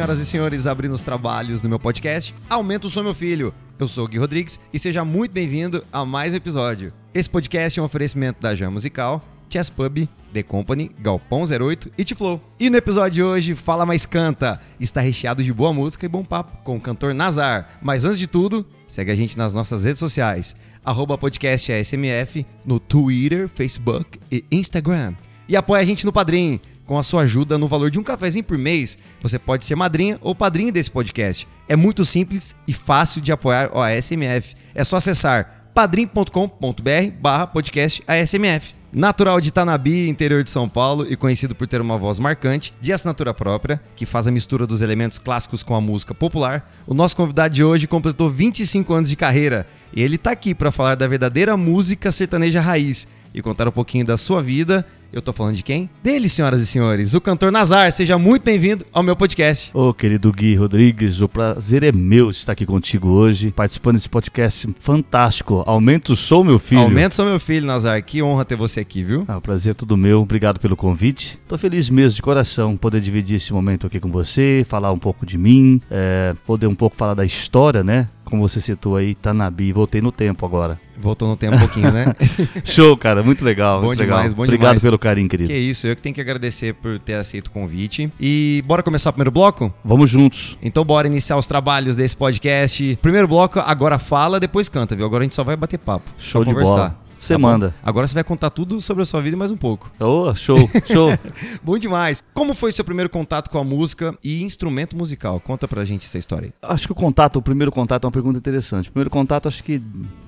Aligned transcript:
senhoras 0.00 0.18
e 0.18 0.24
senhores, 0.24 0.66
abrindo 0.66 0.94
os 0.94 1.02
trabalhos 1.02 1.60
do 1.60 1.68
meu 1.68 1.78
podcast 1.78 2.34
Aumenta 2.48 2.86
o 2.86 2.90
Som 2.90 3.02
Meu 3.02 3.12
Filho. 3.12 3.52
Eu 3.78 3.86
sou 3.86 4.06
o 4.06 4.08
Gui 4.08 4.16
Rodrigues 4.16 4.58
e 4.72 4.78
seja 4.78 5.04
muito 5.04 5.30
bem-vindo 5.30 5.84
a 5.92 6.06
mais 6.06 6.32
um 6.32 6.36
episódio. 6.36 6.90
Esse 7.12 7.28
podcast 7.28 7.78
é 7.78 7.82
um 7.82 7.84
oferecimento 7.84 8.40
da 8.40 8.54
Jam 8.54 8.70
Musical, 8.70 9.22
Chess 9.50 9.68
Pub, 9.68 10.08
The 10.32 10.42
Company, 10.42 10.90
Galpão 10.98 11.42
08 11.42 11.92
e 11.98 12.04
Tiflow. 12.04 12.40
E 12.58 12.70
no 12.70 12.78
episódio 12.78 13.12
de 13.12 13.22
hoje, 13.22 13.54
Fala 13.54 13.84
Mais 13.84 14.06
Canta, 14.06 14.58
está 14.80 15.02
recheado 15.02 15.44
de 15.44 15.52
boa 15.52 15.74
música 15.74 16.06
e 16.06 16.08
bom 16.08 16.24
papo 16.24 16.56
com 16.64 16.76
o 16.76 16.80
cantor 16.80 17.12
Nazar. 17.12 17.68
Mas 17.82 18.06
antes 18.06 18.18
de 18.18 18.26
tudo, 18.26 18.66
segue 18.88 19.12
a 19.12 19.14
gente 19.14 19.36
nas 19.36 19.52
nossas 19.52 19.84
redes 19.84 19.98
sociais, 19.98 20.56
arroba 20.82 21.18
podcast 21.18 21.70
ASMF, 21.70 22.46
no 22.64 22.80
Twitter, 22.80 23.50
Facebook 23.50 24.18
e 24.32 24.42
Instagram. 24.50 25.12
E 25.46 25.56
apoia 25.56 25.82
a 25.82 25.84
gente 25.84 26.06
no 26.06 26.12
Padrim. 26.12 26.58
Com 26.90 26.98
a 26.98 27.04
sua 27.04 27.22
ajuda, 27.22 27.56
no 27.56 27.68
valor 27.68 27.88
de 27.88 28.00
um 28.00 28.02
cafezinho 28.02 28.42
por 28.42 28.58
mês, 28.58 28.98
você 29.22 29.38
pode 29.38 29.64
ser 29.64 29.76
madrinha 29.76 30.18
ou 30.20 30.34
padrinho 30.34 30.72
desse 30.72 30.90
podcast. 30.90 31.46
É 31.68 31.76
muito 31.76 32.04
simples 32.04 32.56
e 32.66 32.72
fácil 32.72 33.20
de 33.20 33.30
apoiar 33.30 33.70
o 33.72 33.80
ASMF. 33.80 34.56
É 34.74 34.82
só 34.82 34.96
acessar 34.96 35.70
padrim.com.br 35.72 37.12
barra 37.20 37.46
podcast 37.46 38.02
ASMF. 38.08 38.74
Natural 38.92 39.40
de 39.40 39.52
Tanabi, 39.52 40.08
interior 40.08 40.42
de 40.42 40.50
São 40.50 40.68
Paulo, 40.68 41.06
e 41.08 41.14
conhecido 41.14 41.54
por 41.54 41.68
ter 41.68 41.80
uma 41.80 41.96
voz 41.96 42.18
marcante, 42.18 42.74
de 42.80 42.92
assinatura 42.92 43.32
própria, 43.32 43.80
que 43.94 44.04
faz 44.04 44.26
a 44.26 44.32
mistura 44.32 44.66
dos 44.66 44.82
elementos 44.82 45.16
clássicos 45.16 45.62
com 45.62 45.76
a 45.76 45.80
música 45.80 46.12
popular, 46.12 46.68
o 46.88 46.92
nosso 46.92 47.14
convidado 47.14 47.54
de 47.54 47.62
hoje 47.62 47.86
completou 47.86 48.28
25 48.28 48.92
anos 48.92 49.08
de 49.08 49.14
carreira 49.14 49.64
e 49.94 50.02
ele 50.02 50.16
está 50.16 50.32
aqui 50.32 50.56
para 50.56 50.72
falar 50.72 50.96
da 50.96 51.06
verdadeira 51.06 51.56
música 51.56 52.10
sertaneja 52.10 52.60
raiz 52.60 53.06
e 53.34 53.42
contar 53.42 53.68
um 53.68 53.72
pouquinho 53.72 54.04
da 54.04 54.16
sua 54.16 54.42
vida. 54.42 54.84
Eu 55.12 55.20
tô 55.20 55.32
falando 55.32 55.56
de 55.56 55.64
quem? 55.64 55.90
Dele, 56.04 56.28
senhoras 56.28 56.62
e 56.62 56.66
senhores, 56.66 57.14
o 57.14 57.20
cantor 57.20 57.50
Nazar. 57.50 57.90
Seja 57.90 58.16
muito 58.16 58.44
bem-vindo 58.44 58.86
ao 58.92 59.02
meu 59.02 59.16
podcast. 59.16 59.70
Ô, 59.74 59.92
querido 59.92 60.32
Gui 60.32 60.54
Rodrigues, 60.54 61.20
o 61.20 61.28
prazer 61.28 61.82
é 61.82 61.90
meu 61.90 62.30
estar 62.30 62.52
aqui 62.52 62.64
contigo 62.64 63.08
hoje, 63.08 63.50
participando 63.50 63.96
desse 63.96 64.08
podcast 64.08 64.72
fantástico. 64.78 65.64
Aumento 65.66 66.12
o 66.12 66.16
som, 66.16 66.44
meu 66.44 66.60
filho. 66.60 66.82
Aumento 66.82 67.12
o 67.12 67.14
som, 67.16 67.24
meu 67.24 67.40
filho, 67.40 67.66
Nazar. 67.66 68.00
Que 68.04 68.22
honra 68.22 68.44
ter 68.44 68.54
você 68.54 68.80
aqui, 68.80 69.02
viu? 69.02 69.24
Ah, 69.26 69.38
o 69.38 69.40
prazer 69.40 69.72
é 69.72 69.74
tudo 69.74 69.96
meu. 69.96 70.20
Obrigado 70.20 70.60
pelo 70.60 70.76
convite. 70.76 71.40
Tô 71.48 71.58
feliz 71.58 71.90
mesmo, 71.90 72.14
de 72.14 72.22
coração, 72.22 72.76
poder 72.76 73.00
dividir 73.00 73.36
esse 73.36 73.52
momento 73.52 73.88
aqui 73.88 73.98
com 73.98 74.12
você, 74.12 74.64
falar 74.68 74.92
um 74.92 74.98
pouco 74.98 75.26
de 75.26 75.36
mim, 75.36 75.82
é, 75.90 76.36
poder 76.46 76.68
um 76.68 76.74
pouco 76.74 76.94
falar 76.94 77.14
da 77.14 77.24
história, 77.24 77.82
né? 77.82 78.08
Como 78.30 78.48
você 78.48 78.60
citou 78.60 78.96
aí, 78.96 79.14
Tanabi. 79.14 79.72
Voltei 79.72 80.00
no 80.00 80.10
tempo 80.12 80.46
agora. 80.46 80.80
Voltou 80.98 81.26
no 81.28 81.36
tempo 81.36 81.56
um 81.56 81.58
pouquinho, 81.58 81.90
né? 81.90 82.14
Show, 82.64 82.96
cara. 82.96 83.22
Muito 83.22 83.44
legal. 83.44 83.80
Bom 83.80 83.86
muito 83.86 84.00
demais, 84.02 84.22
legal. 84.22 84.36
bom 84.36 84.42
Obrigado 84.44 84.68
demais. 84.68 84.82
pelo 84.82 84.98
carinho, 84.98 85.28
querido. 85.28 85.48
Que 85.48 85.56
isso, 85.56 85.86
eu 85.86 85.96
que 85.96 86.02
tenho 86.02 86.14
que 86.14 86.20
agradecer 86.20 86.74
por 86.74 86.98
ter 86.98 87.14
aceito 87.14 87.48
o 87.48 87.50
convite. 87.50 88.12
E 88.20 88.62
bora 88.66 88.82
começar 88.82 89.10
o 89.10 89.12
primeiro 89.12 89.30
bloco? 89.30 89.72
Vamos 89.84 90.10
juntos. 90.10 90.58
Então 90.62 90.84
bora 90.84 91.06
iniciar 91.06 91.36
os 91.36 91.46
trabalhos 91.46 91.96
desse 91.96 92.16
podcast. 92.16 92.98
Primeiro 93.00 93.26
bloco, 93.26 93.58
agora 93.60 93.98
fala, 93.98 94.38
depois 94.38 94.68
canta, 94.68 94.94
viu? 94.94 95.06
Agora 95.06 95.22
a 95.22 95.24
gente 95.24 95.34
só 95.34 95.42
vai 95.42 95.56
bater 95.56 95.78
papo. 95.78 96.10
Show 96.18 96.44
de 96.44 96.50
conversar. 96.50 96.74
bola. 96.76 96.99
Você 97.20 97.34
Tá 97.34 97.38
manda. 97.38 97.74
Agora 97.82 98.08
você 98.08 98.14
vai 98.14 98.24
contar 98.24 98.48
tudo 98.48 98.80
sobre 98.80 99.02
a 99.02 99.06
sua 99.06 99.20
vida 99.20 99.36
e 99.36 99.38
mais 99.38 99.50
um 99.50 99.56
pouco. 99.56 99.92
Ô, 100.00 100.34
show, 100.34 100.56
show. 100.90 101.10
Bom 101.62 101.76
demais. 101.76 102.24
Como 102.32 102.54
foi 102.54 102.72
seu 102.72 102.82
primeiro 102.82 103.10
contato 103.10 103.50
com 103.50 103.58
a 103.58 103.64
música 103.64 104.16
e 104.24 104.42
instrumento 104.42 104.96
musical? 104.96 105.38
Conta 105.38 105.68
pra 105.68 105.84
gente 105.84 106.06
essa 106.06 106.16
história 106.16 106.46
aí. 106.46 106.52
Acho 106.62 106.86
que 106.86 106.92
o 106.92 106.94
contato, 106.94 107.36
o 107.36 107.42
primeiro 107.42 107.70
contato 107.70 108.04
é 108.04 108.06
uma 108.06 108.12
pergunta 108.12 108.38
interessante. 108.38 108.88
O 108.88 108.92
primeiro 108.92 109.10
contato, 109.10 109.46
acho 109.48 109.62
que 109.62 109.82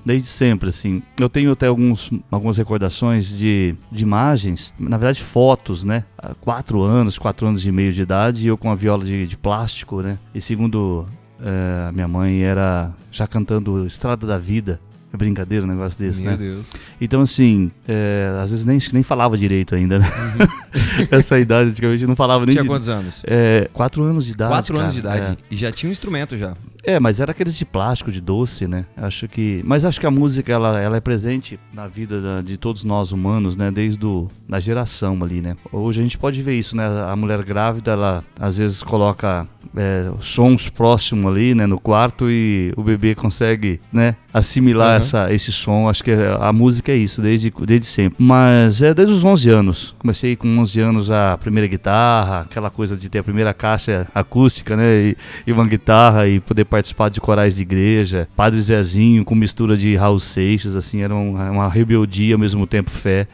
desde 0.05 0.27
sempre, 0.27 0.69
assim. 0.69 1.01
Eu 1.19 1.27
tenho 1.27 1.51
até 1.51 1.65
alguns, 1.65 2.11
algumas 2.29 2.59
recordações 2.59 3.27
de, 3.27 3.75
de 3.91 4.03
imagens, 4.03 4.71
na 4.79 4.97
verdade 4.97 5.23
fotos, 5.23 5.83
né? 5.83 6.05
Há 6.15 6.35
quatro 6.35 6.83
anos, 6.83 7.17
quatro 7.17 7.47
anos 7.47 7.65
e 7.65 7.71
meio 7.71 7.91
de 7.91 8.03
idade, 8.03 8.45
e 8.45 8.47
eu 8.49 8.57
com 8.57 8.69
a 8.69 8.75
viola 8.75 9.03
de, 9.03 9.25
de 9.25 9.35
plástico, 9.35 10.01
né? 10.01 10.19
E 10.35 10.39
segundo 10.39 11.07
eh, 11.41 11.91
minha 11.91 12.07
mãe, 12.07 12.43
era 12.43 12.93
já 13.11 13.25
cantando 13.25 13.83
Estrada 13.87 14.27
da 14.27 14.37
Vida. 14.37 14.79
É 15.13 15.17
brincadeira 15.17 15.63
um 15.63 15.67
negócio 15.67 15.99
desse, 15.99 16.23
Meu 16.23 16.31
né? 16.31 16.37
Deus. 16.37 16.73
Então, 16.99 17.21
assim, 17.21 17.69
é, 17.87 18.35
às 18.41 18.49
vezes 18.49 18.65
nem, 18.65 18.79
nem 18.93 19.03
falava 19.03 19.37
direito 19.37 19.75
ainda, 19.75 19.99
né? 19.99 20.05
Essa 21.11 21.37
idade, 21.39 21.69
antigamente, 21.69 22.07
não 22.07 22.15
falava 22.15 22.45
nem 22.47 22.53
Tinha 22.53 22.63
de- 22.63 22.67
quantos 22.69 22.89
anos? 22.89 23.21
É, 23.27 23.69
quatro 23.71 24.03
anos 24.03 24.25
de 24.25 24.31
idade. 24.31 24.51
Quatro 24.51 24.77
anos 24.79 24.93
de 24.95 25.01
cara, 25.03 25.17
idade. 25.17 25.37
E 25.51 25.55
já 25.55 25.71
tinha 25.71 25.87
um 25.87 25.91
instrumento 25.91 26.35
já. 26.35 26.57
É. 26.85 26.99
Mas 26.99 27.19
era 27.19 27.31
aqueles 27.31 27.55
de 27.57 27.65
plástico, 27.65 28.11
de 28.11 28.19
doce, 28.21 28.67
né? 28.67 28.85
Acho 28.97 29.27
que. 29.27 29.61
Mas 29.65 29.85
acho 29.85 29.99
que 29.99 30.05
a 30.07 30.11
música 30.11 30.51
ela, 30.51 30.79
ela 30.79 30.97
é 30.97 31.01
presente 31.01 31.59
na 31.73 31.87
vida 31.87 32.21
da- 32.21 32.41
de 32.41 32.57
todos 32.57 32.83
nós 32.83 33.11
humanos, 33.11 33.55
né? 33.55 33.71
Desde 33.71 34.05
o, 34.05 34.29
da 34.47 34.59
geração 34.59 35.21
ali, 35.23 35.41
né? 35.41 35.55
Hoje 35.71 35.99
a 35.99 36.03
gente 36.03 36.17
pode 36.17 36.41
ver 36.41 36.57
isso, 36.57 36.75
né? 36.75 36.85
A 37.09 37.15
mulher 37.15 37.43
grávida, 37.43 37.91
ela 37.91 38.23
às 38.39 38.57
vezes 38.57 38.83
coloca 38.83 39.47
é, 39.75 40.11
sons 40.19 40.69
próximos 40.69 41.25
ali, 41.31 41.55
né? 41.55 41.65
No 41.65 41.79
quarto 41.79 42.29
e 42.29 42.73
o 42.75 42.83
bebê 42.83 43.15
consegue, 43.15 43.79
né? 43.91 44.15
Assimilar 44.33 44.89
Aham. 44.89 44.97
essa, 44.97 45.33
esse 45.33 45.51
som. 45.51 45.87
Acho 45.89 46.03
que 46.03 46.11
a 46.11 46.51
música 46.51 46.91
é 46.91 46.95
isso, 46.95 47.21
desde, 47.21 47.53
desde 47.65 47.85
sempre. 47.85 48.15
Mas 48.23 48.81
é 48.81 48.93
desde 48.93 49.13
os 49.13 49.23
11 49.23 49.49
anos. 49.49 49.95
Comecei 49.99 50.35
com 50.35 50.47
11 50.59 50.79
anos 50.81 51.11
a 51.11 51.37
primeira 51.37 51.67
guitarra, 51.67 52.41
aquela 52.41 52.69
coisa 52.71 52.97
de 52.97 53.09
ter 53.09 53.19
a 53.19 53.23
primeira 53.23 53.53
caixa 53.53 54.07
acústica, 54.13 54.75
né? 54.75 54.85
E, 55.09 55.17
e 55.47 55.51
uma 55.53 55.65
guitarra 55.67 56.27
e 56.27 56.39
poder 56.39 56.65
participar 56.73 57.09
de 57.09 57.21
corais 57.21 57.57
de 57.57 57.61
igreja. 57.61 58.27
Padre 58.35 58.59
Zezinho 58.59 59.23
com 59.23 59.35
mistura 59.35 59.77
de 59.77 59.95
Raul 59.95 60.17
Seixas, 60.17 60.75
assim, 60.75 61.03
era 61.03 61.13
uma, 61.13 61.51
uma 61.51 61.69
rebeldia 61.69 62.33
ao 62.33 62.39
mesmo 62.39 62.65
tempo 62.65 62.89
fé. 62.89 63.27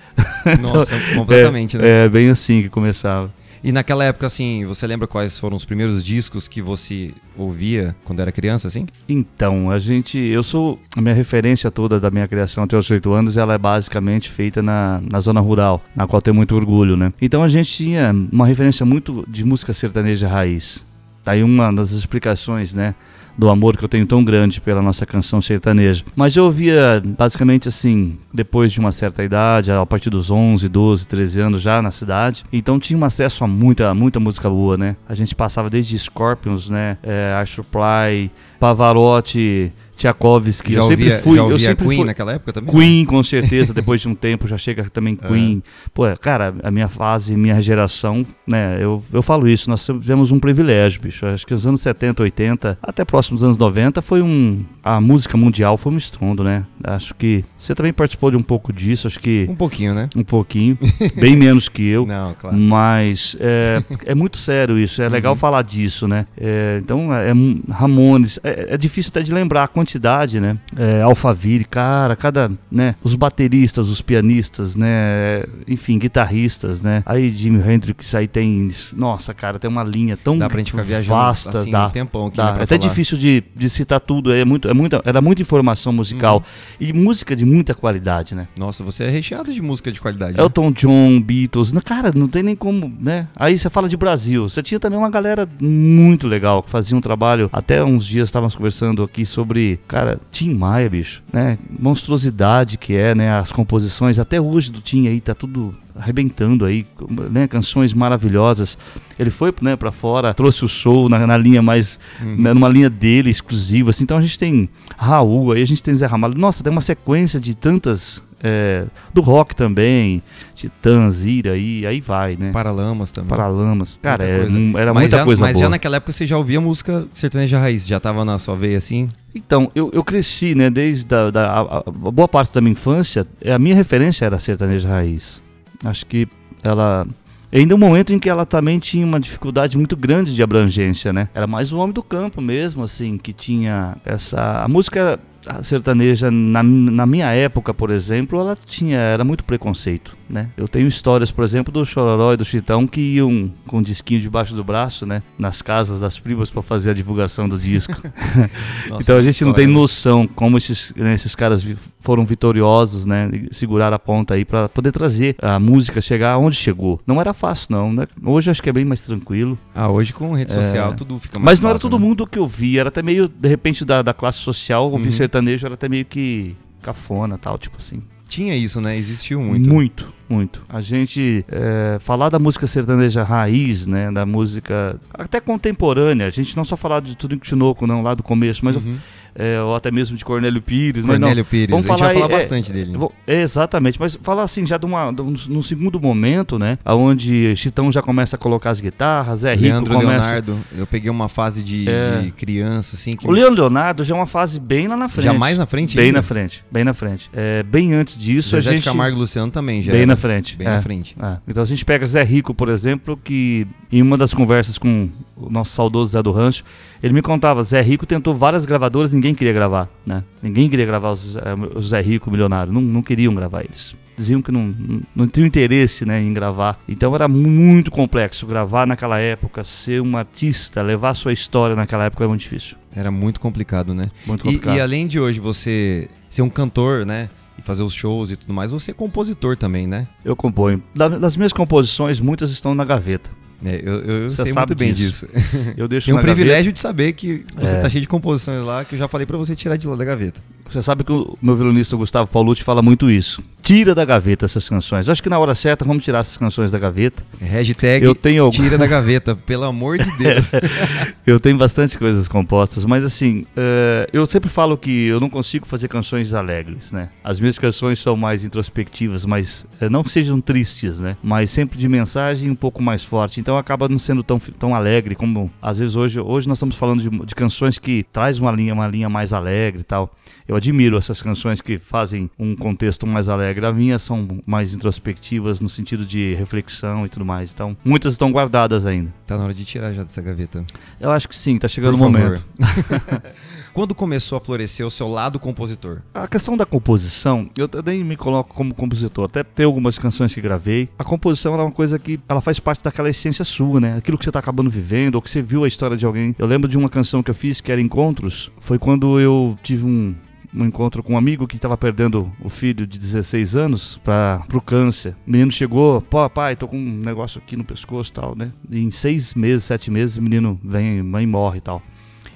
Nossa, 0.62 0.94
completamente, 1.16 1.78
é, 1.78 1.80
né? 1.80 2.06
É, 2.06 2.10
bem 2.10 2.30
assim 2.30 2.62
que 2.62 2.68
começava. 2.68 3.32
E 3.64 3.72
naquela 3.72 4.04
época, 4.04 4.26
assim, 4.26 4.66
você 4.66 4.86
lembra 4.86 5.08
quais 5.08 5.40
foram 5.40 5.56
os 5.56 5.64
primeiros 5.64 6.04
discos 6.04 6.50
que 6.50 6.62
você 6.62 7.14
ouvia 7.38 7.96
quando 8.04 8.20
era 8.22 8.30
criança, 8.30 8.68
assim? 8.68 8.86
Então, 9.08 9.72
a 9.72 9.80
gente. 9.80 10.18
Eu 10.18 10.44
sou. 10.44 10.78
A 10.98 11.02
minha 11.02 11.16
referência 11.16 11.72
toda 11.72 11.98
da 11.98 12.12
minha 12.12 12.28
criação 12.28 12.66
até 12.66 12.78
os 12.78 12.92
8 12.92 13.12
anos, 13.14 13.38
ela 13.38 13.54
é 13.54 13.58
basicamente 13.58 14.30
feita 14.30 14.62
na, 14.62 15.02
na 15.10 15.20
zona 15.22 15.40
rural, 15.40 15.82
na 15.96 16.06
qual 16.06 16.18
eu 16.18 16.22
tenho 16.22 16.36
muito 16.36 16.56
orgulho, 16.56 16.98
né? 16.98 17.14
Então 17.22 17.42
a 17.42 17.48
gente 17.48 17.72
tinha 17.72 18.14
uma 18.32 18.46
referência 18.46 18.86
muito 18.86 19.26
de 19.30 19.46
música 19.46 19.72
sertaneja 19.72 20.28
raiz. 20.28 20.86
Tá 21.24 21.34
aí 21.34 21.44
uma 21.44 21.72
das 21.72 21.92
explicações, 21.92 22.74
né? 22.74 22.96
Do 23.40 23.50
amor 23.50 23.78
que 23.78 23.86
eu 23.86 23.88
tenho 23.88 24.06
tão 24.06 24.22
grande 24.22 24.60
pela 24.60 24.82
nossa 24.82 25.06
canção 25.06 25.40
sertaneja. 25.40 26.04
Mas 26.14 26.36
eu 26.36 26.44
ouvia 26.44 27.02
basicamente 27.18 27.70
assim, 27.70 28.18
depois 28.34 28.70
de 28.70 28.82
uma 28.82 28.92
certa 28.92 29.24
idade, 29.24 29.72
a 29.72 29.86
partir 29.86 30.10
dos 30.10 30.30
11, 30.30 30.68
12, 30.68 31.08
13 31.08 31.40
anos 31.40 31.62
já 31.62 31.82
na 31.82 31.90
cidade. 31.90 32.44
Então 32.52 32.78
tinha 32.78 33.00
um 33.00 33.06
acesso 33.06 33.46
a 33.46 33.48
muita, 33.48 33.94
muita 33.94 34.20
música 34.20 34.50
boa, 34.50 34.76
né? 34.76 34.98
A 35.08 35.16
gente 35.16 35.34
passava 35.34 35.70
desde 35.70 35.98
Scorpions, 35.98 36.70
né? 36.70 36.98
É, 37.02 37.34
Air 37.38 37.48
Supply, 37.48 38.30
Pavarotti, 38.60 39.72
Tchaikovsky. 40.00 40.74
já 40.74 40.80
eu 40.80 40.88
sempre 40.88 41.04
ouvia, 41.06 41.20
fui, 41.20 41.34
já 41.36 41.40
eu 41.40 41.44
ouvia 41.44 41.60
sempre 41.60 41.88
Queen 41.88 41.98
fui, 41.98 42.06
naquela 42.06 42.34
época 42.34 42.54
também? 42.54 42.74
Queen, 42.74 43.06
com 43.06 43.22
certeza, 43.22 43.74
depois 43.74 44.02
de 44.02 44.08
um 44.08 44.16
tempo 44.16 44.48
já 44.48 44.58
chega 44.58 44.90
também 44.90 45.16
Queen. 45.18 45.62
Pô, 45.94 46.04
cara, 46.20 46.54
a 46.64 46.72
minha 46.72 46.88
fase, 46.88 47.36
minha 47.36 47.62
geração, 47.62 48.26
né, 48.48 48.78
eu, 48.82 49.04
eu 49.12 49.22
falo 49.22 49.48
isso, 49.48 49.70
nós 49.70 49.86
tivemos 49.86 50.32
um 50.32 50.40
privilégio, 50.40 51.02
bicho. 51.02 51.26
Acho 51.26 51.46
que 51.46 51.54
os 51.54 51.68
anos 51.68 51.82
70, 51.82 52.24
80, 52.24 52.78
até 52.82 53.04
próximos 53.04 53.44
anos 53.44 53.58
90, 53.58 54.02
foi 54.02 54.22
um. 54.22 54.64
A 54.84 55.00
música 55.02 55.38
mundial 55.38 55.78
foi 55.78 55.94
um 55.94 55.98
estrondo, 55.98 56.44
né? 56.44 56.66
Acho 56.84 57.14
que 57.14 57.44
você 57.58 57.76
também 57.76 57.92
participou 57.94 58.32
de 58.32 58.38
um 58.38 58.42
pouco 58.42 58.72
disso, 58.74 59.06
acho 59.08 59.20
que 59.20 59.46
Um 59.50 59.56
pouquinho, 59.56 59.94
né? 59.94 60.10
um 60.16 60.24
pouquinho, 60.24 60.76
bem 61.20 61.36
menos 61.36 61.68
que 61.70 61.86
eu. 61.88 62.06
Não, 62.06 62.34
claro. 62.34 62.58
Mas 62.58 63.36
é, 63.40 63.84
é 64.06 64.16
muito 64.16 64.38
sério 64.38 64.80
isso, 64.80 65.02
é 65.02 65.06
Uhum. 65.06 65.12
legal 65.12 65.36
falar 65.36 65.62
disso, 65.64 66.08
né? 66.08 66.26
É, 66.38 66.80
então, 66.82 67.14
é, 67.14 67.30
é 67.30 67.34
Ramones, 67.74 68.40
é, 68.44 68.68
é 68.72 68.78
difícil 68.78 69.10
até 69.10 69.22
de 69.22 69.34
lembrar 69.34 69.64
a 69.64 69.68
quantidade, 69.94 70.40
né? 70.40 70.58
É, 70.78 71.02
Alphaville, 71.02 71.66
cara, 71.66 72.16
cada, 72.16 72.52
né? 72.72 72.96
Os 73.04 73.16
bateristas, 73.16 73.90
os 73.90 74.02
pianistas, 74.02 74.76
né? 74.76 75.44
Enfim, 75.68 75.98
guitarristas, 75.98 76.82
né? 76.82 77.02
Aí 77.06 77.30
Jimi 77.30 77.60
Hendrix, 77.60 78.14
aí 78.14 78.28
tem, 78.28 78.68
nossa, 78.96 79.34
cara, 79.34 79.58
tem 79.58 79.70
uma 79.70 79.84
linha 79.84 80.16
tão 80.16 80.38
Dá 80.38 80.48
pra 80.48 80.60
gente 80.60 80.72
ficar 80.72 80.84
viajando 80.84 81.10
vasta, 81.10 81.50
assim 81.58 81.72
dá, 81.72 81.88
um 81.88 81.90
tempão 81.90 82.28
aqui, 82.28 82.38
dá. 82.38 82.44
né, 82.54 82.60
É 82.60 82.64
até 82.64 82.78
falar. 82.78 82.88
difícil 82.90 83.18
de, 83.18 83.44
de 83.56 83.70
citar 83.70 84.00
tudo, 84.00 84.32
é 84.34 84.46
muito, 84.46 84.68
é 84.70 84.74
muita, 84.74 85.02
era 85.06 85.22
muita 85.22 85.42
informação 85.42 85.92
musical 85.92 86.20
Uhum. 86.38 86.44
e 86.80 86.94
música 86.94 87.36
de 87.36 87.46
muita 87.46 87.74
qualidade, 87.74 88.36
né? 88.36 88.48
Nossa, 88.58 88.84
você 88.84 89.06
é 89.06 89.10
recheado 89.10 89.52
de 89.52 89.62
música 89.62 89.92
de 89.92 90.00
qualidade. 90.00 90.38
né? 90.38 90.44
Elton 90.44 90.72
John, 90.72 91.20
Beatles, 91.22 91.74
não, 91.74 91.82
cara, 91.82 92.12
não 92.16 92.28
tem 92.28 92.44
nem 92.44 92.56
como, 92.56 92.94
né? 93.00 93.28
Aí 93.36 93.58
você 93.58 93.70
fala 93.70 93.90
de 93.90 93.98
Brasil, 93.98 94.48
você 94.48 94.62
tinha 94.62 94.80
também 94.80 95.00
uma 95.00 95.10
galera 95.10 95.48
muito 95.60 96.28
legal 96.28 96.62
que 96.62 96.70
fazia 96.70 96.96
um 96.98 97.02
trabalho. 97.02 97.50
Até 97.52 97.84
uns 97.84 98.06
dias 98.06 98.28
estávamos 98.28 98.56
conversando 98.56 99.02
aqui 99.04 99.26
sobre, 99.26 99.79
cara, 99.88 100.20
Tim 100.32 100.54
Maia, 100.54 100.90
bicho, 100.90 101.22
né? 101.32 101.58
Monstruosidade 101.80 102.78
que 102.78 102.94
é, 102.94 103.16
né? 103.16 103.38
As 103.38 103.52
composições, 103.52 104.20
até 104.20 104.40
hoje 104.40 104.72
do 104.72 104.82
Tim 104.82 105.08
aí 105.08 105.20
tá 105.20 105.34
tudo 105.34 105.74
arrebentando 105.96 106.66
aí, 106.66 106.86
né? 107.32 107.48
Canções 107.48 107.94
maravilhosas. 107.94 108.78
Ele 109.18 109.30
foi, 109.30 109.54
né, 109.62 109.76
para 109.76 109.92
fora, 109.92 110.34
trouxe 110.34 110.64
o 110.64 110.68
show 110.70 111.10
na, 111.10 111.26
na 111.28 111.38
linha 111.38 111.62
mais, 111.62 112.00
né, 112.22 112.54
numa 112.54 112.70
linha 112.70 112.90
dele 112.90 113.30
exclusiva, 113.30 113.90
assim. 113.90 114.04
Então 114.04 114.18
a 114.18 114.22
gente 114.22 114.40
tem 114.40 114.70
Raul, 114.98 115.52
aí 115.52 115.62
a 115.62 115.68
gente 115.68 115.84
tem 115.84 115.94
Zé 115.94 116.06
Ramalho. 116.06 116.38
Nossa, 116.38 116.64
tem 116.64 116.72
uma 116.72 116.82
sequência 116.82 117.40
de 117.40 117.56
tantas 117.56 118.24
É, 118.42 118.86
do 119.14 119.22
rock 119.22 119.54
também, 119.56 120.24
Titãs, 120.56 121.26
Ira, 121.26 121.58
e 121.58 121.86
aí 121.86 122.00
vai, 122.00 122.38
né? 122.38 122.52
Paralamas 122.52 123.12
também. 123.12 123.30
Paralamas. 123.30 124.00
Cara, 124.02 124.24
Muita 124.50 124.78
é, 124.78 124.82
era 124.82 124.94
mas 124.94 125.04
muita 125.04 125.18
já, 125.18 125.26
coisa 125.26 125.42
Mas 125.44 125.54
boa. 125.54 125.66
já 125.66 125.70
naquela 125.70 125.98
época 125.98 126.12
você 126.12 126.26
já 126.26 126.38
ouvia 126.38 126.62
música 126.62 127.06
sertaneja 127.12 127.60
raiz, 127.60 127.86
já 127.86 128.00
tava 128.00 128.24
na 128.24 128.40
sua 128.40 128.56
veia 128.56 128.78
assim? 128.78 129.10
Então, 129.36 129.70
eu, 129.76 129.92
eu 129.94 130.04
cresci, 130.04 130.56
né, 130.56 130.70
desde 130.70 131.14
a, 131.14 131.30
da, 131.30 131.52
a, 131.52 131.78
a 131.80 131.92
boa 131.92 132.28
parte 132.28 132.54
da 132.54 132.62
minha 132.62 132.72
infância, 132.72 133.28
a 133.46 133.60
minha 133.60 133.76
referência 133.76 134.26
era 134.26 134.40
sertaneja 134.40 134.88
raiz. 134.88 135.42
Acho 135.84 136.06
que 136.06 136.28
ela 136.64 137.06
ainda 137.52 137.76
um 137.76 137.78
momento 137.78 138.14
em 138.14 138.20
que 138.20 138.30
ela 138.30 138.46
também 138.46 138.80
tinha 138.80 139.06
uma 139.06 139.20
dificuldade 139.20 139.78
muito 139.78 139.98
grande 139.98 140.36
de 140.36 140.44
abrangência, 140.44 141.12
né? 141.12 141.30
Era 141.34 141.48
mais 141.48 141.74
o 141.74 141.78
homem 141.78 141.94
do 141.94 142.04
campo 142.04 142.42
mesmo, 142.42 142.84
assim, 142.84 143.18
que 143.18 143.34
tinha 143.34 143.98
essa 144.06 144.64
a 144.64 144.68
música 144.68 145.20
sertaneja 145.64 146.30
na, 146.30 146.62
na 146.64 147.06
minha 147.06 147.32
época, 147.32 147.74
por 147.74 147.90
exemplo, 147.90 148.40
ela 148.40 148.56
tinha 148.56 148.98
era 148.98 149.24
muito 149.24 149.44
preconceito, 149.44 150.18
né? 150.30 150.50
Eu 150.56 150.68
tenho 150.68 150.88
histórias, 150.88 151.32
por 151.32 151.44
exemplo, 151.44 151.72
do 151.74 151.84
Chororó 151.86 152.34
e 152.34 152.38
do 152.38 152.46
Chitão 152.46 152.86
que 152.88 153.02
iam 153.02 153.52
com 153.66 153.80
um 153.80 153.82
disquinho 153.82 154.22
debaixo 154.22 154.56
do 154.56 154.64
braço, 154.64 155.06
né, 155.06 155.24
nas 155.38 155.62
casas 155.62 156.00
das 156.00 156.20
primas 156.20 156.52
para 156.52 156.62
fazer 156.62 156.92
a 156.92 156.94
divulgação 156.94 157.50
do 157.50 157.58
disco. 157.58 157.94
Nossa, 158.90 159.02
então 159.04 159.18
a 159.18 159.22
gente 159.22 159.44
não 159.44 159.54
tem 159.54 159.68
noção 159.68 160.28
como 160.28 160.58
esses, 160.58 160.94
né, 160.96 161.14
esses 161.14 161.36
caras 161.36 161.66
foram 162.00 162.24
vitoriosos, 162.26 163.06
né? 163.06 163.30
Seguraram 163.52 163.96
a 163.96 164.00
ponta 164.00 164.34
aí 164.34 164.46
para 164.46 164.70
poder 164.70 164.92
trazer 164.92 165.36
a 165.42 165.60
música 165.60 166.02
chegar 166.02 166.38
onde 166.38 166.56
chegou. 166.56 167.00
Não 167.06 167.20
era 167.20 167.34
fácil, 167.34 167.68
não. 167.72 167.92
Né? 167.92 168.06
Hoje 168.24 168.52
acho 168.52 168.62
que 168.62 168.70
é 168.70 168.74
bem 168.74 168.86
mais 168.86 169.02
tranquilo. 169.02 169.58
Ah, 169.74 169.90
hoje 169.90 170.14
com 170.14 170.34
rede 170.34 170.52
social 170.54 170.96
tudo 170.96 171.20
fica 171.20 171.40
mais 171.40 171.44
É. 171.44 171.46
Mas 171.46 171.60
não 171.60 171.70
era 171.70 171.80
fácil, 171.80 171.90
todo 171.90 172.00
né? 172.00 172.08
mundo 172.08 172.28
que 172.28 172.40
ouvia. 172.40 172.82
Era 172.82 172.90
até 172.90 173.02
meio, 173.02 173.28
de 173.28 173.50
repente, 173.50 173.84
da, 173.84 174.02
da 174.02 174.14
classe 174.14 174.40
social, 174.40 174.92
ouvir 174.92 175.08
Uhum. 175.08 175.12
sertanejo 175.12 175.66
era 175.66 175.74
até 175.74 175.90
meio 175.90 176.06
que 176.06 176.56
cafona 176.82 177.38
tal, 177.38 177.58
tipo 177.58 177.78
assim. 177.78 178.02
Tinha 178.30 178.56
isso, 178.56 178.80
né? 178.80 178.96
Existiu 178.96 179.42
muito. 179.42 179.68
Muito, 179.70 180.14
muito. 180.30 180.64
A 180.70 180.82
gente 180.82 181.44
é, 181.50 181.98
falar 182.00 182.30
da 182.30 182.38
música 182.38 182.68
sertaneja 182.68 183.24
raiz, 183.24 183.88
né? 183.88 184.12
Da 184.12 184.24
música 184.24 185.02
até 185.12 185.40
contemporânea. 185.40 186.28
A 186.28 186.30
gente 186.30 186.56
não 186.56 186.64
só 186.64 186.78
falar 186.78 187.02
de 187.02 187.18
tudo 187.18 187.34
em 187.34 187.40
Tinoco, 187.40 187.88
não, 187.88 188.04
lá 188.04 188.14
do 188.14 188.22
começo, 188.22 188.64
mas 188.64 188.76
Uhum. 188.76 188.98
É, 189.36 189.62
ou 189.62 189.76
até 189.76 189.92
mesmo 189.92 190.16
de 190.18 190.24
Cornélio 190.26 190.62
Pires. 190.62 191.06
Cornélio 191.06 191.46
Pires, 191.46 191.70
Vamos 191.70 191.86
a 191.86 191.90
gente 191.90 192.00
vai 192.00 192.14
falar 192.14 192.14
falar 192.14 192.26
aí, 192.28 192.34
é, 192.34 192.38
bastante 192.38 192.72
dele. 192.74 192.98
Vou- 192.98 193.14
é, 193.28 193.42
exatamente, 193.42 194.00
mas 194.00 194.18
falar 194.22 194.44
assim, 194.44 194.66
já 194.66 194.78
de 194.78 194.86
uma, 194.86 195.12
de 195.12 195.22
um- 195.22 195.34
num 195.50 195.62
segundo 195.62 196.00
momento, 196.00 196.58
né? 196.60 196.78
Onde 196.86 197.56
Chitão 197.56 197.92
já 197.92 198.02
começa 198.02 198.36
a 198.36 198.40
colocar 198.40 198.70
as 198.72 198.82
guitarras, 198.82 199.40
Zé 199.40 199.54
Rico 199.54 199.66
Leandro 199.68 199.94
começa. 199.96 200.12
Leonardo, 200.26 200.58
eu 200.78 200.88
peguei 200.88 201.10
uma 201.10 201.30
fase 201.30 201.64
de, 201.64 201.90
É. 201.90 202.22
de 202.24 202.32
criança, 202.32 202.96
assim, 202.96 203.16
que 203.16 203.28
O 203.28 203.32
Leandro 203.32 203.62
Leonardo 203.64 204.04
já 204.04 204.14
é 204.16 204.18
uma 204.18 204.26
fase 204.28 204.60
bem 204.60 204.88
lá 204.88 204.98
na 204.98 205.08
frente. 205.10 205.26
Já 205.26 205.34
mais 205.34 205.58
na 205.58 205.66
frente 205.66 205.96
Bem 205.96 206.08
ainda? 206.08 206.20
na 206.20 206.24
frente, 206.24 206.64
bem 206.72 206.84
na 206.84 206.94
frente. 206.94 207.30
É, 207.34 207.64
bem 207.64 207.94
antes 207.94 208.18
disso, 208.18 208.50
Zezé 208.52 208.70
a 208.70 208.74
gente. 208.76 208.84
Camargo 208.86 209.16
e 209.18 209.20
Luciano 209.20 209.52
também 209.52 209.82
já 209.82 209.92
bem 209.92 210.02
era 210.02 210.08
na 210.08 210.16
frente. 210.16 210.58
Bem 210.58 210.68
é. 210.68 210.72
na 210.72 210.82
frente. 210.82 211.16
É. 211.22 211.38
Então 211.48 211.62
a 211.64 211.66
gente 211.66 211.84
pega 211.86 212.06
Zé 212.08 212.24
Rico, 212.24 212.54
por 212.54 212.70
exemplo, 212.70 213.18
que 213.24 213.66
em 213.92 214.02
uma 214.02 214.18
das 214.18 214.34
conversas 214.34 214.78
com 214.78 215.10
o 215.36 215.50
nosso 215.50 215.72
saudoso 215.72 216.12
Zé 216.12 216.22
do 216.22 216.32
Rancho, 216.32 216.64
ele 217.02 217.14
me 217.14 217.22
contava, 217.22 217.64
Zé 217.64 217.82
Rico 217.82 218.06
tentou 218.06 218.34
várias 218.34 218.66
gravadoras, 218.66 219.14
ninguém 219.20 219.36
queria 219.36 219.54
gravar, 219.54 219.90
né? 220.06 220.24
Ninguém 220.42 220.70
queria 220.70 220.86
gravar 220.86 221.12
os, 221.12 221.36
eh, 221.36 221.42
o 221.76 221.82
Zé 221.82 222.02
Rico 222.02 222.32
milionário, 222.32 222.72
não, 222.72 222.82
não 222.82 223.02
queriam 223.02 223.34
gravar 223.36 223.64
eles. 223.64 223.96
Diziam 224.16 224.42
que 224.42 224.52
não, 224.52 224.68
não, 224.68 225.02
não 225.16 225.28
tinham 225.28 225.48
interesse 225.48 226.06
né, 226.06 226.22
em 226.22 226.34
gravar. 226.34 226.78
Então 226.90 227.16
era 227.16 227.28
muito 227.28 227.90
complexo 227.90 228.46
gravar 228.46 228.86
naquela 228.86 229.18
época, 229.20 229.64
ser 229.64 230.02
um 230.02 230.18
artista, 230.18 230.82
levar 230.82 231.14
sua 231.14 231.32
história 231.32 231.76
naquela 231.76 232.04
época 232.06 232.24
era 232.24 232.30
muito 232.30 232.42
difícil. 232.42 232.76
Era 232.94 233.12
muito 233.12 233.40
complicado, 233.40 233.94
né? 233.94 234.10
Muito 234.28 234.42
E, 234.42 234.44
complicado. 234.46 234.76
e 234.76 234.82
além 234.82 235.08
de 235.08 235.20
hoje 235.20 235.40
você 235.40 236.10
ser 236.30 236.42
um 236.42 236.50
cantor, 236.50 237.06
né? 237.06 237.30
E 237.58 237.62
fazer 237.62 237.84
os 237.84 237.94
shows 237.94 238.32
e 238.32 238.36
tudo 238.36 238.54
mais, 238.54 238.72
você 238.72 238.92
é 238.92 238.94
compositor 238.94 239.56
também, 239.56 239.86
né? 239.88 240.08
Eu 240.26 240.36
componho. 240.36 240.82
Da- 240.96 241.08
Das 241.10 241.36
minhas 241.38 241.54
composições, 241.54 242.20
muitas 242.20 242.52
estão 242.52 242.74
na 242.76 242.84
gaveta. 242.86 243.30
É, 243.66 243.82
eu 243.84 243.94
eu 244.24 244.30
sei 244.30 244.54
muito 244.54 244.76
bem 244.76 244.94
disso. 244.94 245.28
disso. 245.34 245.74
Eu 245.76 245.88
deixo 245.90 246.06
Tenho 246.06 246.16
o 246.16 246.18
na 246.18 246.22
gaveta. 246.24 246.36
privilégio 246.36 246.72
de 246.72 246.80
saber 246.80 247.12
que 247.14 247.44
você 247.58 247.76
É. 247.76 247.80
tá 247.80 247.90
cheio 247.90 248.02
de 248.02 248.08
composições 248.08 248.62
lá, 248.64 248.86
que 248.86 248.96
eu 248.96 249.00
já 249.00 249.08
falei 249.08 249.26
pra 249.28 249.38
você 249.38 249.56
tirar 249.56 249.76
de 249.76 249.86
lá 249.88 249.96
da 249.96 250.06
gaveta. 250.06 250.42
Você 250.70 250.82
sabe 250.82 251.04
que 251.04 251.12
o 251.12 251.38
meu 251.42 251.56
violonista 251.56 251.96
Gustavo 251.98 252.30
Paulucci 252.30 252.64
fala 252.64 252.82
muito 252.82 253.10
isso. 253.10 253.42
Tira 253.62 253.94
da 253.94 254.04
gaveta 254.06 254.46
essas 254.46 254.68
canções. 254.68 255.08
Eu 255.08 255.12
acho 255.12 255.22
que 255.22 255.30
na 255.30 255.38
hora 255.38 255.54
certa 255.54 255.84
vamos 255.86 256.04
tirar 256.04 256.20
essas 256.20 256.38
canções 256.38 256.72
da 256.72 256.80
gaveta. 256.80 257.24
Hashtag 257.40 258.04
Eu 258.06 258.16
tenho 258.16 258.44
algum- 258.44 258.56
tira 258.56 258.78
da 258.78 258.88
gaveta, 258.88 259.36
pelo 259.36 259.64
amor 259.66 259.98
de 259.98 260.10
Deus. 260.18 260.52
Eu 261.26 261.40
tenho 261.40 261.58
bastante 261.58 261.98
coisas 261.98 262.28
compostas, 262.28 262.84
mas 262.86 263.04
assim, 263.04 263.46
eh, 263.56 264.10
eu 264.12 264.26
sempre 264.26 264.50
falo 264.50 264.76
que 264.76 265.06
eu 265.06 265.20
não 265.20 265.30
consigo 265.30 265.64
fazer 265.68 265.88
canções 265.88 266.34
alegres, 266.34 266.92
né? 266.92 267.10
As 267.24 267.40
minhas 267.40 267.60
canções 267.60 268.00
são 268.00 268.18
mais 268.18 268.44
introspectivas, 268.44 269.26
mas 269.26 269.68
eh, 269.80 269.88
não 269.90 270.04
que 270.04 270.12
sejam 270.12 270.42
tristes, 270.42 271.00
né? 271.00 271.16
Mas 271.22 271.52
sempre 271.52 271.78
de 271.78 271.88
mensagem 271.88 272.50
um 272.50 272.56
pouco 272.56 272.82
mais 272.82 273.04
forte. 273.04 273.40
Então 273.40 273.56
acaba 273.58 273.88
não 273.88 274.00
sendo 274.00 274.24
tão, 274.24 274.40
tão 274.40 274.74
alegre 274.74 275.14
como 275.14 275.52
às 275.62 275.78
vezes 275.78 275.96
hoje. 275.96 276.20
Hoje 276.20 276.48
nós 276.48 276.58
estamos 276.58 276.76
falando 276.76 277.02
de, 277.04 277.10
de 277.26 277.36
canções 277.36 277.78
que 277.78 278.04
traz 278.12 278.40
uma 278.40 278.52
linha, 278.52 278.74
uma 278.74 278.88
linha 278.88 279.08
mais 279.10 279.32
alegre 279.32 279.82
e 279.82 279.86
tal. 279.86 280.12
Eu 280.50 280.56
admiro 280.56 280.98
essas 280.98 281.22
canções 281.22 281.62
que 281.62 281.78
fazem 281.78 282.28
um 282.40 282.56
contexto 282.56 283.06
mais 283.06 283.30
alegre. 283.30 283.64
As 283.64 283.76
minhas 283.76 284.02
são 284.02 284.28
mais 284.48 284.74
introspectivas 284.74 285.60
no 285.60 285.70
sentido 285.70 286.04
de 286.04 286.34
reflexão 286.34 287.06
e 287.06 287.10
tudo 287.10 287.24
mais. 287.24 287.52
Então, 287.54 287.78
muitas 287.86 288.14
estão 288.14 288.32
guardadas 288.32 288.88
ainda. 288.88 289.14
tá 289.28 289.38
na 289.38 289.44
hora 289.44 289.54
de 289.54 289.64
tirar 289.64 289.94
já 289.94 290.02
dessa 290.02 290.24
gaveta. 290.24 290.66
Eu 291.00 291.12
acho 291.12 291.30
que 291.30 291.36
sim, 291.38 291.56
tá 291.60 291.68
chegando 291.68 291.94
o 291.94 291.98
momento. 292.00 292.44
Quando 293.76 293.94
começou 293.94 294.40
a 294.40 294.42
florescer 294.42 294.84
o 294.84 294.90
seu 294.90 295.08
lado 295.08 295.38
compositor? 295.38 296.02
A 296.16 296.28
questão 296.28 296.58
da 296.58 296.66
composição, 296.66 297.48
eu 297.56 297.70
nem 297.86 298.04
me 298.04 298.18
coloco 298.18 298.52
como 298.52 298.74
compositor, 298.74 299.26
até 299.26 299.44
tem 299.44 299.68
algumas 299.68 300.00
canções 300.00 300.34
que 300.34 300.42
gravei. 300.42 300.90
A 300.98 301.04
composição 301.04 301.54
é 301.54 301.62
uma 301.62 301.72
coisa 301.72 302.00
que 302.00 302.20
ela 302.28 302.42
faz 302.42 302.60
parte 302.60 302.84
daquela 302.84 303.08
essência 303.08 303.46
sua, 303.46 303.80
né? 303.80 303.98
Aquilo 303.98 304.18
que 304.18 304.26
você 304.26 304.32
tá 304.32 304.40
acabando 304.40 304.68
vivendo, 304.68 305.14
ou 305.14 305.22
que 305.22 305.30
você 305.30 305.44
viu 305.44 305.64
a 305.64 305.68
história 305.68 305.96
de 305.96 306.08
alguém. 306.08 306.36
Eu 306.40 306.48
lembro 306.48 306.68
de 306.68 306.76
uma 306.76 306.90
canção 306.90 307.22
que 307.22 307.30
eu 307.30 307.36
fiz 307.36 307.62
que 307.62 307.72
era 307.72 307.80
Encontros, 307.80 308.52
foi 308.60 308.80
quando 308.80 309.20
eu 309.20 309.56
tive 309.62 309.86
um 309.86 310.16
um 310.54 310.66
encontro 310.66 311.04
com 311.04 311.14
um 311.14 311.18
amigo 311.18 311.48
que 311.48 311.56
estava 311.56 311.78
perdendo 311.78 312.32
o 312.42 312.50
filho 312.50 312.88
de 312.88 312.98
16 312.98 313.56
anos 313.56 313.98
para 314.04 314.44
pro 314.48 314.62
câncer. 314.62 315.16
O 315.28 315.32
menino 315.32 315.52
chegou, 315.52 316.02
pô, 316.02 316.30
pai, 316.30 316.56
tô 316.56 316.68
com 316.68 316.78
um 316.78 317.00
negócio 317.00 317.42
aqui 317.44 317.56
no 317.56 317.64
pescoço 317.64 318.12
e 318.12 318.14
tal, 318.14 318.36
né? 318.36 318.52
E 318.70 318.80
em 318.80 318.92
seis 318.92 319.34
meses, 319.34 319.64
sete 319.64 319.92
meses, 319.92 320.18
o 320.18 320.22
menino 320.22 320.60
vem, 320.64 321.04
mãe 321.04 321.26
morre 321.26 321.60
e 321.60 321.62
tal. 321.62 321.82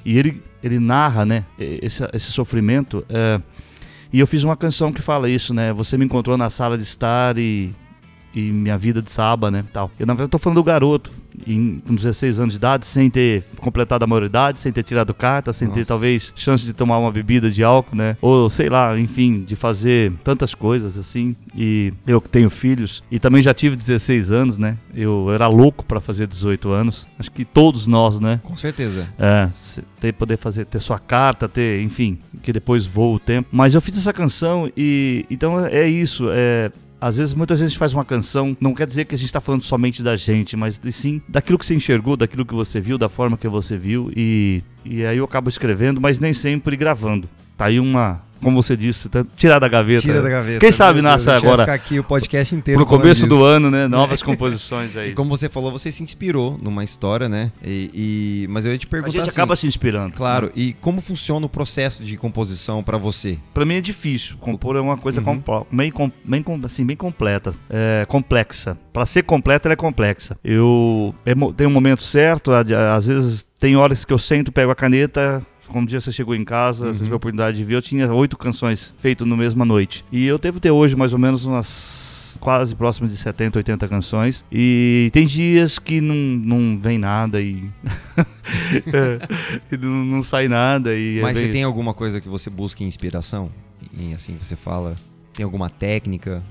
E 0.06 0.18
ele, 0.18 0.44
ele 0.62 0.80
narra, 0.80 1.26
né, 1.26 1.46
esse, 1.58 2.08
esse 2.14 2.32
sofrimento. 2.32 3.06
é, 3.10 3.42
e 4.12 4.20
eu 4.20 4.28
fiz 4.28 4.44
uma 4.44 4.56
canção 4.56 4.94
que 4.94 5.02
fala 5.02 5.28
isso, 5.28 5.56
né? 5.56 5.74
Você 5.74 5.98
me 5.98 6.06
encontrou 6.06 6.38
na 6.38 6.48
sala 6.48 6.78
de 6.78 6.84
estar 6.84 7.36
e, 7.36 7.74
e 8.34 8.52
minha 8.52 8.78
vida 8.78 9.02
de 9.02 9.12
saba, 9.12 9.52
né? 9.52 9.64
Tal. 9.72 9.92
Eu, 10.00 10.06
na 10.06 10.14
verdade, 10.14 10.30
tô 10.30 10.38
falando 10.38 10.58
do 10.58 10.64
garoto, 10.64 11.12
em, 11.48 11.82
com 11.86 11.96
16 11.96 12.40
anos 12.40 12.54
de 12.54 12.58
idade, 12.58 12.86
sem 12.86 13.10
ter 13.10 13.44
completado 13.58 14.04
a 14.04 14.08
maioridade, 14.08 14.60
sem 14.60 14.72
ter 14.72 14.84
tirado 14.84 15.14
carta, 15.14 15.52
sem 15.54 15.70
ter 15.70 15.80
Nossa. 15.80 15.90
talvez 15.94 16.34
chance 16.36 16.66
de 16.66 16.74
tomar 16.74 16.98
uma 16.98 17.12
bebida 17.12 17.50
de 17.50 17.64
álcool, 17.64 17.96
né? 17.96 18.18
Ou 18.22 18.50
sei 18.50 18.70
lá, 18.70 18.98
enfim, 18.98 19.44
de 19.44 19.56
fazer 19.56 20.14
tantas 20.24 20.54
coisas 20.54 20.98
assim. 20.98 21.36
E 21.56 21.94
eu 22.06 22.22
que 22.22 22.30
tenho 22.30 22.50
filhos 22.50 23.04
e 23.12 23.20
também 23.20 23.42
já 23.42 23.54
tive 23.54 23.76
16 23.76 24.32
anos, 24.32 24.58
né? 24.58 24.78
Eu 24.94 25.32
era 25.32 25.48
louco 25.48 25.86
para 25.86 26.00
fazer 26.00 26.28
18 26.28 26.72
anos. 26.72 27.08
Acho 27.18 27.32
que 27.32 27.46
todos 27.46 27.88
nós, 27.88 28.20
né? 28.20 28.40
Com 28.44 28.56
certeza. 28.56 29.08
É, 29.18 29.50
ter, 30.00 30.14
poder 30.14 30.38
fazer, 30.38 30.66
ter 30.66 30.80
sua 30.80 31.00
carta, 31.00 31.48
ter, 31.48 31.82
enfim, 31.82 32.20
que 32.42 32.52
depois 32.52 32.86
voa 32.86 33.16
o 33.16 33.20
tempo. 33.20 33.50
Mas 33.52 33.74
eu 33.74 33.82
fiz 33.82 33.98
essa 33.98 34.14
canção 34.14 34.72
e 34.76 35.26
então 35.30 35.60
é 35.66 35.88
isso, 35.88 36.28
é. 36.32 36.72
Às 37.04 37.18
vezes, 37.18 37.34
muita 37.34 37.58
gente 37.58 37.78
faz 37.78 37.94
uma 37.94 38.06
canção, 38.06 38.56
não 38.62 38.74
quer 38.74 38.88
dizer 38.88 39.04
que 39.04 39.14
a 39.14 39.18
gente 39.18 39.28
está 39.28 39.42
falando 39.42 39.62
somente 39.62 40.02
da 40.02 40.16
gente, 40.16 40.56
mas 40.56 40.80
sim 40.94 41.22
daquilo 41.28 41.58
que 41.58 41.66
você 41.66 41.76
enxergou, 41.76 42.16
daquilo 42.16 42.46
que 42.46 42.54
você 42.54 42.80
viu, 42.80 42.98
da 42.98 43.10
forma 43.10 43.38
que 43.38 43.46
você 43.46 43.78
viu. 43.78 44.10
E, 44.16 44.64
e 44.86 45.06
aí 45.06 45.18
eu 45.18 45.26
acabo 45.26 45.50
escrevendo, 45.50 46.00
mas 46.00 46.18
nem 46.18 46.32
sempre 46.32 46.78
gravando. 46.78 47.28
Tá 47.58 47.66
aí 47.66 47.78
uma, 47.78 48.22
como 48.44 48.62
você 48.62 48.76
disse, 48.78 49.10
tá- 49.10 49.26
tirar 49.36 49.60
da 49.60 49.68
gaveta. 49.68 50.02
Tira 50.02 50.22
da 50.22 50.30
gaveta. 50.30 50.60
Quem 50.60 50.72
sabe 50.72 51.02
nasce 51.02 51.30
a 51.30 51.34
vai 51.40 51.42
agora, 51.42 51.64
ficar 51.64 51.74
aqui 51.74 52.00
o 52.00 52.04
podcast 52.04 52.54
inteiro 52.56 52.80
pro 52.86 52.98
começo 52.98 53.26
do 53.28 53.44
ano, 53.44 53.72
né? 53.72 53.88
Novas 53.88 54.22
composições 54.22 54.96
aí. 54.98 55.12
E 55.12 55.14
como 55.14 55.30
você 55.36 55.50
falou, 55.50 55.72
você 55.72 55.92
se 55.92 56.04
inspirou 56.04 56.58
numa 56.62 56.84
história, 56.84 57.28
né? 57.30 57.52
E, 57.64 58.44
e- 58.44 58.48
mas 58.50 58.66
eu 58.66 58.72
ia 58.74 58.78
te 58.78 58.86
A 58.86 58.90
perguntar 58.90 59.12
gente 59.12 59.30
assim, 59.30 59.40
acaba 59.40 59.56
se 59.56 59.66
inspirando. 59.68 60.14
Claro, 60.14 60.52
e 60.56 60.74
como 60.74 61.02
funciona 61.02 61.46
o 61.46 61.50
processo 61.50 62.04
de 62.04 62.18
composição 62.18 62.84
pra 62.84 62.98
você? 62.98 63.38
Pra 63.54 63.66
mim 63.66 63.76
é 63.76 63.82
difícil. 63.82 64.38
Compor 64.38 64.76
é 64.76 64.80
uma 64.82 64.98
coisa 64.98 65.22
Uhum. 65.22 65.42
bem, 65.72 65.94
bem, 66.26 66.44
assim, 66.66 66.86
bem 66.86 66.96
completa, 66.98 67.52
é, 67.70 68.06
complexa. 68.08 68.78
Pra 68.92 69.06
ser 69.06 69.24
completa, 69.24 69.68
ela 69.68 69.74
é 69.74 69.76
complexa. 69.78 70.38
Eu 70.44 71.16
é 71.26 71.34
mo- 71.34 71.54
tem 71.54 71.66
um 71.66 71.72
momento 71.72 72.04
certo, 72.04 72.52
a- 72.52 72.60
a- 72.62 72.96
às 72.96 73.08
vezes 73.08 73.48
tem 73.60 73.76
horas 73.76 74.06
que 74.06 74.14
eu 74.14 74.20
sento, 74.20 74.52
pego 74.52 74.72
a 74.72 74.76
caneta. 74.76 75.42
Como 75.74 75.84
um 75.84 75.86
dia 75.86 76.00
você 76.00 76.12
chegou 76.12 76.34
em 76.36 76.46
casa, 76.46 76.86
Uhum. 76.88 76.94
você 76.94 77.00
teve 77.02 77.14
a 77.14 77.18
oportunidade 77.18 77.58
de 77.58 77.64
ver, 77.66 77.76
eu 77.76 77.82
tinha 77.82 78.14
oito 78.14 78.38
canções 78.38 78.94
feitas 79.00 79.28
na 79.28 79.36
mesma 79.36 79.66
noite. 79.66 80.06
E 80.12 80.26
eu 80.26 80.38
devo 80.38 80.60
ter 80.60 80.72
hoje 80.72 80.96
mais 80.96 81.12
ou 81.14 81.20
menos 81.20 81.44
umas 81.46 82.38
quase 82.40 82.76
próximas 82.76 83.12
de 83.12 83.18
70, 83.18 83.58
80 83.60 83.88
canções. 83.88 84.46
E 84.52 85.10
tem 85.12 85.26
dias 85.26 85.80
que 85.80 86.00
não, 86.00 86.16
não 86.16 86.78
vem 86.80 86.98
nada 86.98 87.42
e, 87.42 87.70
e 89.72 89.78
não, 89.78 90.06
não 90.06 90.24
sai 90.24 90.48
nada. 90.48 90.94
E 90.96 91.20
é 91.20 91.22
Mas 91.22 91.38
bem 91.40 91.46
você 91.48 91.52
tem 91.52 91.62
isso. 91.62 91.68
alguma 91.68 91.94
coisa 91.94 92.22
que 92.22 92.30
você 92.30 92.50
busca 92.50 92.84
inspiração? 92.84 93.52
Em 93.98 94.14
assim, 94.14 94.36
você 94.40 94.56
fala. 94.56 94.96
Tem 95.34 95.44
alguma 95.44 95.70
técnica? 95.70 96.44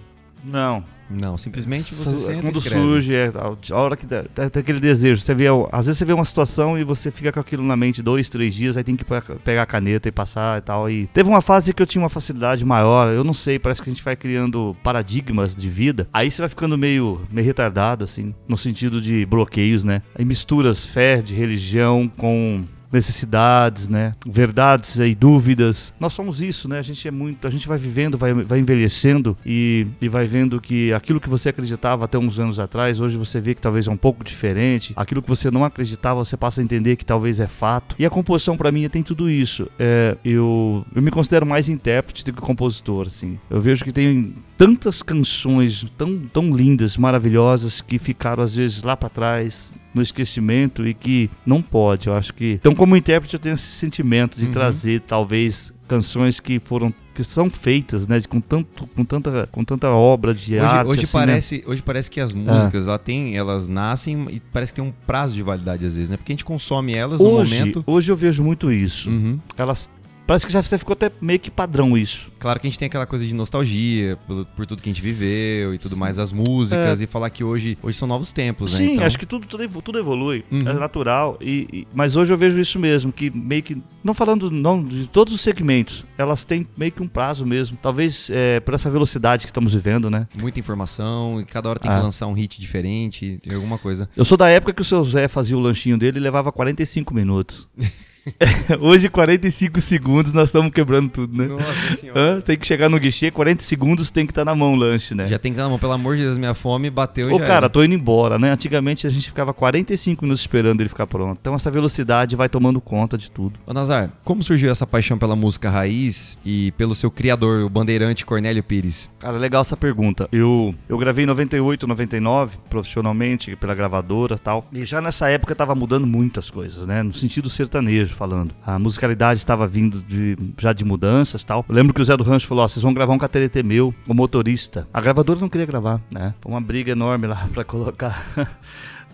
Não. 0.45 0.85
Não, 1.13 1.37
simplesmente 1.37 1.95
você 1.95 2.19
senta 2.19 2.43
Quando 2.43 2.63
surge, 2.63 3.15
é, 3.15 3.31
a 3.71 3.77
hora 3.77 3.97
que 3.97 4.07
dá- 4.07 4.25
tem 4.25 4.61
aquele 4.61 4.81
desejo. 4.81 5.21
Você 5.21 5.35
vê, 5.35 5.47
às 5.71 5.87
vezes 5.87 5.99
você 5.99 6.05
vê 6.05 6.13
uma 6.13 6.25
situação 6.25 6.79
e 6.79 6.85
você 6.85 7.11
fica 7.11 7.31
com 7.33 7.41
aquilo 7.41 7.63
na 7.63 7.77
mente 7.77 8.03
dois, 8.03 8.29
três 8.29 8.55
dias, 8.55 8.77
aí 8.77 8.85
tem 8.85 8.97
que 8.97 9.05
pe- 9.05 9.21
pegar 9.45 9.63
a 9.63 9.67
caneta 9.67 10.09
e 10.09 10.13
passar 10.13 10.59
e 10.59 10.63
tal. 10.63 10.91
E 10.91 11.07
teve 11.09 11.29
uma 11.29 11.41
fase 11.41 11.73
que 11.75 11.83
eu 11.83 11.87
tinha 11.87 12.03
uma 12.03 12.09
facilidade 12.09 12.65
maior, 12.65 13.09
eu 13.13 13.23
não 13.25 13.33
sei, 13.35 13.59
parece 13.59 13.83
que 13.83 13.91
a 13.91 13.93
gente 13.93 14.03
vai 14.03 14.17
criando 14.17 14.77
paradigmas 14.83 15.55
de 15.55 15.69
vida. 15.69 16.07
Aí 16.13 16.31
você 16.31 16.43
vai 16.43 16.49
ficando 16.49 16.77
meio, 16.79 17.21
meio 17.31 17.47
retardado, 17.47 18.05
assim, 18.05 18.35
no 18.49 18.57
sentido 18.57 19.01
de 19.01 19.27
bloqueios, 19.27 19.85
né? 19.85 20.03
Aí 20.15 20.25
misturas 20.25 20.87
fé 20.87 21.21
de 21.21 21.35
religião 21.35 22.11
com 22.17 22.65
necessidades, 22.93 23.89
né? 23.89 24.15
Verdades 24.27 24.99
e 25.01 25.15
dúvidas. 25.15 25.95
Nós 25.99 26.13
somos 26.13 26.43
isso, 26.43 26.69
né? 26.69 26.79
A 26.79 26.83
gente 26.83 27.07
é 27.09 27.11
muito, 27.11 27.47
a 27.47 27.51
gente 27.51 27.67
vai 27.67 27.79
vivendo, 27.79 28.19
vai, 28.19 28.35
vai 28.35 28.59
envelhecendo 28.59 29.37
e, 29.45 29.87
e 30.01 30.09
vai 30.09 30.27
vendo 30.27 30.61
que 30.61 30.93
aquilo 30.93 31.21
que 31.21 31.29
você 31.29 31.49
acreditava 31.49 32.05
até 32.05 32.19
uns 32.19 32.39
anos 32.39 32.61
atrás, 32.61 33.01
hoje 33.01 33.17
você 33.17 33.41
vê 33.41 33.55
que 33.55 33.61
talvez 33.61 33.87
é 33.87 33.91
um 33.91 33.97
pouco 33.97 34.23
diferente. 34.23 34.93
Aquilo 34.97 35.23
que 35.23 35.29
você 35.29 35.51
não 35.51 35.65
acreditava, 35.65 36.25
você 36.25 36.37
passa 36.37 36.61
a 36.61 36.65
entender 36.65 36.97
que 36.97 37.05
talvez 37.05 37.41
é 37.41 37.47
fato. 37.47 37.97
E 37.99 38.05
a 38.05 38.11
composição 38.11 38.57
para 38.57 38.71
mim 38.71 38.89
tem 38.89 39.03
tudo 39.03 39.31
isso. 39.31 39.69
É, 39.79 40.17
eu, 40.25 40.85
eu 40.95 41.03
me 41.03 41.11
considero 41.11 41.47
mais 41.47 41.69
intérprete 41.69 42.25
do 42.25 42.33
que 42.33 42.41
compositor, 42.41 43.07
assim. 43.07 43.39
Eu 43.49 43.61
vejo 43.61 43.85
que 43.85 43.93
tem 43.93 44.35
tantas 44.57 45.03
canções 45.03 45.87
tão, 45.97 46.19
tão 46.19 46.55
lindas, 46.55 46.97
maravilhosas 46.97 47.81
que 47.81 47.99
ficaram 47.99 48.43
às 48.43 48.55
vezes 48.55 48.83
lá 48.83 48.97
para 48.97 49.09
trás 49.09 49.73
no 49.95 50.01
esquecimento 50.01 50.87
e 50.87 50.95
que 50.95 51.31
não 51.45 51.61
pode. 51.61 52.07
Eu 52.09 52.15
acho 52.15 52.33
que 52.35 52.53
então 52.61 52.75
como 52.75 52.97
intérprete 52.97 53.35
eu 53.35 53.41
tenho 53.41 53.55
esse 53.55 53.67
sentimento 53.67 54.39
de 54.39 54.47
Uhum. 54.47 54.53
trazer 54.53 55.01
talvez 55.01 55.73
canções 55.89 56.41
que 56.41 56.59
foram 56.59 56.93
que 57.15 57.23
são 57.23 57.51
feitas, 57.51 58.09
né, 58.09 58.19
com 58.27 58.41
tanto 58.41 58.87
com 58.87 59.05
tanta 59.05 59.47
com 59.53 59.63
tanta 59.63 59.91
obra 59.91 60.33
de 60.33 60.55
Hoje, 60.55 60.65
arte 60.65 60.89
hoje 60.89 61.01
assim, 61.05 61.17
né? 61.19 61.27
parece, 61.27 61.65
hoje 61.67 61.83
parece 61.83 62.11
que 62.11 62.19
as 62.21 62.33
músicas 62.33 62.87
ela 62.87 62.99
tem, 62.99 63.37
elas 63.37 63.69
nascem 63.69 64.27
e 64.31 64.41
parece 64.53 64.73
que 64.73 64.81
tem 64.81 64.89
um 64.89 64.95
prazo 65.07 65.35
de 65.35 65.43
validade 65.43 65.85
às 65.85 65.95
vezes, 65.95 66.09
né? 66.09 66.17
Porque 66.17 66.33
a 66.33 66.35
gente 66.35 66.45
consome 66.45 66.95
elas 66.95 67.21
no 67.21 67.29
hoje, 67.29 67.59
momento. 67.59 67.85
hoje 67.87 68.11
eu 68.11 68.17
vejo 68.17 68.43
muito 68.43 68.73
isso. 68.73 69.11
Uhum. 69.11 69.39
Elas 69.59 69.91
parece 70.27 70.47
que 70.47 70.53
já 70.53 70.63
ficou 70.63 70.93
até 70.95 71.11
meio 71.21 71.39
que 71.41 71.51
padrão 71.51 71.97
isso. 71.97 72.31
Claro 72.39 72.59
que 72.61 72.67
a 72.67 72.71
gente 72.71 72.79
tem 72.79 72.87
aquela 72.87 73.07
coisa 73.07 73.25
de 73.27 73.35
nostalgia 73.35 74.19
por, 74.27 74.45
por 74.47 74.67
tudo 74.67 74.83
que 74.83 74.89
a 74.91 74.93
gente 74.93 75.03
viveu 75.03 75.75
e 75.75 75.79
tudo 75.79 75.97
mais, 75.97 76.19
as 76.19 76.33
músicas, 76.33 77.01
e 77.01 77.07
falar 77.07 77.31
que 77.31 77.45
hoje, 77.45 77.79
hoje 77.83 77.97
são 77.97 78.09
novos 78.09 78.33
tempos, 78.33 78.73
né? 78.79 78.85
É. 78.85 78.87
Sim, 78.89 78.95
Então, 78.95 79.07
acho 79.07 79.19
que 79.19 79.27
tudo, 79.27 79.47
tudo, 79.47 79.63
evo- 79.63 79.81
tudo 79.83 79.99
evolui, 79.99 80.45
Uhum. 80.51 80.61
é 80.61 80.73
natural. 80.75 81.39
E, 81.41 81.69
e- 81.73 81.89
mas 81.95 82.17
hoje 82.17 82.33
eu 82.33 82.37
vejo 82.37 82.61
isso 82.61 82.79
mesmo, 82.79 83.13
que 83.13 83.31
meio 83.31 83.63
que. 83.63 83.81
Não 84.03 84.13
falando 84.13 84.51
não, 84.51 84.83
de 84.85 85.09
todos 85.09 85.33
os 85.33 85.41
segmentos, 85.41 86.05
elas 86.19 86.43
têm 86.43 86.67
meio 86.77 86.91
que 86.91 87.01
um 87.03 87.07
prazo 87.09 87.47
mesmo. 87.47 87.79
Talvez 87.81 88.29
é, 88.33 88.59
por 88.59 88.75
essa 88.75 88.91
velocidade 88.91 89.45
que 89.45 89.51
estamos 89.51 89.73
vivendo, 89.75 90.11
né? 90.11 90.27
muita 90.37 90.59
informação 90.59 91.41
e 91.41 91.45
cada 91.45 91.69
hora 91.69 91.79
tem 91.79 91.89
Ah. 91.91 91.99
que 91.99 92.03
lançar 92.03 92.27
um 92.27 92.33
hit 92.33 92.61
diferente, 92.61 93.41
alguma 93.55 93.79
coisa. 93.79 94.09
Eu 94.17 94.25
sou 94.25 94.37
da 94.37 94.49
época 94.49 94.73
que 94.73 94.83
o 94.83 94.85
seu 94.85 95.03
Zé 95.05 95.29
fazia 95.29 95.57
o 95.57 95.61
lanchinho 95.61 95.97
dele 95.97 96.19
e 96.19 96.21
levava 96.21 96.51
45 96.51 97.15
minutos. 97.15 97.69
Hoje, 98.81 99.09
45 99.09 99.81
segundos, 99.81 100.33
nós 100.33 100.49
estamos 100.49 100.71
quebrando 100.73 101.09
tudo, 101.09 101.37
né? 101.37 101.47
Nossa 101.47 101.95
senhora. 101.95 102.21
Hã? 102.21 102.41
Tem 102.41 102.57
que 102.57 102.67
chegar 102.67 102.89
no 102.89 102.99
guichê, 102.99 103.31
40 103.31 103.63
segundos 103.63 104.11
tem 104.11 104.27
que 104.27 104.33
estar 104.33 104.45
na 104.45 104.55
mão 104.55 104.75
o 104.75 104.77
lanche, 104.77 105.15
né? 105.15 105.27
Já 105.27 105.39
tem 105.39 105.53
que 105.53 105.57
dar 105.57 105.65
na 105.65 105.71
mão, 105.71 105.79
pelo 105.79 105.93
amor 105.93 106.17
de 106.17 106.23
Deus, 106.23 106.39
minha 106.39 106.55
fome 106.55 106.91
bateu 106.91 107.31
e 107.31 107.35
Ô, 107.35 107.39
já 107.39 107.45
cara, 107.45 107.57
era. 107.59 107.69
tô 107.69 107.83
indo 107.83 107.95
embora, 107.95 108.39
né? 108.39 108.51
Antigamente 108.53 109.07
a 109.07 109.11
gente 109.11 109.29
ficava 109.29 109.53
45 109.53 110.25
minutos 110.25 110.43
esperando 110.43 110.81
ele 110.81 110.89
ficar 110.89 111.07
pronto. 111.07 111.39
Então 111.41 111.55
essa 111.55 111.71
velocidade 111.71 112.37
vai 112.37 112.49
tomando 112.49 112.81
conta 112.81 113.19
de 113.19 113.31
tudo. 113.31 113.59
Ô 113.67 113.73
Nazar, 113.73 114.11
como 114.25 114.43
surgiu 114.43 114.71
essa 114.71 114.87
paixão 114.87 115.19
pela 115.19 115.35
música 115.35 115.71
raiz 115.71 116.39
e 116.45 116.73
pelo 116.73 116.95
seu 116.95 117.11
criador, 117.11 117.65
o 117.65 117.69
bandeirante 117.69 118.25
Cornélio 118.25 118.63
Pires? 118.63 119.11
Cara, 119.19 119.37
legal 119.37 119.63
essa 119.63 119.77
pergunta. 119.77 120.29
Eu, 120.31 120.75
eu 120.89 120.99
gravei 120.99 121.25
em 121.25 121.29
98, 121.29 121.87
99, 121.87 122.59
profissionalmente, 122.71 123.57
pela 123.57 123.75
gravadora 123.75 124.37
e 124.37 124.39
tal. 124.39 124.67
E 124.73 124.85
já 124.85 125.01
nessa 125.01 125.29
época 125.29 125.55
tava 125.55 125.75
mudando 125.75 126.07
muitas 126.07 126.51
coisas, 126.51 126.87
né? 126.87 127.03
No 127.03 127.13
sentido 127.13 127.51
sertanejo 127.51 128.12
falando. 128.15 128.55
A 128.65 128.79
musicalidade 128.79 129.39
estava 129.39 129.67
vindo 129.67 130.03
de, 130.03 130.37
já 130.61 130.73
de 130.73 130.85
mudanças 130.85 131.45
tal. 131.45 131.65
Eu 131.69 131.75
lembro 131.75 131.95
que 131.95 132.01
o 132.01 132.05
Zé 132.05 132.17
do 132.17 132.25
Rancho 132.25 132.47
falou: 132.47 132.65
Ó, 132.65 132.69
vocês 132.69 132.83
vão 132.83 132.95
gravar 132.95 133.13
um 133.13 133.19
cateretê 133.19 133.63
meu, 133.63 133.95
o 134.09 134.15
motorista. 134.15 134.89
A 134.93 135.01
gravadora 135.01 135.41
não 135.41 135.49
queria 135.49 135.67
gravar, 135.67 136.01
né? 136.13 136.35
Foi 136.41 136.53
uma 136.53 136.61
briga 136.61 136.93
enorme 136.93 137.27
lá 137.27 137.49
pra 137.53 137.65
colocar. 137.65 138.25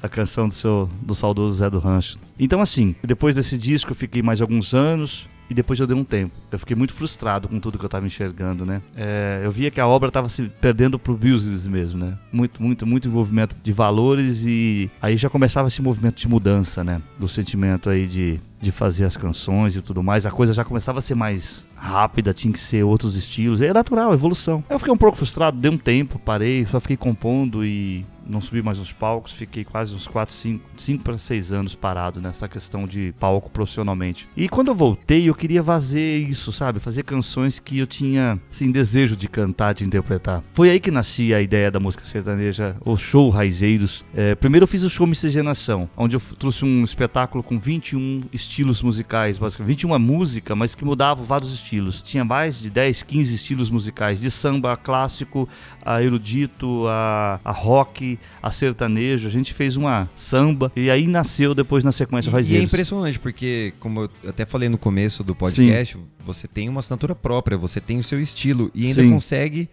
A 0.00 0.08
canção 0.08 0.46
do 0.46 0.54
seu 0.54 0.88
do 1.02 1.12
saudoso 1.12 1.56
Zé 1.56 1.68
do 1.68 1.80
Rancho. 1.80 2.20
Então, 2.38 2.60
assim, 2.60 2.94
depois 3.02 3.34
desse 3.34 3.58
disco 3.58 3.90
eu 3.90 3.96
fiquei 3.96 4.22
mais 4.22 4.40
alguns 4.40 4.72
anos 4.72 5.28
e 5.50 5.54
depois 5.54 5.80
eu 5.80 5.86
dei 5.86 5.96
um 5.96 6.04
tempo. 6.04 6.34
Eu 6.52 6.58
fiquei 6.58 6.76
muito 6.76 6.92
frustrado 6.92 7.48
com 7.48 7.58
tudo 7.58 7.78
que 7.78 7.84
eu 7.84 7.88
tava 7.88 8.04
enxergando, 8.04 8.66
né? 8.66 8.82
É, 8.94 9.40
eu 9.42 9.50
via 9.50 9.70
que 9.70 9.80
a 9.80 9.86
obra 9.86 10.10
tava 10.10 10.28
se 10.28 10.42
perdendo 10.60 10.98
pro 10.98 11.16
business 11.16 11.66
mesmo, 11.66 12.04
né? 12.04 12.18
Muito, 12.30 12.62
muito, 12.62 12.86
muito 12.86 13.08
envolvimento 13.08 13.56
de 13.62 13.72
valores 13.72 14.44
e 14.46 14.90
aí 15.00 15.16
já 15.16 15.30
começava 15.30 15.68
esse 15.68 15.80
movimento 15.80 16.16
de 16.16 16.28
mudança, 16.28 16.84
né? 16.84 17.00
Do 17.18 17.28
sentimento 17.28 17.88
aí 17.88 18.06
de, 18.06 18.40
de 18.60 18.72
fazer 18.72 19.04
as 19.04 19.16
canções 19.16 19.76
e 19.76 19.82
tudo 19.82 20.02
mais. 20.02 20.26
A 20.26 20.30
coisa 20.30 20.52
já 20.52 20.64
começava 20.64 20.98
a 20.98 21.00
ser 21.00 21.14
mais 21.14 21.66
rápida, 21.76 22.34
tinha 22.34 22.52
que 22.52 22.58
ser 22.58 22.82
outros 22.82 23.16
estilos. 23.16 23.60
É 23.60 23.72
natural, 23.72 24.12
evolução. 24.12 24.64
Aí 24.68 24.74
eu 24.74 24.78
fiquei 24.78 24.92
um 24.92 24.96
pouco 24.96 25.16
frustrado, 25.16 25.58
dei 25.58 25.70
um 25.70 25.78
tempo, 25.78 26.18
parei, 26.18 26.66
só 26.66 26.80
fiquei 26.80 26.96
compondo 26.96 27.64
e 27.64 28.04
não 28.28 28.40
subi 28.40 28.62
mais 28.62 28.78
nos 28.78 28.92
palcos, 28.92 29.32
fiquei 29.32 29.64
quase 29.64 29.94
uns 29.94 30.06
4, 30.08 30.34
5, 30.34 30.64
5 30.76 31.04
para 31.04 31.16
6 31.16 31.52
anos 31.52 31.74
parado 31.74 32.20
nessa 32.20 32.48
questão 32.48 32.86
de 32.86 33.14
palco 33.18 33.50
profissionalmente. 33.50 34.28
E 34.36 34.48
quando 34.48 34.68
eu 34.68 34.74
voltei, 34.74 35.28
eu 35.28 35.34
queria 35.34 35.62
fazer 35.62 36.18
isso, 36.18 36.52
sabe? 36.52 36.80
Fazer 36.80 37.02
canções 37.02 37.58
que 37.58 37.78
eu 37.78 37.86
tinha, 37.86 38.38
assim, 38.50 38.70
desejo 38.70 39.16
de 39.16 39.28
cantar, 39.28 39.74
de 39.74 39.84
interpretar. 39.84 40.42
Foi 40.52 40.70
aí 40.70 40.80
que 40.80 40.90
nascia 40.90 41.36
a 41.36 41.40
ideia 41.40 41.70
da 41.70 41.80
música 41.80 42.04
sertaneja, 42.04 42.76
o 42.84 42.96
show 42.96 43.30
Raizeiros. 43.30 44.04
É, 44.14 44.34
primeiro 44.34 44.64
eu 44.64 44.68
fiz 44.68 44.82
o 44.82 44.90
show 44.90 45.06
Miscigenação, 45.06 45.88
onde 45.96 46.16
eu 46.16 46.20
trouxe 46.38 46.64
um 46.64 46.84
espetáculo 46.84 47.42
com 47.42 47.58
21 47.58 48.24
estilos 48.32 48.82
musicais, 48.82 49.38
basicamente 49.38 49.68
21 49.68 49.98
música, 49.98 50.56
mas 50.56 50.74
que 50.74 50.84
mudavam 50.84 51.24
vários 51.24 51.52
estilos. 51.52 52.02
Tinha 52.02 52.24
mais 52.24 52.60
de 52.60 52.70
10, 52.70 53.02
15 53.02 53.34
estilos 53.34 53.70
musicais, 53.70 54.20
de 54.20 54.30
samba 54.30 54.72
a 54.72 54.76
clássico, 54.76 55.48
a 55.84 56.02
erudito, 56.02 56.86
a, 56.88 57.40
a 57.44 57.52
rock, 57.52 58.17
a 58.42 58.50
sertanejo. 58.50 59.28
A 59.28 59.30
gente 59.30 59.52
fez 59.52 59.76
uma 59.76 60.08
samba 60.14 60.72
e 60.74 60.90
aí 60.90 61.06
nasceu 61.06 61.54
depois 61.54 61.84
na 61.84 61.92
sequência 61.92 62.32
o 62.32 62.40
E, 62.40 62.52
e 62.52 62.56
é 62.56 62.62
impressionante, 62.62 63.18
porque, 63.18 63.72
como 63.78 64.02
eu 64.02 64.10
até 64.28 64.44
falei 64.44 64.68
no 64.68 64.78
começo 64.78 65.22
do 65.24 65.34
podcast, 65.34 65.96
você 66.24 66.46
tem 66.46 66.68
uma 66.68 66.80
assinatura 66.80 67.14
própria, 67.14 67.56
você 67.56 67.80
tem 67.80 67.98
o 67.98 68.04
seu 68.04 68.20
estilo 68.20 68.70
e 68.74 68.86
ainda 68.86 69.02
Sim. 69.02 69.10
consegue 69.10 69.68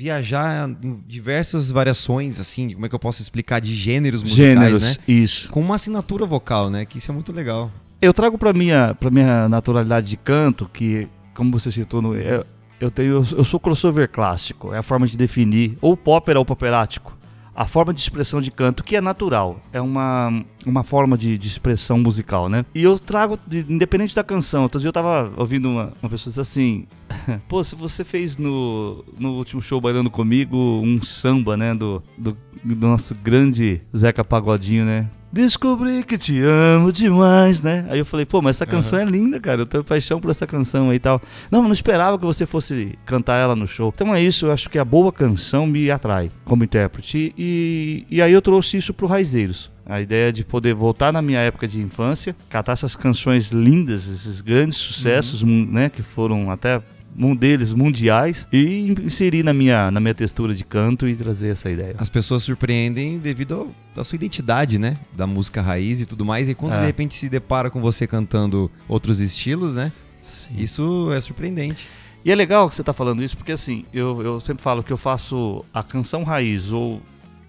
viajar 0.00 0.68
em 0.82 0.98
diversas 1.06 1.70
variações, 1.70 2.40
assim, 2.40 2.72
como 2.72 2.86
é 2.86 2.88
que 2.88 2.94
eu 2.94 2.98
posso 2.98 3.20
explicar, 3.20 3.60
de 3.60 3.74
gêneros 3.74 4.22
musicais, 4.22 4.54
Gêneros, 4.54 4.80
né? 4.80 5.04
isso. 5.06 5.50
Com 5.50 5.60
uma 5.60 5.74
assinatura 5.74 6.24
vocal, 6.24 6.70
né? 6.70 6.86
Que 6.86 6.96
isso 6.96 7.10
é 7.10 7.14
muito 7.14 7.32
legal. 7.32 7.70
Eu 8.00 8.14
trago 8.14 8.38
pra 8.38 8.54
minha, 8.54 8.94
pra 8.98 9.10
minha 9.10 9.46
naturalidade 9.46 10.06
de 10.06 10.16
canto, 10.16 10.70
que, 10.72 11.06
como 11.34 11.52
você 11.52 11.70
citou, 11.70 12.00
no, 12.00 12.14
eu, 12.16 12.46
eu, 12.80 12.90
tenho, 12.90 13.12
eu 13.12 13.44
sou 13.44 13.60
crossover 13.60 14.08
clássico, 14.08 14.72
é 14.72 14.78
a 14.78 14.82
forma 14.82 15.06
de 15.06 15.18
definir, 15.18 15.76
ou 15.82 15.94
pop 15.98 16.32
ou 16.32 16.44
poperático. 16.46 17.19
A 17.60 17.66
forma 17.66 17.92
de 17.92 18.00
expressão 18.00 18.40
de 18.40 18.50
canto, 18.50 18.82
que 18.82 18.96
é 18.96 19.02
natural, 19.02 19.60
é 19.70 19.82
uma, 19.82 20.42
uma 20.66 20.82
forma 20.82 21.18
de, 21.18 21.36
de 21.36 21.46
expressão 21.46 21.98
musical, 21.98 22.48
né? 22.48 22.64
E 22.74 22.82
eu 22.82 22.98
trago, 22.98 23.38
de- 23.46 23.66
independente 23.68 24.14
da 24.14 24.24
canção, 24.24 24.62
outro 24.62 24.80
dia 24.80 24.88
eu 24.88 24.92
tava 24.94 25.30
ouvindo 25.36 25.68
uma, 25.68 25.92
uma 26.02 26.08
pessoa 26.08 26.30
dizer 26.30 26.40
assim: 26.40 26.86
Pô, 27.50 27.62
se 27.62 27.74
você 27.76 28.02
fez 28.02 28.38
no, 28.38 29.04
no 29.18 29.32
último 29.34 29.60
show 29.60 29.78
bailando 29.78 30.08
comigo 30.10 30.56
um 30.56 31.02
samba, 31.02 31.54
né? 31.54 31.74
Do, 31.74 32.02
do, 32.16 32.34
do 32.64 32.86
nosso 32.88 33.14
grande 33.16 33.82
Zeca 33.94 34.24
Pagodinho, 34.24 34.86
né? 34.86 35.10
Descobri 35.32 36.02
que 36.02 36.18
te 36.18 36.40
amo 36.42 36.92
demais, 36.92 37.62
né? 37.62 37.86
Aí 37.88 37.98
eu 38.00 38.04
falei, 38.04 38.26
pô, 38.26 38.42
mas 38.42 38.56
essa 38.56 38.66
canção 38.66 38.98
é 38.98 39.04
linda, 39.04 39.38
cara. 39.38 39.60
Eu 39.62 39.66
tenho 39.66 39.84
paixão 39.84 40.20
por 40.20 40.30
essa 40.30 40.44
canção 40.46 40.90
aí 40.90 40.96
e 40.96 40.98
tal. 40.98 41.22
Não, 41.50 41.62
não 41.62 41.72
esperava 41.72 42.18
que 42.18 42.24
você 42.24 42.44
fosse 42.44 42.98
cantar 43.06 43.36
ela 43.36 43.54
no 43.54 43.66
show. 43.66 43.92
Então 43.94 44.12
é 44.12 44.20
isso, 44.20 44.46
eu 44.46 44.52
acho 44.52 44.68
que 44.68 44.78
a 44.78 44.84
boa 44.84 45.12
canção 45.12 45.66
me 45.68 45.88
atrai 45.90 46.32
como 46.44 46.64
intérprete. 46.64 47.32
E, 47.38 48.04
e 48.10 48.20
aí 48.20 48.32
eu 48.32 48.42
trouxe 48.42 48.76
isso 48.76 48.92
pro 48.92 49.06
Raizeiros. 49.06 49.70
A 49.86 50.00
ideia 50.00 50.32
de 50.32 50.44
poder 50.44 50.74
voltar 50.74 51.12
na 51.12 51.22
minha 51.22 51.38
época 51.40 51.66
de 51.68 51.80
infância, 51.80 52.34
catar 52.48 52.72
essas 52.72 52.94
canções 52.96 53.50
lindas, 53.50 54.08
esses 54.08 54.40
grandes 54.40 54.76
sucessos, 54.78 55.42
mu- 55.42 55.66
né? 55.66 55.88
Que 55.88 56.02
foram 56.02 56.50
até 56.50 56.80
um 57.22 57.34
deles 57.36 57.72
mundiais 57.72 58.48
e 58.52 58.94
inserir 59.02 59.42
na 59.42 59.52
minha, 59.52 59.90
na 59.90 60.00
minha 60.00 60.14
textura 60.14 60.54
de 60.54 60.64
canto 60.64 61.06
e 61.08 61.14
trazer 61.14 61.48
essa 61.50 61.70
ideia. 61.70 61.92
As 61.98 62.08
pessoas 62.08 62.42
surpreendem 62.42 63.18
devido 63.18 63.74
à 63.96 64.02
sua 64.02 64.16
identidade, 64.16 64.78
né? 64.78 64.96
Da 65.14 65.26
música 65.26 65.60
raiz 65.60 66.00
e 66.00 66.06
tudo 66.06 66.24
mais. 66.24 66.48
E 66.48 66.54
quando 66.54 66.72
É. 66.74 66.80
de 66.80 66.86
repente 66.86 67.14
se 67.14 67.28
depara 67.28 67.70
com 67.70 67.80
você 67.80 68.06
cantando 68.06 68.70
outros 68.88 69.20
estilos, 69.20 69.76
né? 69.76 69.92
Sim. 70.22 70.54
Isso 70.58 71.10
é 71.12 71.20
surpreendente. 71.20 71.88
E 72.24 72.30
é 72.30 72.34
legal 72.34 72.68
que 72.68 72.74
você 72.74 72.82
tá 72.82 72.92
falando 72.92 73.22
isso, 73.22 73.36
porque 73.36 73.52
assim, 73.52 73.84
eu, 73.92 74.20
eu 74.22 74.40
sempre 74.40 74.62
falo 74.62 74.82
que 74.82 74.92
eu 74.92 74.96
faço 74.98 75.64
a 75.72 75.82
canção 75.82 76.22
raiz 76.22 76.70
ou, 76.70 77.00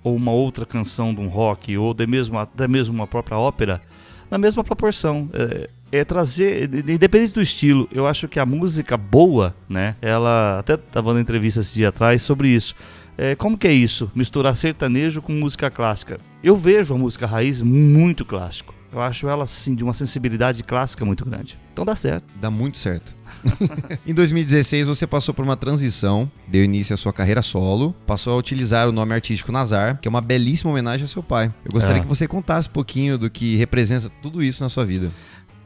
ou 0.03 0.15
uma 0.15 0.31
outra 0.31 0.65
canção 0.65 1.13
de 1.13 1.19
um 1.19 1.27
rock, 1.27 1.77
ou 1.77 1.91
até 1.91 2.07
mesmo, 2.07 2.37
até 2.37 2.67
mesmo 2.67 2.93
uma 2.95 3.05
própria 3.07 3.37
ópera, 3.37 3.81
na 4.29 4.37
mesma 4.37 4.63
proporção. 4.63 5.29
É, 5.33 5.69
é 5.91 6.05
trazer, 6.05 6.69
independente 6.87 7.33
do 7.33 7.41
estilo, 7.41 7.87
eu 7.91 8.07
acho 8.07 8.27
que 8.27 8.39
a 8.39 8.45
música 8.45 8.95
boa, 8.95 9.55
né? 9.67 9.95
Ela 10.01 10.59
até 10.59 10.75
estava 10.75 11.11
dando 11.11 11.21
entrevista 11.21 11.59
esse 11.59 11.73
dia 11.73 11.89
atrás 11.89 12.21
sobre 12.21 12.47
isso. 12.47 12.73
É, 13.17 13.35
como 13.35 13.57
que 13.57 13.67
é 13.67 13.73
isso? 13.73 14.09
Misturar 14.15 14.55
sertanejo 14.55 15.21
com 15.21 15.33
música 15.33 15.69
clássica. 15.69 16.19
Eu 16.43 16.55
vejo 16.55 16.95
a 16.95 16.97
música 16.97 17.27
raiz 17.27 17.61
muito 17.61 18.25
clássico. 18.25 18.73
Eu 18.91 18.99
acho 18.99 19.27
ela, 19.29 19.43
assim, 19.43 19.73
de 19.73 19.85
uma 19.85 19.93
sensibilidade 19.93 20.63
clássica 20.63 21.05
muito 21.05 21.23
grande. 21.23 21.57
Então 21.71 21.85
dá 21.85 21.95
certo. 21.95 22.25
Dá 22.41 22.51
muito 22.51 22.77
certo. 22.77 23.15
em 24.05 24.13
2016, 24.13 24.87
você 24.87 25.07
passou 25.07 25.33
por 25.33 25.45
uma 25.45 25.55
transição, 25.55 26.29
deu 26.45 26.65
início 26.65 26.93
à 26.93 26.97
sua 26.97 27.13
carreira 27.13 27.41
solo, 27.41 27.95
passou 28.05 28.33
a 28.33 28.35
utilizar 28.35 28.89
o 28.89 28.91
nome 28.91 29.13
artístico 29.13 29.51
Nazar, 29.51 29.97
que 30.01 30.07
é 30.07 30.09
uma 30.09 30.19
belíssima 30.19 30.71
homenagem 30.71 31.03
ao 31.03 31.07
seu 31.07 31.23
pai. 31.23 31.53
Eu 31.63 31.71
gostaria 31.71 31.99
é. 31.99 32.01
que 32.01 32.07
você 32.07 32.27
contasse 32.27 32.67
um 32.67 32.73
pouquinho 32.73 33.17
do 33.17 33.29
que 33.29 33.55
representa 33.55 34.09
tudo 34.21 34.43
isso 34.43 34.61
na 34.61 34.67
sua 34.67 34.85
vida. 34.85 35.09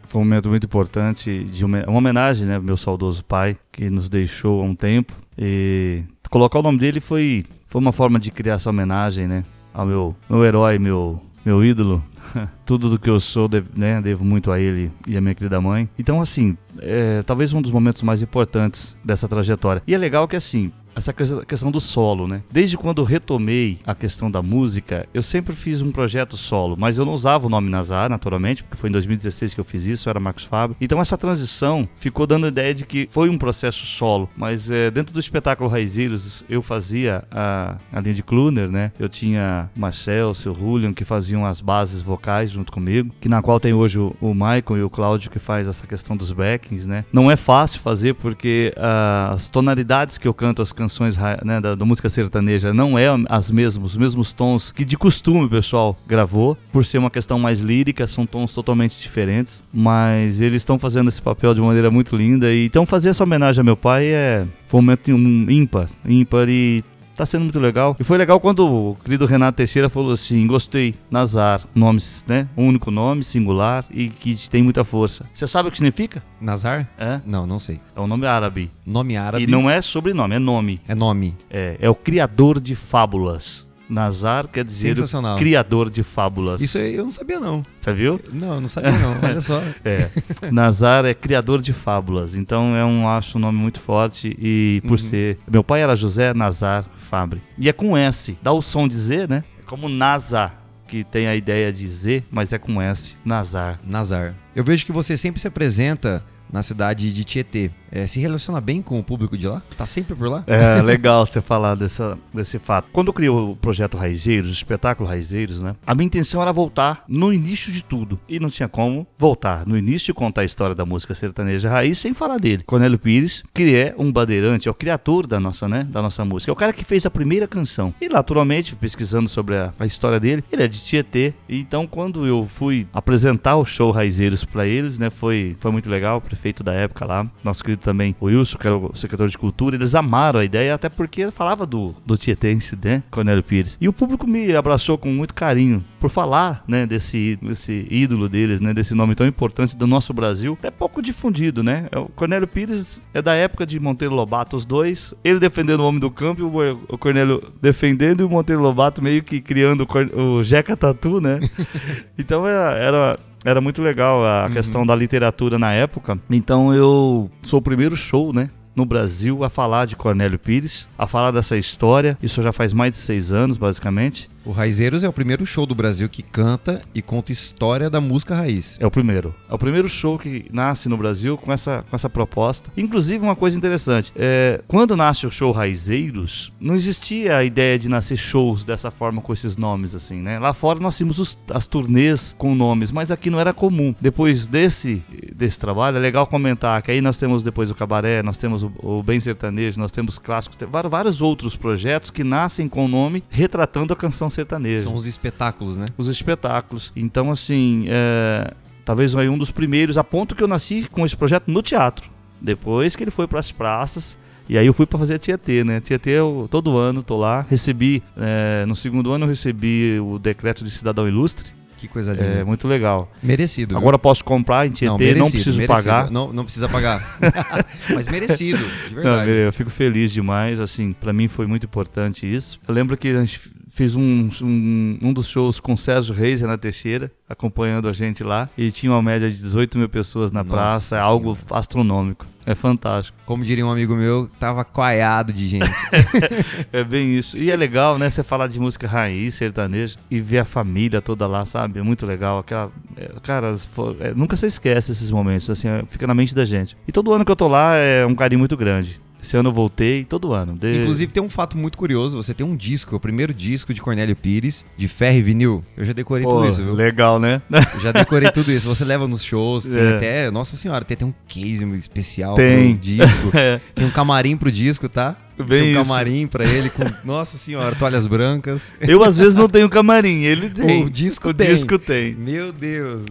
Foi 0.08 0.22
um 0.22 0.24
momento 0.24 0.50
muito 0.50 0.66
importante, 0.66 1.44
de 1.44 1.66
uma, 1.66 1.84
uma 1.86 1.98
homenagem 1.98 2.48
né, 2.48 2.56
ao 2.56 2.62
meu 2.62 2.78
saudoso 2.78 3.24
pai, 3.26 3.58
que 3.72 3.90
nos 3.90 4.10
deixou 4.10 4.62
há 4.62 4.64
um 4.64 4.76
tempo. 4.76 5.14
E 5.38 6.04
colocar 6.30 6.60
o 6.60 6.64
nome 6.64 6.78
dele 6.78 7.00
foi, 7.00 7.46
foi 7.66 7.82
uma 7.82 7.92
forma 7.92 8.20
de 8.20 8.32
criar 8.32 8.56
essa 8.56 8.70
homenagem 8.70 9.28
né, 9.28 9.44
ao 9.74 9.86
meu, 9.86 10.16
meu 10.30 10.44
herói, 10.46 10.80
meu, 10.80 11.22
meu 11.46 11.64
ídolo, 11.64 12.04
tudo 12.66 12.90
do 12.90 13.00
que 13.00 13.10
eu 13.10 13.20
sou, 13.20 13.50
né, 13.76 14.02
devo 14.02 14.24
muito 14.24 14.52
a 14.52 14.60
ele 14.60 14.92
e 15.08 15.18
a 15.18 15.22
minha 15.22 15.36
querida 15.36 15.60
mãe. 15.60 15.90
Então, 15.98 16.22
assim, 16.22 16.58
é, 16.80 17.22
talvez 17.24 17.54
um 17.54 17.62
dos 17.62 17.72
momentos 17.72 18.02
mais 18.02 18.22
importantes 18.22 18.98
dessa 19.04 19.28
trajetória. 19.28 19.82
E 19.88 19.94
é 19.94 19.98
legal 19.98 20.28
que, 20.28 20.36
assim, 20.36 20.72
essa 20.96 21.14
questão 21.14 21.70
do 21.70 21.80
solo, 21.80 22.28
né? 22.28 22.42
Desde 22.50 22.78
quando 22.78 23.04
retomei 23.04 23.80
a 23.86 23.94
questão 23.94 24.32
da 24.32 24.42
música, 24.42 25.08
eu 25.14 25.22
sempre 25.22 25.54
fiz 25.54 25.82
um 25.82 25.92
projeto 25.92 26.38
solo, 26.38 26.76
mas 26.80 26.98
eu 26.98 27.06
não 27.06 27.14
usava 27.14 27.48
o 27.48 27.50
nome 27.50 27.70
Nazar, 27.70 28.10
naturalmente, 28.10 28.64
porque 28.64 28.78
foi 28.78 28.90
em 28.90 28.94
2016 28.94 29.54
que 29.54 29.60
eu 29.60 29.64
fiz 29.64 29.86
isso, 29.86 30.08
eu 30.08 30.12
era 30.12 30.20
Marcos 30.20 30.46
Fábio. 30.46 30.76
Então 30.80 31.02
essa 31.02 31.18
transição 31.18 31.88
ficou 31.98 32.26
dando 32.26 32.46
a 32.46 32.48
ideia 32.48 32.74
de 32.74 32.86
que 32.86 33.08
foi 33.10 33.30
um 33.30 33.38
processo 33.38 33.86
solo, 33.86 34.30
mas 34.38 34.72
é, 34.72 34.90
dentro 34.90 35.14
do 35.14 35.20
espetáculo 35.20 35.70
Raizeiros 35.70 36.46
eu 36.50 36.62
fazia 36.62 37.24
a, 37.30 37.78
a 37.92 38.00
linha 38.00 38.16
de 38.16 38.24
Kluner, 38.24 38.72
né? 38.72 38.92
Eu 38.98 39.10
tinha 39.10 39.70
Marcel, 39.76 40.34
seu 40.34 40.54
Julian, 40.54 40.94
que 40.94 41.04
faziam 41.04 41.46
as 41.46 41.60
bases 41.60 42.02
vocais 42.02 42.52
junto 42.52 42.72
comigo, 42.72 43.14
que 43.20 43.28
na 43.28 43.42
qual 43.42 43.60
tem 43.60 43.74
hoje 43.74 44.00
o, 44.00 44.16
o 44.22 44.34
Michael 44.34 44.78
e 44.78 44.84
o 44.84 44.90
Cláudio 44.90 45.30
que 45.30 45.40
faz 45.40 45.68
essa 45.68 45.86
questão 45.86 46.16
dos 46.16 46.32
backings, 46.32 46.88
né? 46.88 47.04
Não 47.12 47.30
é 47.30 47.36
fácil 47.36 47.82
fazer 47.82 48.14
porque 48.14 48.74
uh, 48.78 49.34
as 49.34 49.50
tonalidades 49.50 50.18
que 50.18 50.28
eu 50.28 50.34
canto 50.34 50.62
as 50.62 50.72
canções 50.72 50.85
canções 50.86 51.18
né, 51.44 51.60
da, 51.60 51.74
da, 51.74 51.86
música 51.86 52.08
sertaneja 52.08 52.72
não 52.74 52.98
é 52.98 53.08
as 53.28 53.50
mesmas, 53.50 53.92
os 53.92 53.98
mesmos 53.98 54.32
tons 54.32 54.72
que 54.72 54.86
de 54.86 54.96
costume 54.96 55.46
o 55.46 55.50
pessoal 55.50 55.98
gravou, 56.08 56.56
por 56.72 56.86
ser 56.86 57.00
uma 57.00 57.10
questão 57.10 57.40
mais 57.40 57.62
lírica, 57.62 58.06
são 58.06 58.26
tons 58.26 58.54
totalmente 58.54 59.00
diferentes, 59.02 59.64
mas 59.74 60.42
eles 60.42 60.62
estão 60.62 60.78
fazendo 60.78 61.08
esse 61.08 61.22
papel 61.22 61.54
de 61.54 61.62
maneira 61.62 61.90
muito 61.90 62.16
linda 62.16 62.54
e 62.54 62.66
então 62.66 62.86
fazer 62.86 63.10
essa 63.10 63.24
homenagem 63.24 63.62
ao 63.62 63.66
meu 63.66 63.76
pai 63.76 64.06
é 64.06 64.48
foi 64.68 64.80
um 64.80 64.84
momento 64.84 65.10
ímpar, 65.10 65.88
ímpar 66.06 66.50
e 66.50 66.84
tá 67.16 67.26
sendo 67.26 67.44
muito 67.44 67.60
legal. 67.60 67.96
E 68.00 68.04
foi 68.04 68.18
legal 68.18 68.40
quando 68.40 68.68
o 68.68 68.96
querido 69.04 69.26
Renato 69.26 69.58
Teixeira 69.58 69.90
falou 69.90 70.12
assim: 70.12 70.46
gostei, 70.46 70.96
Nazar, 71.10 71.62
nomes, 71.74 72.26
né? 72.28 72.48
Um 72.56 72.68
único 72.68 72.92
nome, 72.92 73.24
singular 73.24 73.86
e 73.90 74.10
que 74.10 74.36
tem 74.50 74.62
muita 74.62 74.84
força. 74.84 75.26
Você 75.34 75.48
sabe 75.48 75.70
o 75.70 75.72
que 75.72 75.78
significa? 75.78 76.24
Nazar? 76.40 76.88
É? 76.98 77.20
Não, 77.26 77.48
não 77.48 77.60
sei. 77.60 77.80
É 77.96 78.02
um 78.02 78.08
nome 78.08 78.28
árabe. 78.28 78.72
Nome 78.86 79.18
árabe. 79.18 79.44
E 79.44 79.48
não 79.48 79.70
é 79.70 79.82
sobrenome, 79.82 80.36
é 80.36 80.40
nome. 80.40 80.82
É 80.88 80.94
nome. 80.94 81.36
É, 81.50 81.78
é 81.80 81.90
o 81.90 81.96
criador 81.96 82.60
de 82.60 82.76
fábulas. 82.76 83.68
Nazar 83.90 84.48
quer 84.48 84.64
dizer 84.64 84.96
criador 85.38 85.90
de 85.90 86.04
fábulas. 86.04 86.62
Isso 86.62 86.78
aí 86.78 86.96
eu 86.96 87.04
não 87.04 87.12
sabia 87.12 87.40
não. 87.40 87.66
Você 87.76 87.94
viu? 87.94 88.20
Não, 88.34 88.62
não 88.62 88.68
sabia 88.68 88.92
não. 88.92 89.16
Olha 89.24 89.42
só. 89.42 89.62
é. 89.84 90.10
Nazar 90.52 91.06
é 91.06 91.14
criador 91.14 91.62
de 91.62 91.74
fábulas. 91.74 92.38
Então 92.38 92.76
é 92.76 92.86
um 92.86 93.08
acho 93.08 93.38
um 93.38 93.42
nome 93.42 93.58
muito 93.58 93.80
forte 93.80 94.36
e 94.40 94.82
por 94.84 94.92
uhum. 94.92 94.98
ser 94.98 95.40
meu 95.50 95.64
pai 95.64 95.82
era 95.82 95.96
José 95.96 96.34
Nazar 96.34 96.86
Fabre. 96.96 97.42
E 97.58 97.70
é 97.70 97.74
com 97.74 97.96
S. 97.96 98.38
Dá 98.42 98.52
o 98.52 98.62
som 98.62 98.88
de 98.88 98.96
Z, 98.96 99.28
né? 99.28 99.44
É 99.60 99.64
como 99.66 99.90
Nazar 99.90 100.66
que 100.88 101.04
tem 101.04 101.28
a 101.28 101.36
ideia 101.36 101.74
de 101.74 101.88
Z, 101.88 102.24
mas 102.32 102.54
é 102.54 102.58
com 102.58 102.82
S. 102.82 103.16
Nazar. 103.26 103.80
Nazar. 103.84 104.36
Eu 104.56 104.64
vejo 104.64 104.86
que 104.86 104.92
você 104.92 105.18
sempre 105.18 105.42
se 105.42 105.48
apresenta 105.48 106.24
na 106.52 106.64
cidade 106.64 107.12
de 107.12 107.24
Tietê 107.24 107.72
é, 107.96 108.06
se 108.06 108.20
relaciona 108.20 108.60
bem 108.60 108.82
com 108.82 109.00
o 109.00 109.04
público 109.04 109.38
de 109.38 109.48
lá? 109.48 109.62
Tá 109.78 109.86
sempre 109.86 110.16
por 110.16 110.30
lá? 110.30 110.44
É 110.48 110.82
legal 110.84 111.26
você 111.26 111.40
falar 111.40 111.76
dessa, 111.76 112.18
desse 112.34 112.60
fato. 112.60 112.90
Quando 112.92 113.08
eu 113.08 113.14
criei 113.14 113.30
o 113.30 113.56
projeto 113.56 113.96
Raizeiros, 113.96 114.50
o 114.50 114.54
espetáculo 114.54 115.08
Raizeiros, 115.08 115.62
né? 115.62 115.76
A 115.88 115.96
minha 115.96 116.08
intenção 116.08 116.42
era 116.42 116.52
voltar 116.52 117.06
no 117.08 117.32
início 117.32 117.72
de 117.72 117.82
tudo. 117.82 118.20
E 118.28 118.38
não 118.38 118.50
tinha 118.50 118.68
como 118.68 119.08
voltar 119.18 119.66
no 119.66 119.78
início 119.78 120.12
e 120.12 120.14
contar 120.14 120.42
a 120.42 120.46
história 120.46 120.76
da 120.76 120.86
música 120.86 121.16
sertaneja 121.16 121.70
raiz 121.70 121.98
sem 121.98 122.14
falar 122.14 122.38
dele. 122.38 122.64
Cornélio 122.66 123.00
Pires, 123.00 123.44
que 123.54 123.74
é 123.74 123.96
um 123.98 124.12
bandeirante, 124.12 124.68
é 124.68 124.72
o 124.72 124.76
criador 124.76 125.26
da 125.26 125.40
nossa, 125.40 125.68
né? 125.70 125.88
Da 125.90 126.02
nossa 126.02 126.26
música. 126.26 126.52
É 126.52 126.54
o 126.54 126.56
cara 126.56 126.74
que 126.74 126.84
fez 126.84 127.06
a 127.06 127.10
primeira 127.10 127.48
canção. 127.48 127.94
E 128.02 128.10
naturalmente, 128.10 128.76
pesquisando 128.76 129.30
sobre 129.30 129.56
a, 129.56 129.74
a 129.80 129.86
história 129.86 130.20
dele, 130.20 130.44
ele 130.52 130.64
é 130.64 130.68
de 130.68 130.84
Tietê. 130.84 131.34
Então, 131.48 131.88
quando 131.88 132.28
eu 132.28 132.46
fui 132.46 132.86
apresentar 132.92 133.56
o 133.56 133.64
show 133.64 133.92
Raizeiros 133.92 134.44
para 134.44 134.68
eles, 134.68 135.00
né? 135.00 135.10
Foi, 135.10 135.56
foi 135.60 135.72
muito 135.72 135.90
legal. 135.90 136.18
O 136.18 136.22
prefeito 136.36 136.64
da 136.64 136.74
época 136.74 137.06
lá, 137.06 137.26
nosso 137.44 137.64
querido 137.64 137.82
também, 137.82 138.14
o 138.20 138.26
Wilson, 138.26 138.58
que 138.58 138.68
era 138.68 138.78
o 138.78 138.94
secretário 138.94 139.32
de 139.32 139.38
Cultura, 139.38 139.76
eles 139.76 139.96
amaram 139.96 140.42
a 140.42 140.46
ideia, 140.46 140.76
até 140.76 140.90
porque 140.90 141.32
falava 141.32 141.66
do, 141.66 141.96
do 142.06 142.18
Tietense, 142.18 142.78
né, 142.84 143.02
Cornélio 143.10 143.42
Pires. 143.42 143.78
E 143.80 143.88
o 143.88 143.94
público 143.94 144.28
me 144.28 144.54
abraçou 144.54 144.98
com 144.98 145.10
muito 145.10 145.34
carinho 145.34 145.84
por 146.00 146.10
falar, 146.10 146.64
né, 146.68 146.86
desse, 146.86 147.40
desse 147.42 147.88
ídolo 147.90 148.28
deles, 148.28 148.60
né, 148.60 148.74
desse 148.74 148.94
nome 148.94 149.16
tão 149.16 149.26
importante 149.26 149.78
do 149.78 149.88
nosso 149.88 150.14
Brasil, 150.14 150.58
até 150.60 150.70
pouco 150.70 151.02
difundido, 151.02 151.64
né. 151.64 151.88
É 151.92 151.98
o 151.98 152.10
Cornélio 152.10 152.48
Pires 152.48 153.02
é 153.14 153.22
da 153.22 153.34
época 153.34 153.66
de 153.66 153.80
Monteiro 153.80 154.14
Lobato, 154.14 154.58
os 154.58 154.66
dois, 154.66 155.16
ele 155.24 155.40
defendendo 155.40 155.80
o 155.80 155.88
homem 155.88 156.00
do 156.00 156.12
campo 156.12 156.42
e 156.42 156.94
o 156.94 156.98
Cornélio 156.98 157.42
defendendo 157.62 158.22
e 158.22 158.24
o 158.24 158.30
Monteiro 158.30 158.62
Lobato 158.62 159.02
meio 159.02 159.24
que 159.24 159.40
criando 159.40 159.88
o, 160.14 160.20
o 160.20 160.44
Jeca 160.44 160.76
Tatu, 160.76 161.22
né. 161.22 161.40
então 162.20 162.46
era, 162.46 162.78
era 162.78 163.20
era 163.46 163.62
muito 163.62 163.82
legal 163.82 164.26
a 164.26 164.46
uhum. 164.46 164.52
questão 164.52 164.86
da 164.86 164.96
literatura 164.96 165.58
na 165.60 165.72
época. 165.72 166.20
Então 166.30 166.74
eu 166.74 167.30
sou 167.42 167.60
o 167.60 167.62
primeiro 167.62 167.96
show, 167.96 168.34
né? 168.34 168.50
no 168.76 168.86
Brasil 168.86 169.44
a 169.44 169.50
falar 169.50 169.86
de 169.86 169.96
Cornélio 169.96 170.38
Pires, 170.38 170.90
a 170.98 171.08
falar 171.08 171.32
dessa 171.32 171.56
história. 171.56 172.18
Isso 172.22 172.44
já 172.44 172.52
faz 172.52 172.74
mais 172.74 172.92
de 172.92 172.98
seis 172.98 173.32
anos, 173.32 173.56
basicamente. 173.56 174.30
O 174.46 174.52
Raizeiros 174.52 175.04
é 175.04 175.10
o 175.10 175.14
primeiro 175.14 175.44
show 175.44 175.66
do 175.66 175.74
Brasil 175.74 176.08
que 176.08 176.22
canta 176.22 176.80
e 176.94 177.02
conta 177.02 177.32
história 177.32 177.90
da 177.90 178.00
música 178.00 178.36
raiz. 178.36 178.78
É 178.80 178.86
o 178.86 178.92
primeiro. 178.92 179.34
É 179.50 179.54
o 179.56 179.58
primeiro 179.58 179.90
show 179.90 180.20
que 180.20 180.46
nasce 180.54 180.88
no 180.88 180.96
Brasil 180.96 181.36
com 181.36 181.52
essa, 181.52 181.84
com 181.90 181.96
essa 181.96 182.08
proposta. 182.08 182.72
Inclusive, 182.78 183.24
uma 183.24 183.36
coisa 183.36 183.58
interessante: 183.58 184.14
é, 184.16 184.62
quando 184.68 184.96
nasce 184.96 185.26
o 185.26 185.32
show 185.32 185.52
Raizeiros, 185.52 186.54
não 186.60 186.76
existia 186.76 187.38
a 187.38 187.44
ideia 187.44 187.80
de 187.80 187.90
nascer 187.90 188.18
shows 188.18 188.64
dessa 188.64 188.92
forma 188.92 189.20
com 189.20 189.34
esses 189.34 189.58
nomes, 189.58 189.96
assim, 189.96 190.22
né? 190.22 190.38
Lá 190.38 190.54
fora 190.54 190.80
nós 190.80 190.96
tínhamos 190.96 191.18
os, 191.18 191.40
as 191.50 191.66
turnês 191.66 192.36
com 192.38 192.54
nomes, 192.54 192.92
mas 192.92 193.10
aqui 193.10 193.32
não 193.32 193.40
era 193.40 193.52
comum. 193.52 193.96
Depois 194.00 194.46
desse, 194.46 195.04
desse 195.36 195.60
trabalho, 195.60 195.98
é 195.98 196.00
legal 196.00 196.28
comentar 196.28 196.84
que 196.84 196.92
aí 196.92 197.02
nós 197.02 197.18
temos 197.18 197.42
depois 197.42 197.72
o 197.72 197.76
Cabaré, 197.76 198.22
nós 198.22 198.38
temos 198.38 198.62
o, 198.62 198.72
o 198.78 199.02
Bem 199.02 199.20
Sertanejo, 199.20 199.80
nós 199.80 199.92
temos 199.92 200.20
clássicos, 200.20 200.56
vários 200.88 201.20
outros 201.20 201.56
projetos 201.56 202.12
que 202.12 202.24
nascem 202.24 202.70
com 202.70 202.86
o 202.86 202.88
nome 202.88 203.24
retratando 203.32 203.92
a 203.92 203.96
canção 203.96 204.30
sertaneja. 204.36 204.86
São 204.86 204.94
os 204.94 205.06
espetáculos, 205.06 205.78
né? 205.78 205.86
Os 205.98 206.08
espetáculos. 206.08 206.92
Então, 206.96 207.32
assim, 207.32 207.86
é, 207.88 208.54
talvez 208.84 209.16
um 209.16 209.38
dos 209.38 209.52
primeiros, 209.52 209.98
a 209.98 210.04
ponto 210.04 210.36
que 210.36 210.44
eu 210.44 210.48
nasci 210.48 210.88
com 210.92 211.06
esse 211.06 211.16
projeto 211.16 211.50
no 211.50 211.62
teatro. 211.62 212.10
Depois 212.40 212.96
que 212.96 213.04
ele 213.04 213.12
foi 213.12 213.28
para 213.28 213.40
as 213.40 213.52
praças, 213.52 214.18
e 214.48 214.58
aí 214.58 214.68
eu 214.68 214.74
fui 214.74 214.86
para 214.86 215.00
fazer 215.00 215.16
a 215.16 215.20
Tietê, 215.20 215.64
né? 215.64 215.80
Tietê 215.80 216.12
eu 216.12 216.48
todo 216.52 216.78
ano 216.78 217.02
tô 217.02 217.18
lá, 217.18 217.46
recebi, 217.50 218.04
é, 218.16 218.66
no 218.68 218.76
segundo 218.76 219.12
ano 219.12 219.26
eu 219.26 219.30
recebi 219.30 220.00
o 220.00 220.20
decreto 220.20 220.64
de 220.64 220.70
cidadão 220.70 221.08
ilustre, 221.08 221.52
que 221.78 221.88
coisa 221.88 222.14
linda. 222.14 222.26
É 222.26 222.44
muito 222.44 222.68
legal. 222.68 223.12
Merecido. 223.24 223.76
Agora 223.76 223.98
posso 223.98 224.24
comprar 224.24 224.68
em 224.68 224.70
Tietê, 224.70 224.92
não, 224.92 224.98
merecido, 224.98 225.24
não 225.24 225.32
preciso 225.32 225.58
merecido. 225.58 225.90
pagar. 225.90 226.12
Não, 226.12 226.32
não 226.32 226.44
precisa 226.44 226.70
pagar. 226.70 227.18
Mas 227.94 228.08
merecido, 228.08 228.64
de 228.88 228.96
verdade. 228.96 229.32
Não, 229.32 229.38
eu 229.38 229.54
fico 229.54 229.70
feliz 229.70 230.12
demais, 230.12 230.60
assim, 230.60 230.94
para 230.94 231.12
mim 231.12 231.28
foi 231.28 231.48
muito 231.48 231.66
importante 231.66 232.32
isso. 232.32 232.60
Eu 232.68 232.74
lembro 232.74 232.96
que 232.96 233.08
a 233.08 233.20
gente 233.26 233.42
fez 233.70 233.96
um, 233.96 234.30
um, 234.42 235.00
um 235.02 235.14
dos 235.14 235.28
shows 235.28 235.60
com 235.60 235.76
Sérgio 235.76 236.14
Reis 236.14 236.42
e 236.42 236.44
Ana 236.44 236.58
Teixeira, 236.58 237.12
acompanhando 237.28 237.90
a 237.90 237.94
gente 237.94 238.24
lá, 238.24 238.50
e 238.58 238.72
tinha 238.72 238.92
uma 238.92 239.02
média 239.02 239.30
de 239.30 239.36
18 239.36 239.78
mil 239.78 239.90
pessoas 239.90 240.32
na 240.32 240.44
Nossa 240.44 240.56
praça, 240.56 240.98
é 240.98 241.00
algo 241.00 241.38
astronômico. 241.52 242.26
É 242.48 242.54
fantástico. 242.54 243.18
Como 243.26 243.44
diria 243.44 243.66
um 243.66 243.72
amigo 243.72 243.96
meu, 243.96 244.30
tava 244.40 244.64
coaiado 244.64 245.34
de 245.34 245.48
gente. 245.48 245.72
é 246.72 246.84
bem 246.84 247.16
isso. 247.16 247.36
E 247.38 247.50
é 247.50 247.56
legal, 247.56 247.98
né? 247.98 248.08
Você 248.08 248.22
falar 248.22 248.46
de 248.46 248.60
música 248.60 248.88
raiz, 248.88 249.34
sertaneja, 249.34 249.98
e 250.12 250.20
ver 250.20 250.38
a 250.38 250.46
família 250.46 251.02
toda 251.02 251.26
lá, 251.26 251.44
sabe? 251.44 251.80
É 251.80 251.82
muito 251.82 252.06
legal. 252.06 252.38
Aquela. 252.38 252.72
É, 252.96 253.12
cara, 253.24 253.52
é, 254.00 254.14
nunca 254.14 254.36
se 254.36 254.46
esquece 254.46 254.92
esses 254.92 255.10
momentos, 255.10 255.50
assim, 255.50 255.68
fica 255.88 256.06
na 256.06 256.14
mente 256.14 256.36
da 256.36 256.46
gente. 256.46 256.78
E 256.88 256.92
todo 256.92 257.12
ano 257.12 257.26
que 257.26 257.32
eu 257.32 257.36
tô 257.36 257.48
lá 257.48 257.76
é 257.76 258.06
um 258.06 258.14
carinho 258.14 258.38
muito 258.38 258.56
grande 258.56 259.02
Esse 259.26 259.36
ano 259.36 259.50
eu 259.50 259.54
voltei, 259.54 260.06
todo 260.06 260.34
ano. 260.34 260.56
De... 260.56 260.78
Inclusive 260.80 261.12
tem 261.12 261.22
um 261.24 261.30
fato 261.30 261.58
muito 261.58 261.76
curioso, 261.80 262.16
você 262.16 262.32
tem 262.32 262.46
um 262.46 262.56
disco, 262.56 262.96
o 262.96 263.00
primeiro 263.00 263.34
disco 263.34 263.74
de 263.74 263.82
Cornélio 263.82 264.16
Pires, 264.16 264.64
de 264.78 264.88
ferro 264.88 265.18
e 265.18 265.22
vinil. 265.24 265.64
Eu 265.76 265.84
já 265.84 265.94
decorei 265.94 266.24
Pô, 266.24 266.30
tudo 266.30 266.48
isso, 266.48 266.64
viu? 266.64 266.76
Legal, 266.76 267.20
né? 267.20 267.42
Eu 267.52 267.82
já 267.82 267.92
decorei 267.92 268.30
tudo 268.32 268.52
isso. 268.52 268.68
Você 268.68 268.86
leva 268.86 269.08
nos 269.08 269.24
shows, 269.24 269.68
tem 269.68 269.82
É. 269.82 269.96
até, 269.96 270.32
nossa 270.32 270.56
senhora, 270.56 270.86
tem 270.86 270.94
até 270.94 271.06
um 271.06 271.14
case 271.28 271.66
especial 271.76 272.36
Tem. 272.36 272.74
pro 272.74 272.82
disco. 272.82 273.32
É. 273.36 273.60
Tem 273.74 273.86
um 273.86 273.90
camarim 273.92 274.38
pro 274.38 274.52
disco, 274.52 274.88
tá? 274.88 275.16
Bem 275.38 275.48
tem 275.48 275.62
um 275.78 275.82
isso. 275.82 275.90
camarim 275.90 276.28
pra 276.28 276.46
ele 276.46 276.70
com, 276.70 276.84
nossa 277.04 277.38
senhora, 277.38 277.76
toalhas 277.76 278.06
brancas. 278.08 278.76
Eu 278.80 279.04
às 279.04 279.18
vezes 279.18 279.36
não 279.36 279.48
tenho 279.50 279.68
camarim, 279.68 280.22
ele 280.24 280.50
tem. 280.50 280.84
O 280.84 280.90
disco 280.90 281.30
o 281.30 281.34
tem. 281.34 281.48
disco 281.48 281.78
tem. 281.80 282.14
Meu 282.16 282.54
Deus. 282.54 283.06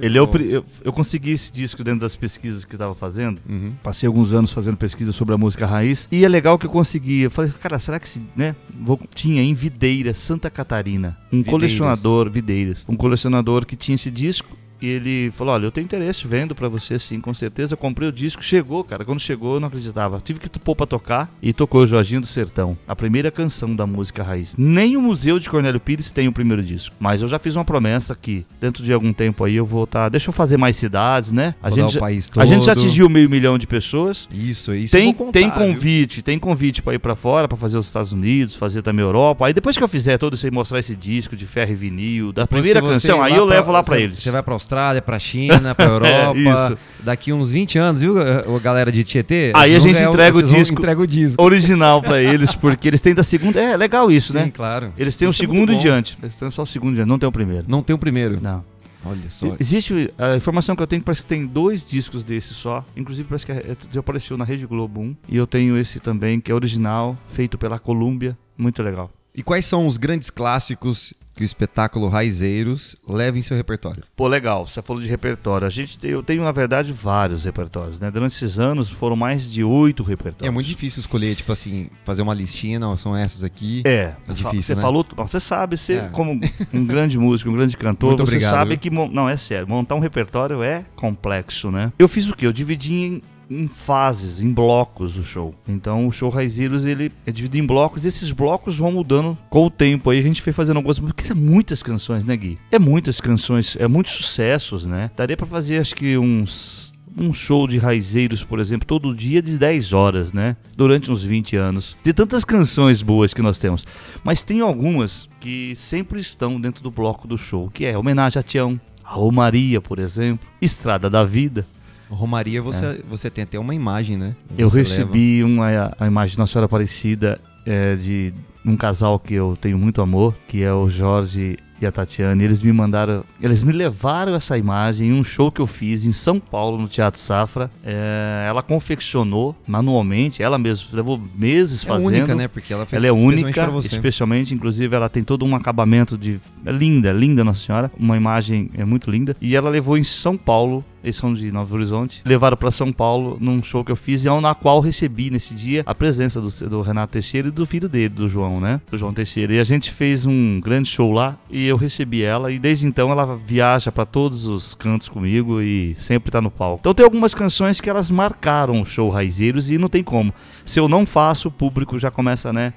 Ele 0.00 0.18
é 0.18 0.22
o, 0.22 0.28
eu, 0.36 0.64
eu 0.84 0.92
consegui 0.92 1.30
esse 1.30 1.52
disco 1.52 1.82
dentro 1.84 2.00
das 2.00 2.16
pesquisas 2.16 2.64
que 2.64 2.74
estava 2.74 2.94
fazendo. 2.94 3.40
Uhum. 3.48 3.72
Passei 3.82 4.06
alguns 4.06 4.32
anos 4.32 4.52
fazendo 4.52 4.76
pesquisa 4.76 5.12
sobre 5.12 5.34
a 5.34 5.38
música 5.38 5.66
raiz. 5.66 6.08
E 6.10 6.24
é 6.24 6.28
legal 6.28 6.58
que 6.58 6.66
eu 6.66 6.70
consegui. 6.70 7.22
Eu 7.22 7.30
falei, 7.30 7.50
cara, 7.52 7.78
será 7.78 7.98
que 7.98 8.08
se, 8.08 8.22
né? 8.36 8.54
Vou, 8.80 9.00
tinha 9.14 9.42
em 9.42 9.54
Videira, 9.54 10.14
Santa 10.14 10.50
Catarina, 10.50 11.18
um 11.26 11.38
Videiras. 11.38 11.50
colecionador, 11.50 12.30
Videiras, 12.30 12.86
um 12.88 12.96
colecionador 12.96 13.66
que 13.66 13.76
tinha 13.76 13.94
esse 13.94 14.10
disco. 14.10 14.56
E 14.80 14.86
ele 14.88 15.30
falou: 15.32 15.54
Olha, 15.54 15.64
eu 15.66 15.70
tenho 15.70 15.84
interesse, 15.84 16.26
vendo 16.26 16.54
pra 16.54 16.68
você 16.68 16.98
sim, 16.98 17.20
com 17.20 17.32
certeza. 17.34 17.74
Eu 17.74 17.78
comprei 17.78 18.08
o 18.08 18.12
disco, 18.12 18.42
chegou, 18.42 18.82
cara. 18.84 19.04
Quando 19.04 19.20
chegou, 19.20 19.54
eu 19.54 19.60
não 19.60 19.68
acreditava. 19.68 20.20
Tive 20.20 20.40
que 20.40 20.48
pôr 20.58 20.74
pra 20.76 20.86
tocar 20.86 21.30
e 21.42 21.52
tocou 21.52 21.86
Jorginho 21.86 22.20
do 22.20 22.26
Sertão, 22.26 22.76
a 22.86 22.96
primeira 22.96 23.30
canção 23.30 23.74
da 23.74 23.86
música 23.86 24.22
raiz. 24.22 24.54
Nem 24.56 24.96
o 24.96 25.00
Museu 25.02 25.38
de 25.38 25.48
Cornélio 25.50 25.80
Pires 25.80 26.10
tem 26.12 26.28
o 26.28 26.32
primeiro 26.32 26.62
disco. 26.62 26.94
Mas 26.98 27.22
eu 27.22 27.28
já 27.28 27.38
fiz 27.38 27.56
uma 27.56 27.64
promessa 27.64 28.14
que 28.14 28.44
dentro 28.60 28.82
de 28.82 28.92
algum 28.92 29.12
tempo 29.12 29.44
aí 29.44 29.56
eu 29.56 29.66
vou 29.66 29.84
estar. 29.84 30.08
Deixa 30.08 30.28
eu 30.28 30.32
fazer 30.32 30.56
mais 30.56 30.76
cidades, 30.76 31.32
né? 31.32 31.54
A 31.62 31.70
gente, 31.70 31.96
o 31.98 32.00
já- 32.00 32.42
a 32.42 32.44
gente 32.46 32.64
já 32.66 32.72
atingiu 32.72 33.08
meio 33.08 33.28
milhão 33.28 33.58
de 33.58 33.66
pessoas. 33.66 34.28
Isso, 34.32 34.74
isso 34.74 34.96
eu 34.96 35.00
Tem, 35.00 35.04
vou 35.14 35.26
contar, 35.26 35.40
tem 35.40 35.50
viu? 35.50 35.58
convite, 35.58 36.22
tem 36.22 36.38
convite 36.38 36.82
pra 36.82 36.94
ir 36.94 36.98
pra 36.98 37.14
fora, 37.14 37.46
pra 37.48 37.56
fazer 37.56 37.78
os 37.78 37.86
Estados 37.86 38.12
Unidos, 38.12 38.56
fazer 38.56 38.82
também 38.82 39.04
a 39.04 39.08
Europa. 39.08 39.46
Aí 39.46 39.52
depois 39.52 39.76
que 39.76 39.84
eu 39.84 39.88
fizer 39.88 40.16
todo 40.18 40.34
isso 40.34 40.46
aí, 40.46 40.50
mostrar 40.52 40.78
esse 40.78 40.94
disco 40.96 41.36
de 41.36 41.44
ferro 41.46 41.72
e 41.72 41.74
vinil, 41.74 42.32
da 42.32 42.42
Depois 42.42 42.62
primeira 42.66 42.80
canção, 42.86 43.22
aí 43.22 43.34
eu 43.34 43.44
levo 43.44 43.70
lá 43.72 43.82
pra 43.82 43.94
você- 43.96 44.02
eles. 44.02 44.18
Você 44.18 44.30
vai 44.30 44.42
pra 44.42 44.54
Austrália, 44.54 44.69
pra 45.04 45.18
China, 45.18 45.74
pra 45.74 45.84
Europa. 45.86 46.38
Isso. 46.38 46.78
Daqui 47.00 47.32
uns 47.32 47.50
20 47.50 47.78
anos, 47.78 48.00
viu, 48.02 48.14
galera 48.62 48.92
de 48.92 49.02
Tietê? 49.04 49.52
Aí 49.54 49.74
a 49.74 49.78
gente 49.80 50.02
um- 50.04 50.10
entrega 50.10 50.36
o 50.36 50.42
disco. 50.42 50.78
Entrega 50.78 51.00
o 51.00 51.06
disco. 51.06 51.42
Original 51.42 52.00
pra 52.02 52.20
eles, 52.22 52.54
porque 52.54 52.88
eles 52.88 53.00
têm 53.00 53.14
da 53.14 53.22
segunda. 53.22 53.60
É 53.60 53.76
legal 53.76 54.10
isso, 54.10 54.32
Sim, 54.32 54.38
né? 54.40 54.50
claro. 54.54 54.92
Eles 54.96 55.16
têm 55.16 55.26
o 55.26 55.30
Isso 55.30 55.42
é 55.42 55.46
segundo 55.46 55.72
bom. 55.72 55.78
diante. 55.78 56.18
Eles 56.22 56.34
têm 56.36 56.50
só 56.50 56.62
o 56.62 56.66
segundo 56.66 56.94
diante, 56.94 57.08
não 57.08 57.18
tem 57.18 57.28
o 57.28 57.32
primeiro. 57.32 57.64
Não 57.68 57.82
tem 57.82 57.94
o 57.94 57.98
primeiro. 57.98 58.38
Não. 58.40 58.64
Olha 59.02 59.30
só. 59.30 59.56
Existe. 59.58 60.12
A 60.18 60.36
informação 60.36 60.76
que 60.76 60.82
eu 60.82 60.86
tenho 60.86 61.02
parece 61.02 61.22
que 61.22 61.28
tem 61.28 61.46
dois 61.46 61.88
discos 61.88 62.22
desses 62.22 62.54
só. 62.54 62.84
Inclusive 62.94 63.26
parece 63.26 63.46
que 63.46 63.52
é- 63.52 63.76
já 63.90 64.00
apareceu 64.00 64.36
na 64.36 64.44
Rede 64.44 64.66
Globo 64.66 65.00
1. 65.00 65.16
E 65.26 65.36
eu 65.38 65.46
tenho 65.46 65.78
esse 65.78 66.00
também, 66.00 66.38
que 66.38 66.52
é 66.52 66.54
original, 66.54 67.16
feito 67.24 67.56
pela 67.56 67.78
Columbia. 67.78 68.36
Muito 68.58 68.82
legal. 68.82 69.10
E 69.34 69.42
quais 69.42 69.64
são 69.64 69.86
os 69.86 69.96
grandes 69.96 70.28
clássicos 70.28 71.14
que 71.36 71.42
o 71.42 71.44
espetáculo 71.44 72.08
Raizeiros 72.08 72.96
leva 73.08 73.38
em 73.38 73.42
seu 73.42 73.56
repertório? 73.56 74.02
Pô, 74.16 74.26
legal, 74.28 74.66
você 74.66 74.82
falou 74.82 75.00
de 75.02 75.08
repertório. 75.08 75.66
A 75.66 75.70
gente 75.70 75.98
tem, 75.98 76.10
eu 76.10 76.22
tenho, 76.22 76.42
na 76.42 76.52
verdade, 76.52 76.92
vários 76.92 77.44
repertórios, 77.44 77.98
né? 78.00 78.10
Durante 78.10 78.32
esses 78.34 78.58
anos 78.58 78.90
foram 78.90 79.16
mais 79.16 79.50
de 79.50 79.62
oito 79.64 80.02
repertórios. 80.02 80.48
É 80.48 80.50
muito 80.50 80.66
difícil 80.66 81.00
escolher, 81.00 81.34
tipo 81.34 81.50
assim, 81.52 81.88
fazer 82.04 82.22
uma 82.22 82.34
listinha, 82.34 82.78
não, 82.78 82.96
são 82.96 83.16
essas 83.16 83.44
aqui. 83.44 83.82
É, 83.86 84.14
É 84.28 84.32
difícil, 84.32 84.62
Você 84.62 84.74
né? 84.74 84.82
falou, 84.82 85.06
você 85.16 85.40
sabe, 85.40 85.76
você 85.76 85.94
É. 85.94 86.08
como 86.08 86.38
um 86.74 86.84
grande 86.86 87.18
músico, 87.18 87.50
um 87.50 87.54
grande 87.54 87.76
cantor, 87.76 88.10
Muito 88.10 88.26
você 88.26 88.36
obrigado, 88.36 88.50
sabe 88.50 88.70
viu? 88.70 88.78
que 88.78 88.90
não 88.90 89.28
é 89.28 89.36
sério, 89.36 89.66
montar 89.68 89.94
um 89.94 90.00
repertório 90.00 90.62
é 90.62 90.84
complexo, 90.96 91.70
né? 91.70 91.92
Eu 91.98 92.08
fiz 92.08 92.28
o 92.28 92.34
quê? 92.34 92.46
Eu 92.46 92.52
dividi 92.52 92.92
em, 92.94 93.22
em 93.50 93.66
fases, 93.66 94.40
em 94.40 94.52
blocos 94.52 95.16
o 95.16 95.24
show. 95.24 95.54
Então 95.66 96.06
o 96.06 96.12
show 96.12 96.30
Raizeiros 96.30 96.86
ele 96.86 97.12
é 97.26 97.32
dividido 97.32 97.62
em 97.62 97.66
blocos. 97.66 98.04
E 98.04 98.08
esses 98.08 98.30
blocos 98.30 98.78
vão 98.78 98.92
mudando 98.92 99.36
com 99.50 99.66
o 99.66 99.70
tempo. 99.70 100.10
Aí 100.10 100.20
a 100.20 100.22
gente 100.22 100.40
foi 100.40 100.52
fazendo 100.52 100.76
algumas, 100.76 101.00
porque 101.00 101.24
são 101.24 101.36
muitas 101.36 101.82
canções, 101.82 102.24
né, 102.24 102.36
Gui? 102.36 102.58
É 102.70 102.78
muitas 102.78 103.20
canções, 103.20 103.76
é 103.80 103.88
muitos 103.88 104.12
sucessos, 104.12 104.86
né? 104.86 105.10
Daria 105.16 105.36
pra 105.36 105.46
fazer 105.46 105.80
acho 105.80 105.94
que 105.96 106.16
uns 106.16 106.94
um 107.18 107.32
show 107.32 107.66
de 107.66 107.76
raizeiros, 107.76 108.44
por 108.44 108.60
exemplo, 108.60 108.86
todo 108.86 109.14
dia 109.14 109.42
de 109.42 109.58
10 109.58 109.92
horas, 109.92 110.32
né? 110.32 110.56
Durante 110.76 111.10
uns 111.10 111.24
20 111.24 111.56
anos. 111.56 111.96
De 112.02 112.12
tantas 112.12 112.44
canções 112.44 113.02
boas 113.02 113.34
que 113.34 113.42
nós 113.42 113.58
temos. 113.58 113.84
Mas 114.22 114.44
tem 114.44 114.60
algumas 114.60 115.28
que 115.40 115.74
sempre 115.74 116.20
estão 116.20 116.60
dentro 116.60 116.82
do 116.82 116.90
bloco 116.90 117.26
do 117.26 117.36
show, 117.36 117.68
que 117.68 117.84
é 117.84 117.98
homenagem 117.98 118.38
a 118.38 118.42
Tião, 118.42 118.80
a 119.04 119.12
Romaria, 119.12 119.80
por 119.80 119.98
exemplo, 119.98 120.48
Estrada 120.62 121.10
da 121.10 121.24
Vida. 121.24 121.66
Romaria, 122.10 122.60
você, 122.60 123.02
você 123.08 123.30
tem 123.30 123.44
até 123.44 123.58
uma 123.58 123.74
imagem, 123.74 124.16
né? 124.16 124.34
Eu 124.58 124.68
recebi 124.68 125.42
uma 125.44 125.94
a 125.98 126.06
imagem 126.06 126.32
de 126.32 126.38
Nossa 126.38 126.52
Senhora 126.52 126.66
Aparecida 126.66 127.40
é, 127.64 127.94
de 127.94 128.34
um 128.64 128.76
casal 128.76 129.18
que 129.18 129.34
eu 129.34 129.56
tenho 129.60 129.78
muito 129.78 130.02
amor, 130.02 130.34
que 130.46 130.62
é 130.62 130.72
o 130.72 130.88
Jorge 130.88 131.56
e 131.80 131.86
a 131.86 131.90
Tatiana. 131.90 132.40
E 132.40 132.44
eles 132.44 132.62
me 132.62 132.72
mandaram, 132.72 133.24
eles 133.40 133.62
me 133.62 133.72
levaram 133.72 134.34
essa 134.34 134.58
imagem 134.58 135.08
em 135.08 135.12
um 135.12 135.24
show 135.24 135.50
que 135.50 135.60
eu 135.60 135.66
fiz 135.66 136.04
em 136.04 136.12
São 136.12 136.38
Paulo, 136.38 136.76
no 136.76 136.86
Teatro 136.86 137.18
Safra. 137.18 137.70
É, 137.82 138.44
ela 138.46 138.62
confeccionou 138.62 139.56
manualmente, 139.66 140.42
ela 140.42 140.58
mesma 140.58 140.88
levou 140.92 141.20
meses. 141.34 141.82
É 141.84 141.86
fazendo. 141.86 142.08
única, 142.08 142.34
né? 142.34 142.48
Porque 142.48 142.72
ela 142.72 142.84
fez 142.84 143.02
Ela 143.02 143.18
é 143.18 143.18
única, 143.24 143.70
especialmente, 143.80 144.54
inclusive 144.54 144.94
ela 144.94 145.08
tem 145.08 145.22
todo 145.22 145.44
um 145.46 145.56
acabamento 145.56 146.18
de. 146.18 146.38
É 146.64 146.72
linda, 146.72 147.08
é 147.08 147.12
linda 147.12 147.42
Nossa 147.42 147.64
Senhora. 147.64 147.90
Uma 147.98 148.16
imagem 148.16 148.70
é 148.74 148.84
muito 148.84 149.10
linda. 149.10 149.34
E 149.40 149.56
ela 149.56 149.70
levou 149.70 149.96
em 149.96 150.04
São 150.04 150.36
Paulo, 150.36 150.84
eles 151.02 151.16
são 151.16 151.32
de 151.32 151.50
Novo 151.50 151.74
Horizonte, 151.74 152.22
levaram 152.24 152.56
para 152.56 152.70
São 152.70 152.92
Paulo 152.92 153.36
num 153.40 153.62
show 153.62 153.84
que 153.84 153.92
eu 153.92 153.96
fiz, 153.96 154.24
e 154.24 154.28
é 154.28 154.40
na 154.40 154.54
qual 154.54 154.80
recebi 154.80 155.30
nesse 155.30 155.54
dia 155.54 155.82
a 155.86 155.94
presença 155.94 156.40
do, 156.40 156.48
do 156.68 156.80
Renato 156.80 157.12
Teixeira 157.12 157.48
e 157.48 157.50
do 157.50 157.66
filho 157.66 157.88
dele, 157.88 158.08
do 158.08 158.28
João, 158.28 158.60
né? 158.60 158.80
Do 158.90 158.96
João 158.96 159.12
Teixeira. 159.12 159.54
E 159.54 159.60
a 159.60 159.64
gente 159.64 159.90
fez 159.90 160.24
um 160.24 160.60
grande 160.60 160.88
show 160.88 161.12
lá 161.12 161.36
e 161.50 161.66
eu 161.66 161.76
recebi 161.76 162.22
ela, 162.22 162.52
e 162.52 162.58
desde 162.58 162.86
então 162.86 163.10
ela 163.10 163.36
viaja 163.36 163.90
para 163.90 164.04
todos 164.04 164.46
os 164.46 164.74
cantos 164.74 165.08
comigo 165.08 165.60
e 165.60 165.94
sempre 165.96 166.30
tá 166.30 166.40
no 166.40 166.50
palco. 166.50 166.80
Então 166.80 166.94
tem 166.94 167.04
algumas 167.04 167.34
canções 167.34 167.80
que 167.80 167.90
elas 167.90 168.10
marcaram 168.10 168.80
o 168.80 168.84
show 168.84 169.10
Raizeiros 169.10 169.70
e 169.70 169.78
não 169.78 169.88
tem 169.88 170.02
como. 170.02 170.32
Se 170.64 170.78
eu 170.78 170.88
não 170.88 171.06
faço, 171.06 171.48
o 171.48 171.52
público 171.52 171.98
já 171.98 172.10
começa, 172.10 172.52
né? 172.52 172.72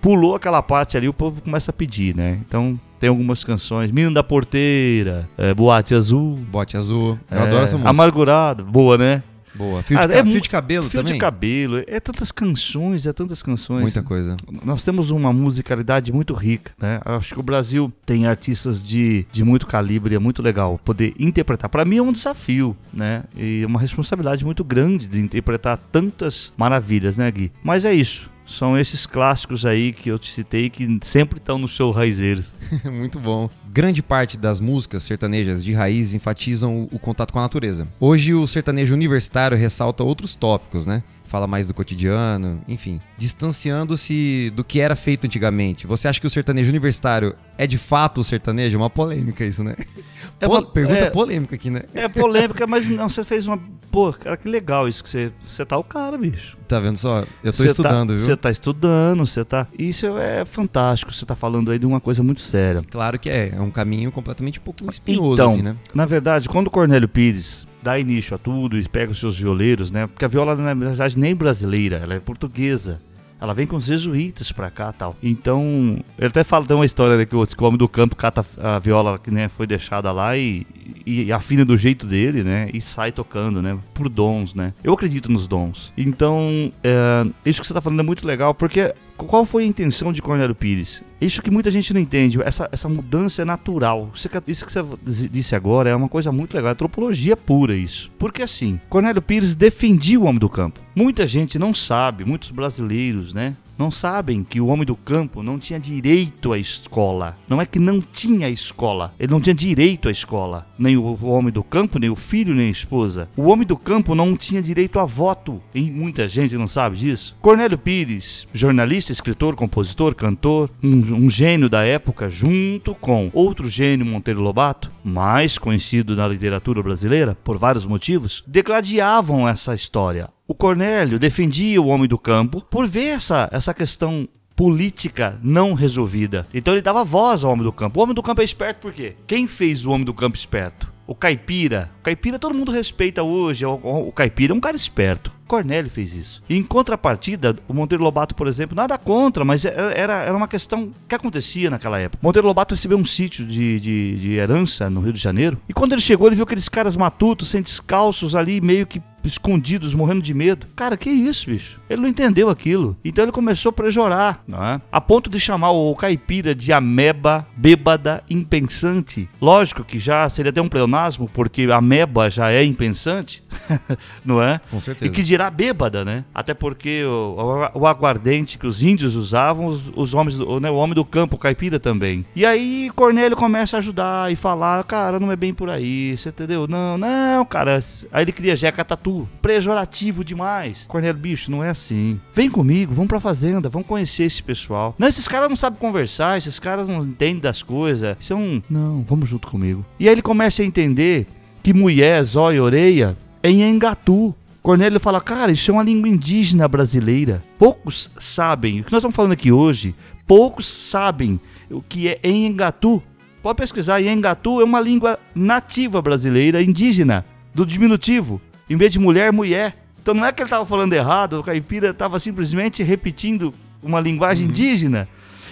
Pulou 0.00 0.34
aquela 0.34 0.62
parte 0.62 0.96
ali, 0.96 1.08
o 1.08 1.12
povo 1.12 1.42
começa 1.42 1.70
a 1.70 1.74
pedir, 1.74 2.16
né? 2.16 2.38
Então 2.46 2.78
tem 3.00 3.08
algumas 3.08 3.42
canções. 3.42 3.90
Menino 3.90 4.14
da 4.14 4.22
Porteira, 4.22 5.28
é, 5.36 5.52
Boate 5.54 5.94
Azul. 5.94 6.36
Bote 6.50 6.76
azul. 6.76 7.18
Eu 7.30 7.38
é, 7.38 7.42
adoro 7.42 7.64
essa 7.64 7.76
música. 7.76 7.90
Amargurado, 7.90 8.64
boa, 8.64 8.96
né? 8.96 9.22
Boa. 9.52 9.82
Fio, 9.82 9.98
de, 9.98 10.04
Ah, 10.04 10.08
ca- 10.08 10.14
é 10.18 10.24
fio 10.24 10.40
de 10.40 10.48
cabelo 10.48 10.84
Fio 10.88 11.00
também? 11.00 11.14
de 11.14 11.18
cabelo, 11.18 11.82
é 11.86 11.98
tantas 11.98 12.30
canções, 12.30 13.04
é 13.04 13.12
tantas 13.12 13.42
canções. 13.42 13.82
Muita 13.82 14.02
coisa. 14.02 14.36
Nós 14.64 14.84
temos 14.84 15.10
uma 15.10 15.32
musicalidade 15.32 16.12
muito 16.12 16.32
rica, 16.34 16.72
né? 16.80 17.00
Acho 17.04 17.34
que 17.34 17.40
o 17.40 17.42
Brasil 17.42 17.92
tem 18.06 18.26
artistas 18.28 18.80
de, 18.82 19.26
de 19.32 19.42
muito 19.42 19.66
calibre, 19.66 20.14
é 20.14 20.18
muito 20.20 20.40
legal 20.40 20.78
poder 20.84 21.14
interpretar. 21.18 21.68
Para 21.68 21.84
mim 21.84 21.96
é 21.96 22.02
um 22.02 22.12
desafio, 22.12 22.76
né? 22.94 23.24
E 23.36 23.64
uma 23.66 23.80
responsabilidade 23.80 24.44
muito 24.44 24.62
grande 24.62 25.06
de 25.08 25.20
interpretar 25.20 25.76
tantas 25.90 26.52
maravilhas, 26.56 27.16
né, 27.18 27.28
Gui? 27.30 27.50
Mas 27.62 27.84
é 27.84 27.92
isso. 27.92 28.29
São 28.50 28.76
esses 28.76 29.06
clássicos 29.06 29.64
aí 29.64 29.92
que 29.92 30.08
eu 30.08 30.18
te 30.18 30.30
citei 30.30 30.68
que 30.68 30.98
sempre 31.02 31.38
estão 31.38 31.56
no 31.56 31.68
show 31.68 31.92
Raizeiros. 31.92 32.52
Muito 32.92 33.20
bom. 33.20 33.48
Grande 33.72 34.02
parte 34.02 34.36
das 34.36 34.58
músicas 34.58 35.04
sertanejas 35.04 35.62
de 35.62 35.72
raiz 35.72 36.14
enfatizam 36.14 36.80
o, 36.80 36.96
o 36.96 36.98
contato 36.98 37.32
com 37.32 37.38
a 37.38 37.42
natureza. 37.42 37.86
Hoje 38.00 38.34
o 38.34 38.44
sertanejo 38.48 38.92
universitário 38.92 39.56
ressalta 39.56 40.02
outros 40.02 40.34
tópicos, 40.34 40.84
né? 40.84 41.04
Fala 41.24 41.46
mais 41.46 41.68
do 41.68 41.74
cotidiano, 41.74 42.60
enfim, 42.66 43.00
distanciando-se 43.16 44.52
do 44.56 44.64
que 44.64 44.80
era 44.80 44.96
feito 44.96 45.26
antigamente. 45.26 45.86
Você 45.86 46.08
acha 46.08 46.20
que 46.20 46.26
o 46.26 46.30
sertanejo 46.30 46.70
universitário 46.70 47.36
é 47.56 47.68
de 47.68 47.78
fato 47.78 48.20
o 48.20 48.24
sertanejo? 48.24 48.76
É 48.76 48.78
uma 48.78 48.90
polêmica 48.90 49.44
isso, 49.44 49.62
né? 49.62 49.76
É 50.40 50.48
uma- 50.48 50.62
pergunta 50.62 50.98
é- 51.00 51.10
polêmica 51.10 51.54
aqui, 51.54 51.70
né? 51.70 51.82
É 51.94 52.08
polêmica, 52.08 52.66
mas 52.66 52.88
não, 52.88 53.08
você 53.08 53.24
fez 53.24 53.46
uma. 53.46 53.58
Pô, 53.90 54.12
cara, 54.12 54.36
que 54.36 54.48
legal 54.48 54.86
isso 54.88 55.02
que 55.02 55.10
você. 55.10 55.32
Você 55.40 55.64
tá 55.66 55.76
o 55.76 55.82
cara, 55.82 56.16
bicho. 56.16 56.56
Tá 56.68 56.78
vendo 56.78 56.96
só? 56.96 57.24
Eu 57.42 57.52
tô 57.52 57.58
Você 57.58 57.66
estudando, 57.66 58.08
tá, 58.10 58.14
viu? 58.14 58.24
Você 58.24 58.36
tá 58.36 58.50
estudando, 58.50 59.26
você 59.26 59.44
tá. 59.44 59.66
Isso 59.76 60.06
é 60.16 60.44
fantástico. 60.44 61.12
Você 61.12 61.26
tá 61.26 61.34
falando 61.34 61.72
aí 61.72 61.78
de 61.78 61.86
uma 61.86 62.00
coisa 62.00 62.22
muito 62.22 62.40
séria. 62.40 62.82
Claro 62.88 63.18
que 63.18 63.28
é, 63.28 63.52
é 63.56 63.60
um 63.60 63.70
caminho 63.70 64.12
completamente 64.12 64.60
um 64.60 64.62
pouco 64.62 64.88
espinhoso, 64.88 65.34
Então, 65.34 65.46
assim, 65.46 65.62
né? 65.62 65.76
na 65.92 66.06
verdade, 66.06 66.48
quando 66.48 66.68
o 66.68 66.70
Cornélio 66.70 67.08
Pires 67.08 67.66
dá 67.82 67.98
início 67.98 68.34
a 68.34 68.38
tudo 68.38 68.78
e 68.78 68.88
pega 68.88 69.10
os 69.10 69.18
seus 69.18 69.36
violeiros, 69.40 69.90
né? 69.90 70.06
Porque 70.06 70.24
a 70.24 70.28
viola, 70.28 70.54
na 70.54 70.72
verdade, 70.72 71.18
nem 71.18 71.34
brasileira, 71.34 71.96
ela 71.96 72.14
é 72.14 72.20
portuguesa. 72.20 73.02
Ela 73.40 73.54
vem 73.54 73.66
com 73.66 73.76
os 73.76 73.86
jesuítas 73.86 74.52
pra 74.52 74.70
cá 74.70 74.92
tal. 74.92 75.16
Então, 75.22 75.98
ele 76.18 76.28
até 76.28 76.44
fala, 76.44 76.64
tem 76.64 76.76
uma 76.76 76.84
história 76.84 77.16
né, 77.16 77.24
que 77.24 77.34
o 77.34 77.46
homem 77.60 77.78
do 77.78 77.88
campo 77.88 78.14
cata 78.14 78.44
a 78.58 78.78
viola 78.78 79.18
que 79.18 79.30
né, 79.30 79.48
foi 79.48 79.66
deixada 79.66 80.12
lá 80.12 80.36
e, 80.36 80.66
e 81.06 81.32
afina 81.32 81.64
do 81.64 81.76
jeito 81.76 82.06
dele, 82.06 82.42
né? 82.42 82.68
E 82.72 82.80
sai 82.80 83.12
tocando, 83.12 83.62
né? 83.62 83.78
Por 83.94 84.08
dons, 84.08 84.54
né? 84.54 84.74
Eu 84.84 84.92
acredito 84.92 85.30
nos 85.32 85.46
dons. 85.46 85.92
Então, 85.96 86.72
é, 86.84 87.26
isso 87.44 87.60
que 87.60 87.66
você 87.66 87.74
tá 87.74 87.80
falando 87.80 88.00
é 88.00 88.04
muito 88.04 88.26
legal, 88.26 88.54
porque 88.54 88.94
Qual 89.26 89.44
foi 89.44 89.64
a 89.64 89.66
intenção 89.66 90.12
de 90.12 90.22
Cornélio 90.22 90.54
Pires? 90.54 91.02
Isso 91.20 91.42
que 91.42 91.50
muita 91.50 91.70
gente 91.70 91.92
não 91.92 92.00
entende, 92.00 92.40
essa, 92.42 92.68
essa 92.72 92.88
mudança 92.88 93.42
é 93.42 93.44
natural. 93.44 94.10
Isso 94.14 94.64
que, 94.64 94.72
você 94.72 95.28
disse 95.28 95.54
agora 95.54 95.90
é 95.90 95.94
uma 95.94 96.08
coisa 96.08 96.32
muito 96.32 96.54
legal, 96.54 96.70
é 96.70 96.72
antropologia 96.72 97.36
pura 97.36 97.74
isso. 97.74 98.10
Porque 98.18 98.42
assim, 98.42 98.80
Cornélio 98.88 99.20
Pires 99.20 99.54
defendia 99.54 100.18
o 100.18 100.24
homem 100.24 100.38
do 100.38 100.48
campo. 100.48 100.80
Muita 100.94 101.26
gente 101.26 101.58
não 101.58 101.74
sabe, 101.74 102.24
muitos 102.24 102.50
brasileiros, 102.50 103.34
né? 103.34 103.54
Não 103.80 103.90
sabem 103.90 104.44
que 104.44 104.60
o 104.60 104.66
homem 104.66 104.84
do 104.84 104.94
campo 104.94 105.42
não 105.42 105.58
tinha 105.58 105.80
direito 105.80 106.52
à 106.52 106.58
escola. 106.58 107.34
Não 107.48 107.62
é 107.62 107.64
que 107.64 107.78
não 107.78 107.98
tinha 108.02 108.46
escola, 108.50 109.14
ele 109.18 109.32
não 109.32 109.40
tinha 109.40 109.54
direito 109.54 110.06
à 110.06 110.10
escola. 110.10 110.66
Nem 110.78 110.98
o 110.98 111.24
homem 111.24 111.50
do 111.50 111.64
campo, 111.64 111.98
nem 111.98 112.10
o 112.10 112.14
filho, 112.14 112.54
nem 112.54 112.68
a 112.68 112.72
esposa. 112.72 113.30
O 113.34 113.48
homem 113.48 113.66
do 113.66 113.78
campo 113.78 114.14
não 114.14 114.36
tinha 114.36 114.60
direito 114.60 114.98
a 114.98 115.06
voto. 115.06 115.62
E 115.74 115.90
muita 115.90 116.28
gente 116.28 116.58
não 116.58 116.66
sabe 116.66 116.98
disso. 116.98 117.34
Cornélio 117.40 117.78
Pires, 117.78 118.46
jornalista, 118.52 119.12
escritor, 119.12 119.56
compositor, 119.56 120.14
cantor, 120.14 120.70
um, 120.82 121.24
um 121.24 121.30
gênio 121.30 121.70
da 121.70 121.82
época, 121.82 122.28
junto 122.28 122.94
com 122.94 123.30
outro 123.32 123.66
gênio, 123.66 124.04
Monteiro 124.04 124.42
Lobato, 124.42 124.92
mais 125.02 125.56
conhecido 125.56 126.14
na 126.14 126.28
literatura 126.28 126.82
brasileira 126.82 127.34
por 127.42 127.56
vários 127.56 127.86
motivos, 127.86 128.44
degladiavam 128.46 129.48
essa 129.48 129.74
história 129.74 130.28
o 130.50 130.54
Cornélio 130.54 131.16
defendia 131.16 131.80
o 131.80 131.86
homem 131.86 132.08
do 132.08 132.18
campo 132.18 132.60
por 132.68 132.84
ver 132.84 133.10
essa, 133.10 133.48
essa 133.52 133.72
questão 133.72 134.28
política 134.56 135.38
não 135.44 135.74
resolvida. 135.74 136.44
Então 136.52 136.74
ele 136.74 136.82
dava 136.82 137.04
voz 137.04 137.44
ao 137.44 137.52
homem 137.52 137.62
do 137.62 137.72
campo. 137.72 138.00
O 138.00 138.02
homem 138.02 138.16
do 138.16 138.22
campo 138.22 138.40
é 138.40 138.44
esperto 138.44 138.80
por 138.80 138.92
quê? 138.92 139.14
Quem 139.28 139.46
fez 139.46 139.86
o 139.86 139.92
homem 139.92 140.04
do 140.04 140.12
campo 140.12 140.36
esperto? 140.36 140.92
O 141.06 141.14
caipira. 141.14 141.88
O 142.00 142.02
caipira 142.02 142.36
todo 142.36 142.52
mundo 142.52 142.72
respeita 142.72 143.22
hoje. 143.22 143.64
O, 143.64 143.74
o 144.08 144.10
caipira 144.10 144.52
é 144.52 144.56
um 144.56 144.60
cara 144.60 144.76
esperto. 144.76 145.32
Cornélio 145.46 145.90
fez 145.90 146.14
isso. 146.14 146.42
E 146.48 146.56
em 146.56 146.62
contrapartida, 146.62 147.56
o 147.66 147.74
Monteiro 147.74 148.02
Lobato, 148.02 148.36
por 148.36 148.46
exemplo, 148.46 148.76
nada 148.76 148.96
contra, 148.96 149.44
mas 149.44 149.64
é, 149.64 149.74
era, 149.96 150.22
era 150.22 150.36
uma 150.36 150.46
questão 150.46 150.92
que 151.08 151.14
acontecia 151.14 151.68
naquela 151.68 151.98
época. 151.98 152.20
Monteiro 152.22 152.46
Lobato 152.46 152.74
recebeu 152.74 152.96
um 152.96 153.04
sítio 153.04 153.44
de, 153.44 153.80
de, 153.80 154.16
de 154.16 154.32
herança 154.34 154.88
no 154.88 155.00
Rio 155.00 155.12
de 155.12 155.20
Janeiro. 155.20 155.60
E 155.68 155.72
quando 155.72 155.92
ele 155.92 156.00
chegou, 156.00 156.28
ele 156.28 156.36
viu 156.36 156.44
aqueles 156.44 156.68
caras 156.68 156.96
matutos, 156.96 157.48
sem 157.48 157.62
descalços 157.62 158.36
ali, 158.36 158.60
meio 158.60 158.86
que 158.86 159.02
escondidos, 159.24 159.94
morrendo 159.94 160.22
de 160.22 160.34
medo. 160.34 160.66
Cara, 160.74 160.96
que 160.96 161.10
isso, 161.10 161.50
bicho? 161.50 161.80
Ele 161.88 162.02
não 162.02 162.08
entendeu 162.08 162.48
aquilo. 162.48 162.96
Então 163.04 163.24
ele 163.24 163.32
começou 163.32 163.70
a 163.70 163.72
prejorar, 163.72 164.42
não 164.46 164.62
é? 164.64 164.80
A 164.90 165.00
ponto 165.00 165.30
de 165.30 165.38
chamar 165.38 165.70
o 165.70 165.94
caipira 165.94 166.54
de 166.54 166.72
ameba 166.72 167.46
bêbada 167.56 168.22
impensante. 168.28 169.28
Lógico 169.40 169.84
que 169.84 169.98
já 169.98 170.28
seria 170.28 170.50
até 170.50 170.60
um 170.60 170.68
pleonasmo, 170.68 171.28
porque 171.32 171.62
ameba 171.72 172.30
já 172.30 172.50
é 172.50 172.64
impensante, 172.64 173.42
não 174.24 174.42
é? 174.42 174.60
Com 174.70 174.80
certeza. 174.80 175.10
E 175.10 175.14
que 175.14 175.22
dirá 175.22 175.50
bêbada, 175.50 176.04
né? 176.04 176.24
Até 176.34 176.54
porque 176.54 177.04
o, 177.04 177.70
o, 177.74 177.80
o 177.80 177.86
aguardente 177.86 178.58
que 178.58 178.66
os 178.66 178.82
índios 178.82 179.16
usavam, 179.16 179.66
os, 179.66 179.90
os 179.94 180.14
homens, 180.14 180.40
o, 180.40 180.60
né, 180.60 180.70
o 180.70 180.76
homem 180.76 180.94
do 180.94 181.04
campo, 181.04 181.36
o 181.36 181.38
caipira 181.38 181.78
também. 181.78 182.24
E 182.34 182.46
aí 182.46 182.90
Cornélio 182.94 183.36
começa 183.36 183.76
a 183.76 183.78
ajudar 183.78 184.32
e 184.32 184.36
falar, 184.36 184.82
cara, 184.84 185.18
não 185.20 185.30
é 185.30 185.36
bem 185.36 185.52
por 185.52 185.68
aí, 185.68 186.16
você 186.16 186.28
entendeu? 186.28 186.66
Não, 186.66 186.96
não, 186.96 187.44
cara. 187.44 187.78
Aí 188.12 188.24
ele 188.24 188.32
cria 188.32 188.56
Jeca 188.56 188.84
Tatu 188.84 189.09
pejorativo 189.40 190.24
demais. 190.24 190.86
Cornélio, 190.86 191.20
bicho, 191.20 191.50
não 191.50 191.62
é 191.62 191.70
assim. 191.70 192.20
Vem 192.32 192.50
comigo, 192.50 192.92
vamos 192.92 193.08
pra 193.08 193.20
fazenda, 193.20 193.68
vamos 193.68 193.86
conhecer 193.86 194.24
esse 194.24 194.42
pessoal. 194.42 194.94
Não, 194.98 195.08
esses 195.08 195.28
caras 195.28 195.48
não 195.48 195.56
sabem 195.56 195.78
conversar, 195.78 196.38
esses 196.38 196.58
caras 196.58 196.88
não 196.88 197.02
entendem 197.02 197.40
das 197.40 197.62
coisas. 197.62 198.16
São. 198.20 198.62
Não, 198.68 199.04
vamos 199.06 199.28
junto 199.28 199.48
comigo. 199.48 199.84
E 199.98 200.08
aí 200.08 200.14
ele 200.14 200.22
começa 200.22 200.62
a 200.62 200.66
entender 200.66 201.26
que 201.62 201.74
mulher, 201.74 202.22
zóio 202.24 202.56
e 202.56 202.60
orelha 202.60 203.16
é 203.42 203.50
em 203.50 203.62
Engatu. 203.62 204.34
Cornélio 204.62 205.00
fala, 205.00 205.20
cara, 205.20 205.50
isso 205.50 205.70
é 205.70 205.74
uma 205.74 205.82
língua 205.82 206.08
indígena 206.08 206.68
brasileira. 206.68 207.42
Poucos 207.58 208.10
sabem, 208.18 208.80
o 208.80 208.84
que 208.84 208.92
nós 208.92 209.00
estamos 209.00 209.16
falando 209.16 209.32
aqui 209.32 209.50
hoje, 209.50 209.94
poucos 210.26 210.66
sabem 210.66 211.40
o 211.70 211.80
que 211.80 212.08
é 212.08 212.20
Engatu. 212.24 213.02
Pode 213.42 213.56
pesquisar, 213.56 214.02
Engatu 214.02 214.60
é 214.60 214.64
uma 214.64 214.80
língua 214.80 215.18
nativa 215.34 216.02
brasileira, 216.02 216.62
indígena, 216.62 217.24
do 217.54 217.64
diminutivo. 217.64 218.40
Em 218.70 218.76
vez 218.76 218.92
de 218.92 219.00
mulher, 219.00 219.32
mulher. 219.32 219.76
Então 220.00 220.14
não 220.14 220.24
é 220.24 220.32
que 220.32 220.40
ele 220.40 220.46
estava 220.46 220.64
falando 220.64 220.92
errado, 220.92 221.40
o 221.40 221.42
caipira 221.42 221.90
estava 221.90 222.20
simplesmente 222.20 222.84
repetindo 222.84 223.52
uma 223.82 224.00
linguagem 224.00 224.46
uhum. 224.46 224.50
indígena. 224.52 225.08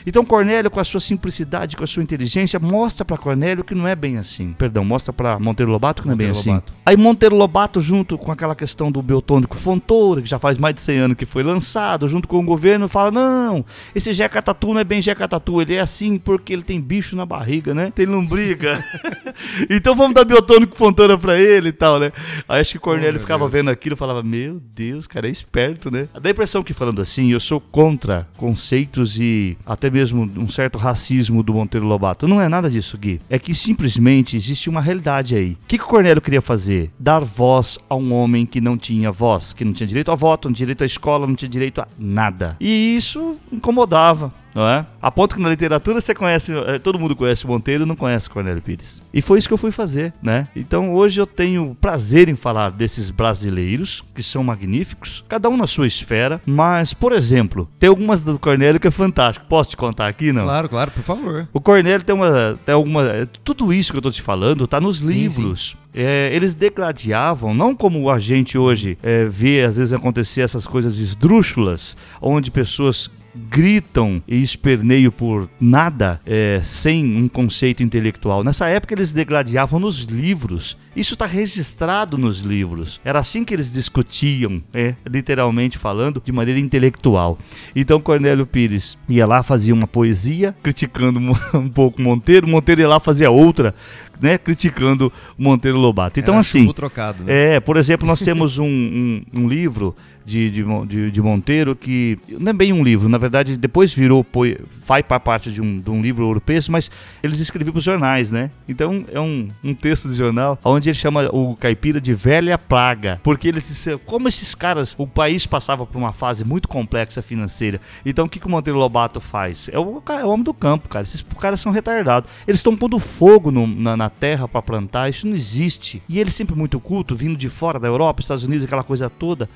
Então 0.08 0.24
Cornélio, 0.24 0.70
com 0.70 0.80
a 0.80 0.84
sua 0.84 1.00
simplicidade, 1.00 1.76
com 1.76 1.84
a 1.84 1.86
sua 1.86 2.02
inteligência, 2.02 2.58
mostra 2.58 3.04
para 3.04 3.18
Cornélio 3.18 3.62
que 3.62 3.74
não 3.74 3.86
é 3.86 3.94
bem 3.94 4.16
assim. 4.16 4.54
Perdão, 4.56 4.82
mostra 4.82 5.12
para 5.12 5.38
Monteiro 5.38 5.70
Lobato 5.70 6.00
que 6.00 6.08
não 6.08 6.14
Monteiro 6.14 6.32
é 6.32 6.34
bem 6.34 6.40
assim. 6.40 6.48
Lobato. 6.48 6.72
assim. 6.72 6.82
Aí 6.86 6.96
Monteiro 6.96 7.36
Lobato, 7.36 7.78
junto 7.78 8.16
com 8.16 8.32
aquela 8.32 8.56
questão 8.56 8.90
do 8.90 9.02
biotônico 9.02 9.54
Fontoura, 9.54 10.22
que 10.22 10.28
já 10.28 10.38
faz 10.38 10.56
mais 10.56 10.74
de 10.74 10.80
100 10.80 10.98
anos 10.98 11.16
que 11.18 11.26
foi 11.26 11.42
lançado, 11.42 12.08
junto 12.08 12.26
com 12.26 12.38
o 12.38 12.42
governo, 12.42 12.88
fala: 12.88 13.10
não, 13.10 13.62
esse 13.94 14.14
Jeca 14.14 14.40
Tatu 14.40 14.72
não 14.72 14.80
é 14.80 14.84
bem 14.84 15.02
Jeca 15.02 15.28
Tatu, 15.28 15.60
ele 15.60 15.74
é 15.74 15.80
assim 15.80 16.16
porque 16.16 16.54
ele 16.54 16.62
tem 16.62 16.80
bicho 16.80 17.14
na 17.14 17.26
barriga, 17.26 17.74
né? 17.74 17.92
Tem 17.94 18.06
lombriga. 18.06 18.82
então 19.68 19.94
vamos 19.94 20.14
dar 20.14 20.24
biotônico 20.24 20.74
Fontoura 20.74 21.18
para 21.18 21.38
ele 21.38 21.68
e 21.68 21.72
tal, 21.72 22.00
né? 22.00 22.10
Aí 22.48 22.62
acho 22.62 22.72
que 22.72 22.78
Cornélio 22.78 23.18
oh, 23.18 23.20
ficava 23.20 23.44
Deus. 23.44 23.52
vendo 23.52 23.68
aquilo 23.68 23.94
e 23.94 23.98
falava: 23.98 24.22
meu 24.22 24.58
Deus, 24.58 25.06
cara, 25.06 25.28
é 25.28 25.30
esperto, 25.30 25.90
né? 25.90 26.08
Dá 26.18 26.30
a 26.30 26.32
impressão 26.32 26.62
que 26.62 26.72
falando 26.72 27.02
assim, 27.02 27.30
eu 27.30 27.40
sou 27.40 27.60
contra 27.60 28.26
conceitos 28.38 29.20
e 29.20 29.58
até 29.66 29.90
mesmo 29.90 29.97
mesmo 29.98 30.30
um 30.36 30.46
certo 30.46 30.78
racismo 30.78 31.42
do 31.42 31.52
Monteiro 31.52 31.84
Lobato. 31.84 32.28
Não 32.28 32.40
é 32.40 32.48
nada 32.48 32.70
disso, 32.70 32.96
Gui. 32.96 33.20
É 33.28 33.36
que 33.36 33.52
simplesmente 33.52 34.36
existe 34.36 34.70
uma 34.70 34.80
realidade 34.80 35.34
aí. 35.34 35.52
O 35.52 35.66
que, 35.66 35.76
que 35.76 35.82
o 35.82 35.88
Cornélio 35.88 36.22
queria 36.22 36.40
fazer? 36.40 36.92
Dar 36.96 37.18
voz 37.18 37.80
a 37.90 37.96
um 37.96 38.12
homem 38.12 38.46
que 38.46 38.60
não 38.60 38.78
tinha 38.78 39.10
voz, 39.10 39.52
que 39.52 39.64
não 39.64 39.72
tinha 39.72 39.88
direito 39.88 40.12
a 40.12 40.14
voto, 40.14 40.48
não 40.48 40.54
tinha 40.54 40.66
direito 40.66 40.82
à 40.82 40.86
escola, 40.86 41.26
não 41.26 41.34
tinha 41.34 41.48
direito 41.48 41.80
a 41.80 41.88
nada. 41.98 42.56
E 42.60 42.96
isso 42.96 43.36
incomodava 43.50 44.32
não 44.54 44.68
é? 44.68 44.86
A 45.00 45.10
ponto 45.10 45.34
que 45.34 45.40
na 45.40 45.48
literatura 45.48 46.00
você 46.00 46.14
conhece, 46.14 46.52
eh, 46.54 46.78
todo 46.78 46.98
mundo 46.98 47.14
conhece 47.14 47.46
Monteiro, 47.46 47.86
não 47.86 47.96
conhece 47.96 48.28
Cornélio 48.28 48.62
Pires. 48.62 49.02
E 49.12 49.22
foi 49.22 49.38
isso 49.38 49.48
que 49.48 49.54
eu 49.54 49.58
fui 49.58 49.70
fazer, 49.70 50.12
né? 50.22 50.48
Então 50.54 50.94
hoje 50.94 51.20
eu 51.20 51.26
tenho 51.26 51.76
prazer 51.80 52.28
em 52.28 52.34
falar 52.34 52.70
desses 52.70 53.10
brasileiros 53.10 54.04
que 54.14 54.22
são 54.22 54.42
magníficos, 54.42 55.24
cada 55.28 55.48
um 55.48 55.56
na 55.56 55.66
sua 55.66 55.86
esfera, 55.86 56.40
mas 56.44 56.92
por 56.92 57.12
exemplo, 57.12 57.68
tem 57.78 57.88
algumas 57.88 58.22
do 58.22 58.38
Cornélio 58.38 58.80
que 58.80 58.88
é 58.88 58.90
fantástico. 58.90 59.46
Posso 59.46 59.70
te 59.70 59.76
contar 59.76 60.08
aqui, 60.08 60.32
não? 60.32 60.42
Claro, 60.42 60.68
claro, 60.68 60.90
por 60.90 61.02
favor. 61.02 61.48
O 61.52 61.60
Cornélio 61.60 62.04
tem 62.04 62.14
uma, 62.14 62.58
tem 62.64 62.74
alguma, 62.74 63.28
tudo 63.44 63.72
isso 63.72 63.92
que 63.92 63.98
eu 63.98 64.02
tô 64.02 64.10
te 64.10 64.22
falando 64.22 64.66
tá 64.66 64.80
nos 64.80 64.98
sim, 64.98 65.14
livros. 65.14 65.70
Sim. 65.70 65.88
É, 65.94 66.30
eles 66.32 66.54
degladiavam, 66.54 67.54
não 67.54 67.74
como 67.74 68.10
a 68.10 68.18
gente 68.18 68.58
hoje 68.58 68.98
é, 69.02 69.24
vê 69.24 69.62
às 69.62 69.78
vezes 69.78 69.92
acontecer 69.92 70.42
essas 70.42 70.66
coisas 70.66 70.98
esdrúxulas, 70.98 71.96
onde 72.20 72.50
pessoas 72.50 73.10
gritam 73.34 74.22
e 74.26 74.42
esperneiam 74.42 75.10
por 75.10 75.48
nada 75.60 76.20
é, 76.24 76.60
sem 76.62 77.16
um 77.16 77.28
conceito 77.28 77.82
intelectual. 77.82 78.42
Nessa 78.42 78.68
época 78.68 78.94
eles 78.94 79.12
degladiavam 79.12 79.78
nos 79.80 80.02
livros. 80.04 80.76
Isso 80.98 81.14
está 81.14 81.26
registrado 81.26 82.18
nos 82.18 82.40
livros. 82.40 83.00
Era 83.04 83.20
assim 83.20 83.44
que 83.44 83.54
eles 83.54 83.72
discutiam, 83.72 84.60
é, 84.74 84.96
literalmente 85.08 85.78
falando, 85.78 86.20
de 86.20 86.32
maneira 86.32 86.58
intelectual. 86.58 87.38
Então 87.76 88.00
Cornélio 88.00 88.44
Pires 88.44 88.98
ia 89.08 89.24
lá, 89.24 89.44
fazia 89.44 89.72
uma 89.72 89.86
poesia, 89.86 90.56
criticando 90.60 91.20
um 91.54 91.68
pouco 91.68 92.02
Monteiro, 92.02 92.48
Monteiro 92.48 92.80
ia 92.80 92.88
lá, 92.88 92.98
fazia 92.98 93.30
outra, 93.30 93.72
né, 94.20 94.36
criticando 94.38 95.12
Monteiro 95.36 95.78
Lobato. 95.78 96.18
Então, 96.18 96.34
Era 96.34 96.40
assim. 96.40 96.66
Trocado, 96.72 97.22
né? 97.22 97.54
É, 97.54 97.60
por 97.60 97.76
exemplo, 97.76 98.06
nós 98.06 98.20
temos 98.20 98.58
um, 98.58 98.66
um, 98.66 99.22
um 99.34 99.48
livro 99.48 99.94
de, 100.24 100.50
de, 100.50 101.10
de, 101.10 101.22
Monteiro 101.22 101.74
que. 101.74 102.18
Não 102.38 102.50
é 102.50 102.52
bem 102.52 102.72
um 102.72 102.82
livro, 102.82 103.08
na 103.08 103.18
verdade, 103.18 103.56
depois 103.56 103.94
virou. 103.94 104.26
Faz 104.68 105.02
para 105.06 105.18
parte 105.18 105.50
de 105.50 105.62
um, 105.62 105.80
de 105.80 105.90
um 105.90 106.02
livro 106.02 106.24
europeu, 106.24 106.58
mas 106.70 106.90
eles 107.22 107.40
escreviam 107.40 107.72
para 107.72 107.78
os 107.78 107.84
jornais, 107.84 108.30
né? 108.30 108.50
Então 108.68 109.04
é 109.10 109.20
um, 109.20 109.48
um 109.64 109.74
texto 109.74 110.08
de 110.08 110.14
jornal 110.14 110.58
onde 110.64 110.87
ele 110.90 110.98
chama 110.98 111.28
o 111.32 111.56
caipira 111.56 112.00
de 112.00 112.14
velha 112.14 112.58
praga. 112.58 113.20
Porque 113.22 113.48
eles. 113.48 113.88
Como 114.04 114.28
esses 114.28 114.54
caras. 114.54 114.94
O 114.98 115.06
país 115.06 115.46
passava 115.46 115.86
por 115.86 115.96
uma 115.96 116.12
fase 116.12 116.44
muito 116.44 116.68
complexa 116.68 117.22
financeira. 117.22 117.80
Então 118.04 118.26
o 118.26 118.28
que, 118.28 118.40
que 118.40 118.46
o 118.46 118.50
Monteiro 118.50 118.78
Lobato 118.78 119.20
faz? 119.20 119.68
É 119.72 119.78
o, 119.78 120.02
é 120.08 120.24
o 120.24 120.30
homem 120.30 120.44
do 120.44 120.54
campo, 120.54 120.88
cara. 120.88 121.04
Esses 121.04 121.24
caras 121.38 121.60
são 121.60 121.72
retardados. 121.72 122.30
Eles 122.46 122.58
estão 122.58 122.76
pondo 122.76 122.98
fogo 122.98 123.50
no, 123.50 123.66
na, 123.66 123.96
na 123.96 124.10
terra 124.10 124.48
para 124.48 124.62
plantar, 124.62 125.08
isso 125.08 125.26
não 125.26 125.34
existe. 125.34 126.02
E 126.08 126.18
ele 126.18 126.30
sempre 126.30 126.56
muito 126.56 126.80
culto, 126.80 127.14
vindo 127.14 127.36
de 127.36 127.48
fora 127.48 127.78
da 127.78 127.88
Europa, 127.88 128.20
Estados 128.20 128.44
Unidos, 128.44 128.64
aquela 128.64 128.82
coisa 128.82 129.08
toda. 129.10 129.48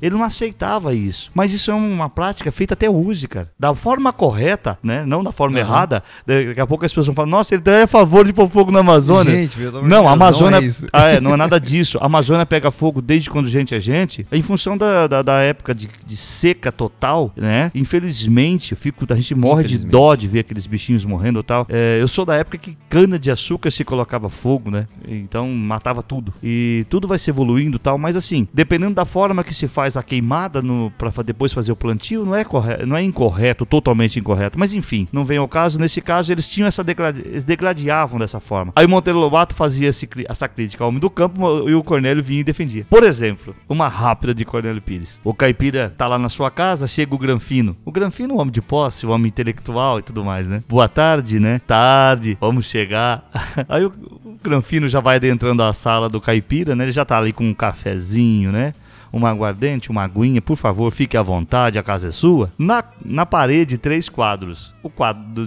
Ele 0.00 0.14
não 0.14 0.22
aceitava 0.22 0.94
isso. 0.94 1.30
Mas 1.34 1.52
isso 1.52 1.70
é 1.70 1.74
uma 1.74 2.08
prática 2.08 2.50
feita 2.52 2.74
até 2.74 2.88
hoje, 2.88 3.28
cara. 3.28 3.50
Da 3.58 3.74
forma 3.74 4.12
correta, 4.12 4.78
né? 4.82 5.04
Não 5.04 5.22
da 5.22 5.32
forma 5.32 5.56
uhum. 5.56 5.60
errada. 5.60 6.02
Daqui 6.26 6.60
a 6.60 6.66
pouco 6.66 6.84
as 6.84 6.92
pessoas 6.92 7.06
vão 7.06 7.14
falar, 7.14 7.28
nossa, 7.28 7.54
ele 7.54 7.62
é 7.66 7.82
a 7.82 7.86
favor 7.86 8.26
de 8.26 8.32
pôr 8.32 8.48
fogo 8.48 8.70
na 8.70 8.80
Amazônia. 8.80 9.34
Gente, 9.34 9.58
não, 9.82 10.08
a 10.08 10.12
Amazônia. 10.12 10.60
Não 10.60 10.66
é, 10.66 10.70
ah, 10.92 11.08
é, 11.08 11.20
não 11.20 11.34
é 11.34 11.36
nada 11.36 11.58
disso. 11.58 11.98
A 11.98 12.06
Amazônia 12.06 12.46
pega 12.46 12.70
fogo 12.70 13.00
desde 13.00 13.30
quando 13.30 13.48
gente 13.48 13.74
é 13.74 13.80
gente, 13.80 14.26
em 14.30 14.42
função 14.42 14.76
da, 14.76 15.06
da, 15.06 15.22
da 15.22 15.40
época 15.40 15.74
de, 15.74 15.88
de, 16.04 16.16
seca 16.16 16.70
total, 16.70 17.32
né? 17.36 17.70
Infelizmente, 17.74 18.72
eu 18.72 18.78
fico, 18.78 19.06
a 19.10 19.14
gente 19.14 19.34
morre 19.34 19.64
de 19.64 19.86
dó 19.86 20.14
de 20.14 20.28
ver 20.28 20.40
aqueles 20.40 20.66
bichinhos 20.66 21.04
morrendo 21.04 21.40
e 21.40 21.42
tal. 21.42 21.66
É, 21.68 21.98
eu 22.00 22.08
sou 22.08 22.24
da 22.24 22.34
época 22.34 22.58
que 22.58 22.76
cana 22.88 23.18
de 23.18 23.30
açúcar 23.30 23.70
se 23.70 23.84
colocava 23.84 24.28
fogo, 24.28 24.70
né? 24.70 24.86
Então 25.06 25.48
matava 25.50 26.02
tudo. 26.02 26.32
E 26.42 26.84
tudo 26.88 27.08
vai 27.08 27.18
se 27.18 27.30
evoluindo 27.30 27.76
e 27.76 27.78
tal, 27.78 27.98
mas 27.98 28.16
assim, 28.16 28.46
dependendo 28.52 28.94
da 28.94 29.04
forma 29.04 29.44
que 29.44 29.54
se 29.54 29.68
faz 29.68 29.87
faz 29.88 29.96
a 29.96 30.02
queimada 30.02 30.62
para 30.98 31.22
depois 31.22 31.52
fazer 31.52 31.72
o 31.72 31.76
plantio, 31.76 32.24
não 32.24 32.34
é, 32.34 32.44
correto, 32.44 32.86
não 32.86 32.96
é 32.96 33.02
incorreto, 33.02 33.64
totalmente 33.64 34.20
incorreto. 34.20 34.58
Mas 34.58 34.74
enfim, 34.74 35.08
não 35.10 35.24
vem 35.24 35.38
ao 35.38 35.48
caso. 35.48 35.80
Nesse 35.80 36.02
caso, 36.02 36.30
eles 36.30 36.48
tinham 36.48 36.68
essa 36.68 36.84
eles 37.24 37.44
degladiavam 37.44 38.18
dessa 38.18 38.38
forma. 38.38 38.72
Aí 38.76 38.84
o 38.84 38.88
Monteiro 38.88 39.18
Lobato 39.18 39.54
fazia 39.54 39.88
esse, 39.88 40.08
essa 40.28 40.46
crítica 40.46 40.84
ao 40.84 40.88
homem 40.88 41.00
do 41.00 41.08
campo 41.08 41.68
e 41.68 41.74
o 41.74 41.82
Cornélio 41.82 42.22
vinha 42.22 42.40
e 42.40 42.44
defendia. 42.44 42.86
Por 42.90 43.02
exemplo, 43.02 43.54
uma 43.68 43.88
rápida 43.88 44.34
de 44.34 44.44
Cornélio 44.44 44.82
Pires. 44.82 45.20
O 45.24 45.32
caipira 45.32 45.92
tá 45.96 46.06
lá 46.06 46.18
na 46.18 46.28
sua 46.28 46.50
casa, 46.50 46.86
chega 46.86 47.14
o 47.14 47.18
Granfino. 47.18 47.76
O 47.84 47.92
Granfino, 47.92 48.34
um 48.34 48.40
homem 48.40 48.52
de 48.52 48.60
posse, 48.60 49.06
um 49.06 49.10
homem 49.10 49.28
intelectual 49.28 50.00
e 50.00 50.02
tudo 50.02 50.24
mais, 50.24 50.48
né? 50.48 50.62
Boa 50.68 50.88
tarde, 50.88 51.40
né? 51.40 51.60
Tarde, 51.66 52.36
vamos 52.40 52.66
chegar. 52.66 53.28
Aí 53.68 53.84
o, 53.84 53.88
o 54.24 54.38
Granfino 54.42 54.88
já 54.88 55.00
vai 55.00 55.16
adentrando 55.16 55.62
a 55.62 55.72
sala 55.72 56.08
do 56.08 56.20
caipira, 56.20 56.76
né? 56.76 56.84
Ele 56.84 56.92
já 56.92 57.04
tá 57.04 57.16
ali 57.16 57.32
com 57.32 57.44
um 57.44 57.54
cafezinho, 57.54 58.52
né? 58.52 58.72
Uma 59.12 59.30
aguardente, 59.30 59.90
uma 59.90 60.04
aguinha, 60.04 60.40
por 60.40 60.56
favor, 60.56 60.90
fique 60.90 61.16
à 61.16 61.22
vontade, 61.22 61.78
a 61.78 61.82
casa 61.82 62.08
é 62.08 62.10
sua. 62.10 62.52
Na, 62.58 62.82
na 63.04 63.26
parede, 63.26 63.78
três 63.78 64.08
quadros: 64.08 64.74
o 64.82 64.90
quadro 64.90 65.22
do, 65.22 65.46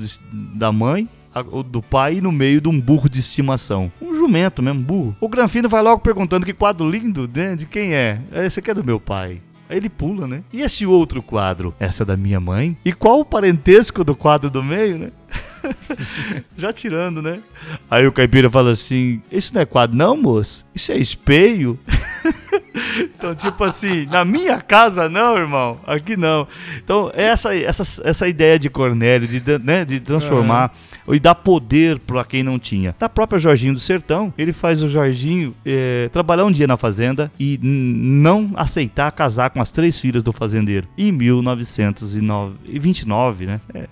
da 0.57 0.71
mãe, 0.71 1.07
o 1.51 1.63
do 1.63 1.81
pai 1.81 2.15
e 2.15 2.21
no 2.21 2.31
meio 2.31 2.59
de 2.59 2.69
um 2.69 2.79
burro 2.79 3.09
de 3.09 3.19
estimação. 3.19 3.91
Um 4.01 4.13
jumento 4.13 4.61
mesmo, 4.61 4.81
burro. 4.81 5.15
O 5.19 5.29
Granfino 5.29 5.69
vai 5.69 5.81
logo 5.81 6.01
perguntando 6.01 6.45
que 6.45 6.53
quadro 6.53 6.89
lindo, 6.89 7.29
né? 7.33 7.55
De 7.55 7.65
quem 7.65 7.93
é? 7.93 8.21
Esse 8.33 8.59
aqui 8.59 8.71
é 8.71 8.73
do 8.73 8.83
meu 8.83 8.99
pai. 8.99 9.41
Aí 9.69 9.77
ele 9.77 9.89
pula, 9.89 10.27
né? 10.27 10.43
E 10.51 10.61
esse 10.61 10.85
outro 10.85 11.23
quadro? 11.23 11.73
Essa 11.79 12.03
é 12.03 12.05
da 12.05 12.17
minha 12.17 12.41
mãe? 12.41 12.77
E 12.83 12.91
qual 12.91 13.21
o 13.21 13.25
parentesco 13.25 14.03
do 14.03 14.13
quadro 14.13 14.49
do 14.49 14.61
meio, 14.61 14.97
né? 14.97 15.11
Já 16.57 16.73
tirando, 16.73 17.21
né? 17.21 17.41
Aí 17.89 18.05
o 18.05 18.11
caipira 18.11 18.49
fala 18.49 18.71
assim: 18.71 19.21
Isso 19.31 19.53
não 19.53 19.61
é 19.61 19.65
quadro, 19.65 19.95
não, 19.95 20.17
moço? 20.17 20.65
Isso 20.75 20.91
é 20.91 20.97
espelho. 20.97 21.79
então, 22.99 23.35
tipo 23.35 23.63
assim, 23.63 24.07
na 24.07 24.25
minha 24.25 24.59
casa 24.59 25.09
não, 25.09 25.37
irmão. 25.37 25.79
Aqui 25.85 26.17
não. 26.17 26.47
Então, 26.77 27.11
essa, 27.13 27.55
essa, 27.55 28.01
essa 28.03 28.27
ideia 28.27 28.57
de 28.57 28.69
Cornélio, 28.69 29.27
de, 29.27 29.41
né, 29.59 29.85
de 29.85 29.99
transformar. 29.99 30.71
Uhum 30.71 30.91
e 31.13 31.19
dar 31.19 31.35
poder 31.35 31.99
para 31.99 32.23
quem 32.23 32.41
não 32.43 32.57
tinha. 32.59 32.95
Da 32.97 33.09
própria 33.09 33.37
Jorginho 33.39 33.73
do 33.73 33.79
Sertão, 33.79 34.33
ele 34.37 34.53
faz 34.53 34.83
o 34.83 34.89
Jorginho 34.89 35.55
é, 35.65 36.07
trabalhar 36.11 36.45
um 36.45 36.51
dia 36.51 36.67
na 36.67 36.77
fazenda 36.77 37.31
e 37.39 37.59
não 37.61 38.51
aceitar 38.55 39.11
casar 39.11 39.49
com 39.49 39.59
as 39.61 39.71
três 39.71 39.99
filhas 39.99 40.21
do 40.23 40.31
fazendeiro. 40.31 40.87
Em 40.97 41.11
1929, 41.11 43.45
né? 43.45 43.59
É, 43.73 43.79
é, 43.79 43.87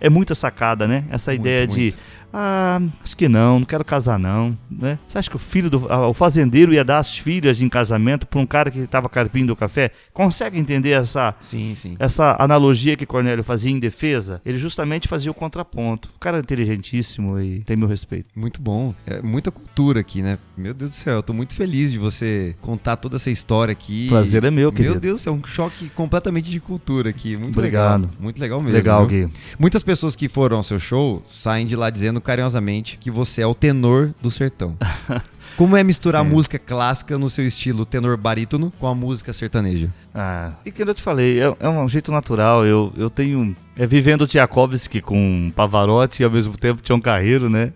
é 0.00 0.10
muita 0.10 0.34
sacada, 0.34 0.88
né? 0.88 1.04
Essa 1.10 1.32
muito, 1.32 1.42
ideia 1.42 1.66
muito. 1.66 1.74
de 1.74 1.94
ah, 2.32 2.80
acho 3.02 3.16
que 3.16 3.28
não, 3.28 3.60
não 3.60 3.66
quero 3.66 3.84
casar 3.84 4.18
não, 4.18 4.56
né? 4.70 4.98
Você 5.06 5.18
acha 5.18 5.30
que 5.30 5.36
o 5.36 5.38
filho 5.38 5.68
do 5.68 5.86
o 5.86 6.14
fazendeiro 6.14 6.72
ia 6.72 6.84
dar 6.84 6.98
as 6.98 7.18
filhas 7.18 7.60
em 7.60 7.68
casamento 7.68 8.26
para 8.26 8.40
um 8.40 8.46
cara 8.46 8.70
que 8.70 8.80
estava 8.80 9.08
carpindo 9.08 9.52
o 9.52 9.56
café? 9.56 9.90
Consegue 10.12 10.58
entender 10.58 10.90
essa 10.90 11.34
sim, 11.40 11.74
sim. 11.74 11.96
essa 11.98 12.36
analogia 12.38 12.96
que 12.96 13.04
Cornélio 13.04 13.44
fazia 13.44 13.72
em 13.72 13.78
defesa? 13.78 14.40
Ele 14.44 14.58
justamente 14.58 15.08
fazia 15.08 15.30
o 15.30 15.34
contraponto. 15.34 16.08
O 16.16 16.18
cara 16.18 16.38
é 16.38 16.40
inteligentíssimo 16.40 17.38
e 17.40 17.60
tem 17.60 17.76
meu 17.76 17.88
respeito. 17.88 18.28
Muito 18.34 18.60
bom. 18.60 18.94
É 19.06 19.20
muita 19.22 19.50
cultura 19.50 20.00
aqui, 20.00 20.22
né? 20.22 20.38
Meu 20.56 20.72
Deus 20.72 20.90
do 20.90 20.94
céu, 20.94 21.16
eu 21.16 21.22
tô 21.22 21.32
muito 21.32 21.54
feliz 21.54 21.92
de 21.92 21.98
você 21.98 22.56
contar 22.60 22.96
toda 22.96 23.16
essa 23.16 23.30
história 23.30 23.72
aqui. 23.72 24.08
Prazer 24.08 24.44
é 24.44 24.50
meu, 24.50 24.72
querido. 24.72 24.94
Meu 24.94 25.00
Deus 25.00 25.26
céu, 25.26 25.32
um 25.34 25.44
choque 25.44 25.88
completamente 25.90 26.50
de 26.50 26.60
cultura 26.60 27.10
aqui. 27.10 27.36
Muito 27.36 27.58
Obrigado. 27.58 28.02
legal. 28.02 28.16
Muito 28.20 28.40
legal 28.40 28.62
mesmo. 28.62 28.76
Legal, 28.76 29.06
Gui. 29.06 29.28
Muitas 29.58 29.82
pessoas 29.82 30.14
que 30.14 30.28
foram 30.28 30.58
ao 30.58 30.62
seu 30.62 30.78
show 30.78 31.20
saem 31.24 31.66
de 31.66 31.74
lá 31.74 31.90
dizendo 31.90 32.15
carinhosamente 32.20 32.96
que 32.98 33.10
você 33.10 33.42
é 33.42 33.46
o 33.46 33.54
tenor 33.54 34.14
do 34.20 34.30
sertão. 34.30 34.76
Como 35.56 35.74
é 35.74 35.82
misturar 35.82 36.22
Sim. 36.22 36.30
música 36.30 36.58
clássica 36.58 37.16
no 37.16 37.30
seu 37.30 37.46
estilo 37.46 37.86
tenor 37.86 38.18
barítono 38.18 38.70
com 38.78 38.86
a 38.86 38.94
música 38.94 39.32
sertaneja? 39.32 39.90
Ah, 40.14 40.52
e 40.66 40.70
que 40.70 40.82
eu 40.82 40.94
te 40.94 41.00
falei, 41.00 41.40
é, 41.40 41.56
é 41.60 41.68
um 41.68 41.88
jeito 41.88 42.12
natural. 42.12 42.66
Eu, 42.66 42.92
eu 42.94 43.08
tenho. 43.08 43.56
É 43.74 43.86
vivendo 43.86 44.26
Tchaikovsky 44.26 45.00
com 45.00 45.50
Pavarotti 45.56 46.22
e 46.22 46.24
ao 46.24 46.30
mesmo 46.30 46.56
tempo 46.58 46.82
Tião 46.82 47.00
Carreiro, 47.00 47.48
né? 47.48 47.72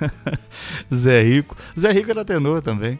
Zé 0.92 1.22
Rico. 1.22 1.54
Zé 1.78 1.92
Rico 1.92 2.10
era 2.10 2.24
tenor 2.24 2.62
também, 2.62 2.98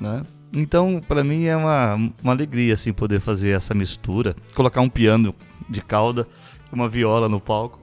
né? 0.00 0.22
Então, 0.52 1.00
para 1.06 1.22
mim 1.22 1.44
é 1.44 1.56
uma, 1.56 1.94
uma 2.22 2.32
alegria 2.32 2.74
assim 2.74 2.92
poder 2.92 3.20
fazer 3.20 3.50
essa 3.50 3.72
mistura, 3.72 4.34
colocar 4.54 4.80
um 4.80 4.88
piano 4.88 5.34
de 5.68 5.80
cauda, 5.80 6.26
uma 6.74 6.88
viola 6.88 7.28
no 7.28 7.40
palco. 7.40 7.80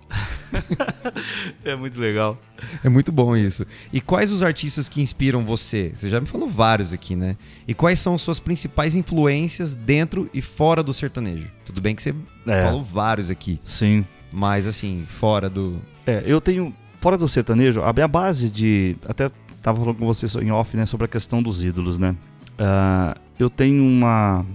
é 1.64 1.76
muito 1.76 2.00
legal. 2.00 2.38
É 2.84 2.90
muito 2.90 3.12
bom 3.12 3.36
isso. 3.36 3.66
E 3.92 4.00
quais 4.00 4.32
os 4.32 4.44
artistas 4.44 4.88
que 4.88 5.02
inspiram 5.02 5.44
você? 5.44 5.92
Você 5.94 6.10
já 6.10 6.20
me 6.20 6.28
falou 6.28 6.48
vários 6.48 6.94
aqui, 6.94 7.16
né? 7.16 7.36
E 7.68 7.74
quais 7.74 8.00
são 8.00 8.18
suas 8.18 8.40
principais 8.40 8.96
influências 8.96 9.76
dentro 9.76 10.30
e 10.34 10.42
fora 10.42 10.84
do 10.84 10.94
sertanejo? 10.94 11.50
Tudo 11.66 11.82
bem 11.82 11.96
que 11.96 12.02
você 12.02 12.14
é. 12.48 12.62
falou 12.62 12.84
vários 12.84 13.32
aqui. 13.32 13.60
Sim. 13.64 14.06
Mas 14.34 14.68
assim, 14.68 15.04
fora 15.08 15.50
do. 15.50 15.82
É, 16.06 16.24
eu 16.26 16.40
tenho. 16.40 16.74
Fora 17.00 17.18
do 17.18 17.28
sertanejo, 17.28 17.82
a 17.82 17.92
minha 17.92 18.08
base 18.08 18.50
de. 18.50 18.96
Até 19.08 19.32
tava 19.62 19.80
falando 19.80 19.98
com 19.98 20.06
você 20.06 20.28
em 20.40 20.52
off, 20.52 20.76
né? 20.78 20.86
Sobre 20.86 21.06
a 21.06 21.08
questão 21.08 21.42
dos 21.42 21.64
ídolos, 21.64 21.98
né? 21.98 22.16
Uh, 22.54 23.20
eu 23.40 23.50
tenho 23.50 23.84
uma, 23.84 24.46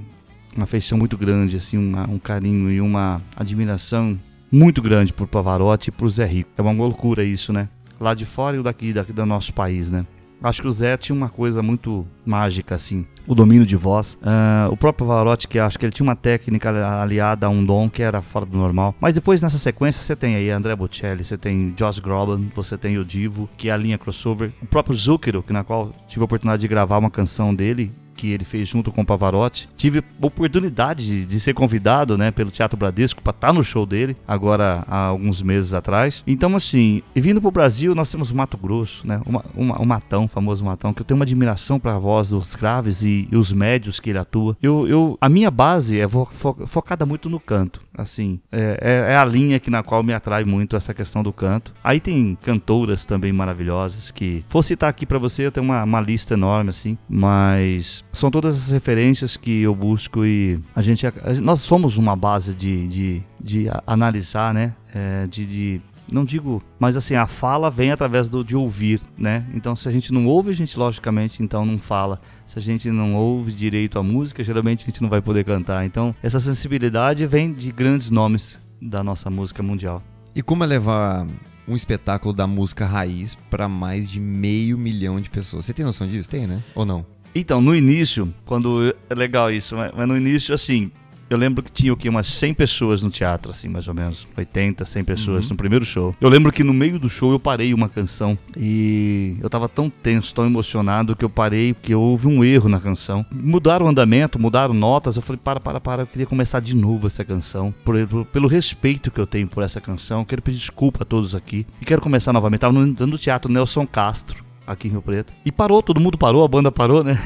uma 0.56 0.64
afeição 0.64 0.98
muito 0.98 1.16
grande, 1.16 1.56
assim, 1.56 1.76
uma, 1.76 2.08
um 2.08 2.18
carinho 2.18 2.70
e 2.70 2.80
uma 2.80 3.20
admiração 3.36 4.18
muito 4.50 4.80
grande 4.80 5.12
por 5.12 5.26
Pavarotti 5.26 5.88
e 5.88 5.92
por 5.92 6.08
Zé 6.08 6.24
Rico. 6.24 6.50
É 6.56 6.62
uma 6.62 6.72
loucura 6.72 7.22
isso, 7.22 7.52
né? 7.52 7.68
Lá 8.00 8.14
de 8.14 8.24
fora 8.24 8.56
e 8.56 8.62
daqui, 8.62 8.92
daqui 8.92 9.12
do 9.12 9.26
nosso 9.26 9.52
país, 9.52 9.90
né? 9.90 10.06
Acho 10.42 10.62
que 10.62 10.68
o 10.68 10.70
Zé 10.70 10.96
tinha 10.96 11.16
uma 11.16 11.30
coisa 11.30 11.62
muito 11.62 12.06
mágica, 12.24 12.74
assim, 12.74 13.06
o 13.26 13.34
domínio 13.34 13.66
de 13.66 13.74
voz. 13.74 14.18
Uh, 14.22 14.70
o 14.70 14.76
próprio 14.76 15.06
Pavarotti, 15.06 15.48
que 15.48 15.58
acho 15.58 15.78
que 15.78 15.84
ele 15.84 15.92
tinha 15.92 16.06
uma 16.06 16.14
técnica 16.14 16.70
aliada 17.00 17.46
a 17.46 17.50
um 17.50 17.64
dom 17.64 17.88
que 17.88 18.02
era 18.02 18.22
fora 18.22 18.46
do 18.46 18.56
normal. 18.56 18.94
Mas 19.00 19.14
depois, 19.14 19.42
nessa 19.42 19.58
sequência, 19.58 20.02
você 20.02 20.14
tem 20.14 20.36
aí 20.36 20.50
André 20.50 20.76
Bocelli, 20.76 21.24
você 21.24 21.36
tem 21.36 21.72
Josh 21.72 21.98
Groban, 21.98 22.42
você 22.54 22.76
tem 22.76 22.98
o 22.98 23.04
Divo, 23.04 23.48
que 23.56 23.68
é 23.68 23.72
a 23.72 23.76
linha 23.76 23.98
crossover. 23.98 24.52
O 24.62 24.66
próprio 24.66 24.94
Zucchero, 24.94 25.42
que 25.42 25.52
na 25.52 25.64
qual 25.64 25.92
tive 26.06 26.22
a 26.22 26.26
oportunidade 26.26 26.60
de 26.60 26.68
gravar 26.68 26.98
uma 26.98 27.10
canção 27.10 27.54
dele, 27.54 27.92
que 28.16 28.32
ele 28.32 28.44
fez 28.44 28.68
junto 28.68 28.90
com 28.90 29.02
o 29.02 29.06
Pavarotti. 29.06 29.68
Tive 29.76 30.02
oportunidade 30.20 31.06
de, 31.06 31.26
de 31.26 31.40
ser 31.40 31.54
convidado, 31.54 32.16
né, 32.16 32.30
pelo 32.30 32.50
Teatro 32.50 32.78
Bradesco 32.78 33.22
para 33.22 33.30
estar 33.30 33.48
tá 33.48 33.52
no 33.52 33.62
show 33.62 33.86
dele, 33.86 34.16
agora 34.26 34.84
há 34.88 35.06
alguns 35.06 35.42
meses 35.42 35.74
atrás. 35.74 36.24
Então, 36.26 36.56
assim, 36.56 37.02
e 37.14 37.20
vindo 37.20 37.40
pro 37.40 37.50
Brasil, 37.50 37.94
nós 37.94 38.10
temos 38.10 38.30
o 38.30 38.36
Mato 38.36 38.56
Grosso, 38.56 39.06
né, 39.06 39.20
uma, 39.26 39.44
uma, 39.54 39.80
o 39.80 39.86
Matão, 39.86 40.24
o 40.24 40.28
famoso 40.28 40.64
Matão, 40.64 40.92
que 40.92 41.02
eu 41.02 41.04
tenho 41.04 41.18
uma 41.18 41.24
admiração 41.24 41.78
para 41.78 41.94
a 41.94 41.98
voz 41.98 42.30
dos 42.30 42.54
graves 42.54 43.02
e, 43.02 43.28
e, 43.30 43.36
os 43.36 43.52
médios 43.52 44.00
que 44.00 44.10
ele 44.10 44.18
atua. 44.18 44.56
Eu, 44.62 44.88
eu, 44.88 45.18
a 45.20 45.28
minha 45.28 45.50
base 45.50 46.00
é 46.00 46.08
fo, 46.08 46.26
fo, 46.30 46.56
focada 46.66 47.04
muito 47.04 47.28
no 47.28 47.38
canto, 47.38 47.80
assim, 47.96 48.40
é, 48.50 48.78
é, 48.80 49.12
é 49.12 49.16
a 49.16 49.24
linha 49.24 49.60
que 49.60 49.70
na 49.70 49.82
qual 49.82 50.02
me 50.02 50.14
atrai 50.14 50.44
muito 50.44 50.76
essa 50.76 50.94
questão 50.94 51.22
do 51.22 51.32
canto. 51.32 51.74
Aí 51.84 52.00
tem 52.00 52.36
cantoras 52.42 53.04
também 53.04 53.32
maravilhosas 53.32 54.10
que, 54.10 54.44
vou 54.48 54.62
citar 54.62 54.88
aqui 54.88 55.04
para 55.04 55.18
você, 55.18 55.46
eu 55.46 55.52
tenho 55.52 55.64
uma, 55.64 55.84
uma 55.84 56.00
lista 56.00 56.34
enorme, 56.34 56.70
assim, 56.70 56.96
mas 57.08 58.04
são 58.18 58.30
todas 58.30 58.54
as 58.54 58.70
referências 58.70 59.36
que 59.36 59.62
eu 59.62 59.74
busco 59.74 60.24
e 60.24 60.58
a 60.74 60.82
gente 60.82 61.06
nós 61.42 61.60
somos 61.60 61.98
uma 61.98 62.16
base 62.16 62.54
de, 62.54 62.88
de, 62.88 63.22
de 63.40 63.66
analisar 63.86 64.54
né 64.54 64.74
é, 64.94 65.26
de, 65.26 65.46
de, 65.46 65.82
não 66.10 66.24
digo 66.24 66.62
mas 66.78 66.96
assim 66.96 67.14
a 67.14 67.26
fala 67.26 67.70
vem 67.70 67.90
através 67.90 68.28
do 68.28 68.44
de 68.44 68.56
ouvir 68.56 69.00
né 69.16 69.46
então 69.54 69.76
se 69.76 69.88
a 69.88 69.92
gente 69.92 70.12
não 70.12 70.26
ouve 70.26 70.50
a 70.50 70.54
gente 70.54 70.78
logicamente 70.78 71.42
então 71.42 71.64
não 71.66 71.78
fala 71.78 72.20
se 72.44 72.58
a 72.58 72.62
gente 72.62 72.90
não 72.90 73.14
ouve 73.14 73.52
direito 73.52 73.98
a 73.98 74.02
música 74.02 74.42
geralmente 74.42 74.84
a 74.84 74.86
gente 74.86 75.02
não 75.02 75.08
vai 75.08 75.20
poder 75.20 75.44
cantar 75.44 75.84
então 75.84 76.14
essa 76.22 76.40
sensibilidade 76.40 77.26
vem 77.26 77.52
de 77.52 77.70
grandes 77.70 78.10
nomes 78.10 78.60
da 78.80 79.02
nossa 79.04 79.28
música 79.28 79.62
mundial 79.62 80.02
e 80.34 80.42
como 80.42 80.64
é 80.64 80.66
levar 80.66 81.26
um 81.68 81.74
espetáculo 81.74 82.32
da 82.32 82.46
música 82.46 82.86
raiz 82.86 83.34
para 83.50 83.68
mais 83.68 84.08
de 84.08 84.20
meio 84.20 84.78
milhão 84.78 85.20
de 85.20 85.28
pessoas. 85.28 85.64
Você 85.64 85.72
tem 85.72 85.84
noção 85.84 86.06
disso? 86.06 86.30
Tem, 86.30 86.46
né? 86.46 86.62
Ou 86.74 86.86
não? 86.86 87.04
Então, 87.38 87.60
no 87.60 87.76
início, 87.76 88.32
quando. 88.46 88.94
É 89.10 89.14
legal 89.14 89.50
isso, 89.50 89.76
mas 89.76 90.08
no 90.08 90.16
início, 90.16 90.54
assim, 90.54 90.90
eu 91.28 91.36
lembro 91.36 91.62
que 91.62 91.70
tinha 91.70 91.92
o 91.92 91.96
quê? 91.96 92.08
Umas 92.08 92.28
100 92.28 92.54
pessoas 92.54 93.02
no 93.02 93.10
teatro, 93.10 93.50
assim, 93.50 93.68
mais 93.68 93.88
ou 93.88 93.94
menos. 93.94 94.26
80, 94.34 94.86
100 94.86 95.04
pessoas 95.04 95.44
uhum. 95.44 95.50
no 95.50 95.56
primeiro 95.56 95.84
show. 95.84 96.16
Eu 96.18 96.30
lembro 96.30 96.50
que 96.50 96.64
no 96.64 96.72
meio 96.72 96.98
do 96.98 97.10
show 97.10 97.32
eu 97.32 97.38
parei 97.38 97.74
uma 97.74 97.90
canção 97.90 98.38
e 98.56 99.36
eu 99.42 99.50
tava 99.50 99.68
tão 99.68 99.90
tenso, 99.90 100.34
tão 100.34 100.46
emocionado 100.46 101.14
que 101.14 101.26
eu 101.26 101.28
parei 101.28 101.74
porque 101.74 101.94
houve 101.94 102.26
um 102.26 102.42
erro 102.42 102.70
na 102.70 102.80
canção. 102.80 103.26
Mudaram 103.30 103.84
o 103.84 103.88
andamento, 103.90 104.38
mudaram 104.38 104.72
notas. 104.72 105.16
Eu 105.16 105.22
falei, 105.22 105.40
para, 105.44 105.60
para, 105.60 105.78
para, 105.78 106.02
eu 106.04 106.06
queria 106.06 106.26
começar 106.26 106.60
de 106.60 106.74
novo 106.74 107.06
essa 107.06 107.22
canção. 107.22 107.74
Por, 107.84 108.06
por, 108.06 108.24
pelo 108.24 108.48
respeito 108.48 109.10
que 109.10 109.20
eu 109.20 109.26
tenho 109.26 109.46
por 109.46 109.62
essa 109.62 109.78
canção, 109.78 110.24
quero 110.24 110.40
pedir 110.40 110.56
desculpa 110.56 111.02
a 111.02 111.04
todos 111.04 111.34
aqui 111.34 111.66
e 111.82 111.84
quero 111.84 112.00
começar 112.00 112.32
novamente. 112.32 112.60
Tava 112.60 112.72
no, 112.72 112.86
no 112.86 113.18
teatro 113.18 113.52
Nelson 113.52 113.86
Castro 113.86 114.45
aqui 114.66 114.88
em 114.88 114.90
Rio 114.90 115.02
Preto. 115.02 115.32
E 115.44 115.52
parou, 115.52 115.82
todo 115.82 116.00
mundo 116.00 116.18
parou, 116.18 116.44
a 116.44 116.48
banda 116.48 116.72
parou, 116.72 117.04
né? 117.04 117.16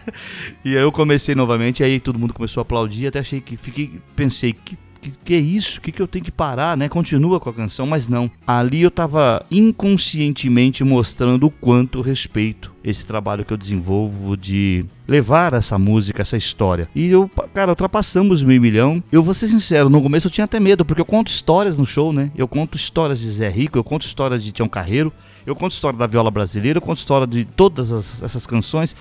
e 0.64 0.76
aí 0.76 0.82
eu 0.82 0.90
comecei 0.90 1.34
novamente, 1.34 1.84
aí 1.84 2.00
todo 2.00 2.18
mundo 2.18 2.34
começou 2.34 2.60
a 2.60 2.62
aplaudir, 2.62 3.06
até 3.06 3.20
achei 3.20 3.40
que 3.40 3.56
fiquei, 3.56 4.00
pensei 4.16 4.52
que 4.52 4.76
que, 5.02 5.10
que 5.24 5.34
é 5.34 5.38
isso? 5.38 5.80
Que, 5.80 5.90
que 5.90 6.00
eu 6.00 6.06
tenho 6.06 6.24
que 6.24 6.30
parar, 6.30 6.76
né? 6.76 6.88
Continua 6.88 7.40
com 7.40 7.50
a 7.50 7.52
canção, 7.52 7.86
mas 7.86 8.06
não. 8.06 8.30
Ali 8.46 8.82
eu 8.82 8.90
tava 8.90 9.44
inconscientemente 9.50 10.84
mostrando 10.84 11.46
o 11.46 11.50
quanto 11.50 12.00
respeito 12.00 12.72
esse 12.84 13.06
trabalho 13.06 13.44
que 13.44 13.52
eu 13.52 13.56
desenvolvo 13.56 14.36
de 14.36 14.84
levar 15.06 15.52
essa 15.52 15.78
música, 15.78 16.22
essa 16.22 16.36
história. 16.36 16.88
E 16.94 17.10
eu, 17.10 17.30
cara, 17.52 17.70
ultrapassamos 17.70 18.42
meio 18.42 18.60
milhão. 18.60 19.02
Eu 19.10 19.22
vou 19.22 19.34
ser 19.34 19.48
sincero, 19.48 19.88
no 19.88 20.02
começo 20.02 20.28
eu 20.28 20.30
tinha 20.30 20.44
até 20.44 20.58
medo, 20.58 20.84
porque 20.84 21.00
eu 21.00 21.06
conto 21.06 21.28
histórias 21.28 21.78
no 21.78 21.84
show, 21.84 22.12
né? 22.12 22.30
Eu 22.36 22.48
conto 22.48 22.76
histórias 22.76 23.20
de 23.20 23.28
Zé 23.28 23.48
Rico, 23.48 23.78
eu 23.78 23.84
conto 23.84 24.02
histórias 24.02 24.42
de 24.42 24.52
Tião 24.52 24.68
Carreiro, 24.68 25.12
eu 25.44 25.54
conto 25.54 25.72
história 25.72 25.98
da 25.98 26.06
viola 26.06 26.30
brasileira, 26.30 26.78
eu 26.78 26.82
conto 26.82 26.98
história 26.98 27.26
de 27.26 27.44
todas 27.44 27.92
as, 27.92 28.22
essas 28.22 28.46
canções. 28.46 28.96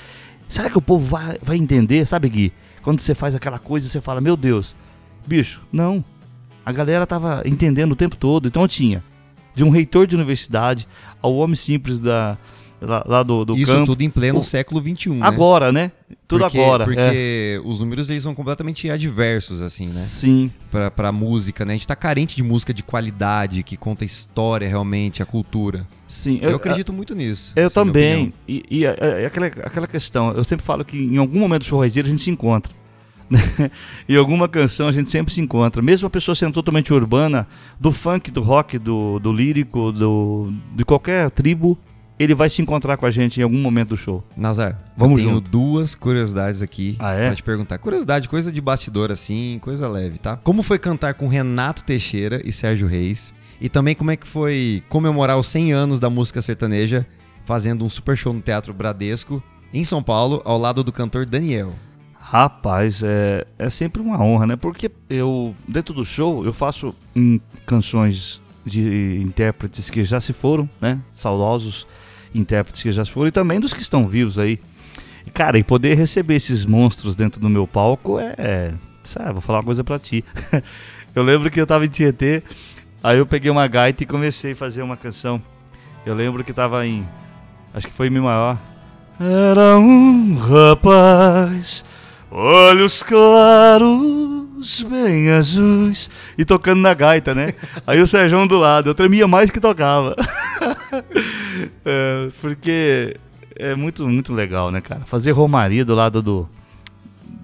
Será 0.47 0.69
que 0.69 0.77
o 0.77 0.81
povo 0.81 1.05
vai, 1.05 1.37
vai 1.41 1.57
entender, 1.57 2.05
sabe, 2.05 2.29
Gui? 2.29 2.53
Quando 2.81 2.99
você 2.99 3.15
faz 3.15 3.35
aquela 3.35 3.59
coisa, 3.59 3.87
você 3.87 4.01
fala, 4.01 4.19
meu 4.19 4.35
Deus, 4.35 4.75
bicho, 5.25 5.61
não. 5.71 6.03
A 6.65 6.71
galera 6.71 7.05
tava 7.07 7.41
entendendo 7.45 7.91
o 7.93 7.95
tempo 7.95 8.15
todo. 8.15 8.47
Então 8.47 8.61
eu 8.61 8.67
tinha 8.67 9.03
de 9.55 9.63
um 9.63 9.69
reitor 9.69 10.07
de 10.07 10.15
universidade 10.15 10.87
ao 11.21 11.33
homem 11.35 11.55
simples 11.55 11.99
da, 11.99 12.37
lá, 12.79 13.03
lá 13.05 13.23
do, 13.23 13.43
do 13.43 13.57
Isso 13.57 13.71
campo. 13.73 13.87
tudo 13.87 14.01
em 14.03 14.09
pleno 14.09 14.39
O- 14.39 14.43
século 14.43 14.79
XXI, 14.81 15.09
né? 15.09 15.25
Agora, 15.25 15.71
né? 15.71 15.91
Tudo 16.27 16.41
porque, 16.43 16.59
agora. 16.59 16.85
Porque 16.85 16.99
é. 17.01 17.61
os 17.65 17.79
números 17.79 18.09
eles 18.09 18.23
são 18.23 18.33
completamente 18.33 18.89
adversos, 18.89 19.61
assim, 19.61 19.85
né? 19.85 19.91
Sim, 19.91 20.51
Pra, 20.69 20.89
pra 20.89 21.11
música, 21.11 21.65
né? 21.65 21.73
A 21.73 21.75
gente 21.75 21.87
tá 21.87 21.95
carente 21.95 22.35
de 22.37 22.43
música 22.43 22.73
de 22.73 22.83
qualidade, 22.83 23.63
que 23.63 23.75
conta 23.75 24.03
a 24.03 24.07
história 24.07 24.67
realmente, 24.69 25.21
a 25.21 25.25
cultura. 25.25 25.85
sim. 26.07 26.39
Eu, 26.41 26.55
acredito 26.55 26.93
muito 26.93 27.13
nisso. 27.15 27.51
Eu 27.55 27.63
a 27.63 27.65
minha 27.65 27.69
também. 27.71 28.13
opinião. 28.13 28.33
E, 28.47 28.63
e 28.69 28.85
é, 28.85 28.95
é 29.23 29.25
aquela, 29.25 29.47
aquela 29.47 29.87
questão, 29.87 30.31
eu 30.31 30.43
sempre 30.45 30.65
falo 30.65 30.85
que 30.85 30.97
em 30.97 31.17
algum 31.17 31.39
momento 31.39 31.63
do 31.63 31.65
churrasqueiro 31.65 32.07
a 32.07 32.11
gente 32.11 32.21
se 32.21 32.29
encontra. 32.29 32.71
em 34.07 34.15
alguma 34.15 34.47
canção 34.47 34.87
a 34.87 34.91
gente 34.91 35.09
sempre 35.09 35.33
se 35.33 35.41
encontra. 35.41 35.81
Mesmo 35.81 36.07
a 36.07 36.09
pessoa 36.09 36.35
sendo 36.35 36.53
totalmente 36.53 36.93
urbana, 36.93 37.47
do 37.79 37.91
funk, 37.91 38.29
do 38.31 38.41
rock, 38.41 38.77
do, 38.77 39.19
do 39.19 39.31
lírico, 39.31 39.91
do, 39.91 40.53
de 40.75 40.83
qualquer 40.83 41.31
tribo, 41.31 41.77
ele 42.19 42.35
vai 42.35 42.49
se 42.49 42.61
encontrar 42.61 42.97
com 42.97 43.05
a 43.05 43.09
gente 43.09 43.39
em 43.39 43.43
algum 43.43 43.57
momento 43.59 43.89
do 43.89 43.97
show. 43.97 44.23
Nazar, 44.37 44.79
Vamos 44.95 45.21
eu 45.21 45.25
tenho 45.25 45.35
junto. 45.37 45.49
duas 45.49 45.95
curiosidades 45.95 46.61
aqui 46.61 46.95
Ah, 46.99 47.13
é? 47.13 47.27
pra 47.27 47.35
te 47.35 47.43
perguntar. 47.43 47.77
Curiosidade, 47.79 48.29
coisa 48.29 48.51
de 48.51 48.61
bastidor 48.61 49.11
assim, 49.11 49.57
coisa 49.61 49.87
leve, 49.89 50.17
tá? 50.19 50.35
Como 50.37 50.61
foi 50.61 50.77
cantar 50.77 51.13
com 51.15 51.27
Renato 51.27 51.83
Teixeira 51.83 52.41
e 52.45 52.51
Sérgio 52.51 52.87
Reis? 52.87 53.33
E 53.59 53.69
também 53.69 53.95
como 53.95 54.11
é 54.11 54.15
que 54.15 54.27
foi 54.27 54.83
comemorar 54.89 55.37
os 55.37 55.47
100 55.47 55.71
anos 55.73 55.99
da 55.99 56.09
música 56.09 56.41
sertaneja 56.41 57.05
fazendo 57.43 57.83
um 57.85 57.89
super 57.89 58.15
show 58.15 58.33
no 58.33 58.41
Teatro 58.41 58.73
Bradesco, 58.73 59.41
em 59.73 59.83
São 59.83 60.03
Paulo, 60.03 60.41
ao 60.45 60.57
lado 60.59 60.83
do 60.83 60.91
cantor 60.91 61.25
Daniel? 61.25 61.73
Rapaz, 62.31 63.03
é, 63.03 63.45
é 63.59 63.69
sempre 63.69 64.01
uma 64.01 64.23
honra, 64.23 64.47
né? 64.47 64.55
Porque 64.55 64.89
eu, 65.09 65.53
dentro 65.67 65.93
do 65.93 66.05
show, 66.05 66.45
eu 66.45 66.53
faço 66.53 66.95
canções 67.65 68.41
de 68.65 69.17
intérpretes 69.21 69.89
que 69.89 70.05
já 70.05 70.21
se 70.21 70.31
foram, 70.31 70.69
né? 70.79 70.97
Saudosos 71.11 71.85
intérpretes 72.33 72.83
que 72.83 72.89
já 72.89 73.03
se 73.03 73.11
foram 73.11 73.27
e 73.27 73.31
também 73.31 73.59
dos 73.59 73.73
que 73.73 73.81
estão 73.81 74.07
vivos 74.07 74.39
aí. 74.39 74.61
Cara, 75.33 75.57
e 75.57 75.63
poder 75.63 75.95
receber 75.95 76.35
esses 76.35 76.65
monstros 76.65 77.17
dentro 77.17 77.41
do 77.41 77.49
meu 77.49 77.67
palco 77.67 78.17
é. 78.17 78.33
é 78.37 78.73
sabe, 79.03 79.33
vou 79.33 79.41
falar 79.41 79.59
uma 79.59 79.65
coisa 79.65 79.83
pra 79.83 79.99
ti. 79.99 80.23
eu 81.13 81.23
lembro 81.23 81.51
que 81.51 81.59
eu 81.59 81.67
tava 81.67 81.83
em 81.85 81.89
Tietê, 81.89 82.41
aí 83.03 83.17
eu 83.17 83.25
peguei 83.25 83.51
uma 83.51 83.67
gaita 83.67 84.03
e 84.03 84.05
comecei 84.05 84.53
a 84.53 84.55
fazer 84.55 84.83
uma 84.83 84.95
canção. 84.95 85.43
Eu 86.05 86.15
lembro 86.15 86.45
que 86.45 86.53
tava 86.53 86.87
em. 86.87 87.05
Acho 87.73 87.87
que 87.87 87.93
foi 87.93 88.07
em 88.07 88.09
Mi 88.09 88.21
maior. 88.21 88.57
Era 89.19 89.77
um 89.77 90.37
rapaz, 90.37 91.83
olhos 92.31 93.03
claros, 93.03 94.83
bem 94.89 95.29
azuis, 95.31 96.09
e 96.37 96.45
tocando 96.45 96.79
na 96.81 96.93
gaita, 96.93 97.35
né? 97.35 97.47
Aí 97.85 97.99
o 97.99 98.07
Sérgio 98.07 98.47
do 98.47 98.57
lado, 98.57 98.89
eu 98.89 98.95
tremia 98.95 99.27
mais 99.27 99.51
que 99.51 99.59
tocava. 99.59 100.15
É, 101.85 102.29
porque 102.41 103.15
é 103.55 103.75
muito, 103.75 104.07
muito 104.07 104.33
legal, 104.33 104.71
né, 104.71 104.81
cara? 104.81 105.05
Fazer 105.05 105.31
romaria 105.31 105.85
do 105.85 105.93
lado 105.93 106.21
do. 106.21 106.49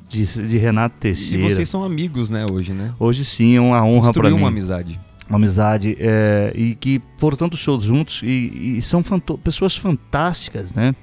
De, 0.09 0.23
de 0.47 0.57
Renato 0.57 0.95
E 0.97 0.99
Teixeira. 1.01 1.43
vocês 1.43 1.67
são 1.69 1.83
amigos, 1.83 2.29
né, 2.29 2.45
hoje, 2.51 2.71
né? 2.73 2.93
Hoje 2.99 3.23
sim 3.25 3.55
é 3.57 3.61
uma 3.61 3.83
honra 3.83 4.01
pra 4.01 4.07
Construiu 4.07 4.35
mim 4.38 4.41
uma 4.41 4.47
amizade. 4.49 4.99
uma 5.29 5.38
amizade 5.38 5.97
é, 5.99 6.51
e 6.55 6.75
que 6.75 7.01
foram 7.17 7.35
tantos 7.38 7.59
shows 7.59 7.83
juntos 7.83 8.21
e, 8.23 8.77
e 8.77 8.81
são 8.81 9.03
pessoas 9.43 9.75
fantásticas, 9.75 10.73
né? 10.73 10.95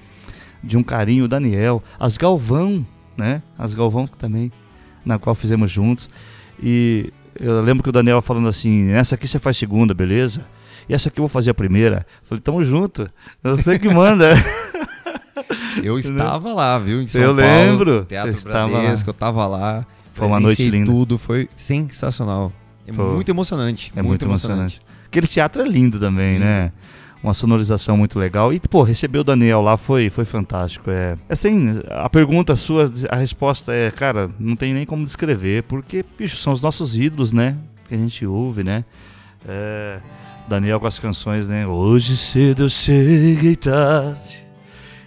De 0.62 0.76
um 0.76 0.82
carinho, 0.82 1.24
o 1.24 1.28
Daniel, 1.28 1.82
as 2.00 2.16
Galvão, 2.16 2.84
né? 3.16 3.42
As 3.58 3.74
Galvão 3.74 4.06
também, 4.06 4.52
na 5.04 5.18
qual 5.18 5.34
fizemos 5.34 5.70
juntos. 5.70 6.08
E 6.62 7.12
eu 7.38 7.60
lembro 7.60 7.82
que 7.82 7.88
o 7.88 7.92
Daniel 7.92 8.20
falando 8.22 8.48
assim: 8.48 8.90
essa 8.90 9.14
aqui 9.14 9.26
você 9.26 9.38
faz 9.38 9.56
segunda, 9.56 9.94
beleza? 9.94 10.46
E 10.88 10.94
essa 10.94 11.08
aqui 11.08 11.18
eu 11.18 11.22
vou 11.22 11.28
fazer 11.28 11.50
a 11.50 11.54
primeira. 11.54 12.06
Eu 12.22 12.28
falei, 12.28 12.42
tamo 12.42 12.62
junto, 12.62 13.10
eu 13.42 13.56
sei 13.56 13.78
que 13.78 13.88
manda. 13.88 14.32
Eu 15.82 15.98
estava 15.98 16.52
lá, 16.54 16.78
viu? 16.78 17.02
Em 17.02 17.06
São 17.06 17.20
Eu 17.20 17.34
Paulo, 17.34 17.40
lembro, 17.40 18.04
Teatro 18.04 18.32
você 18.32 18.38
estava 18.38 18.70
lá. 18.72 18.80
Bradesco, 18.80 19.10
eu 19.10 19.14
tava 19.14 19.46
lá. 19.46 19.84
Foi 20.12 20.28
uma 20.28 20.38
noite 20.40 20.70
linda. 20.70 20.90
tudo, 20.90 21.18
foi 21.18 21.48
sensacional. 21.54 22.52
É 22.86 22.92
Foi. 22.92 23.14
muito 23.14 23.28
emocionante. 23.30 23.92
É 23.96 24.02
muito, 24.02 24.24
emocionante. 24.24 24.80
Aquele 25.06 25.26
teatro 25.26 25.62
é 25.62 25.66
lindo 25.66 25.98
também, 25.98 26.38
né? 26.38 26.72
Uma 27.24 27.32
sonorização 27.32 27.96
muito 27.96 28.18
legal. 28.18 28.52
E, 28.52 28.60
pô, 28.60 28.82
receber 28.82 29.18
o 29.18 29.24
Daniel 29.24 29.62
lá 29.62 29.78
foi, 29.78 30.10
foi 30.10 30.26
fantástico. 30.26 30.90
É, 30.90 31.16
assim, 31.26 31.80
a 31.88 32.10
pergunta 32.10 32.54
sua, 32.54 32.84
a 33.08 33.16
resposta 33.16 33.72
é, 33.72 33.90
cara, 33.90 34.30
não 34.38 34.54
tem 34.54 34.74
nem 34.74 34.84
como 34.84 35.02
descrever, 35.06 35.62
porque, 35.62 36.04
bicho, 36.18 36.36
são 36.36 36.52
os 36.52 36.60
nossos 36.60 36.98
ídolos, 36.98 37.32
né? 37.32 37.56
Que 37.88 37.94
a 37.94 37.96
gente 37.96 38.26
ouve, 38.26 38.62
né? 38.62 38.84
É, 39.48 40.00
Daniel 40.46 40.78
com 40.78 40.86
as 40.86 40.98
canções, 40.98 41.48
né? 41.48 41.66
Hoje 41.66 42.14
cedo 42.14 42.64
eu 42.64 42.68
cheguei 42.68 43.56
tarde 43.56 44.43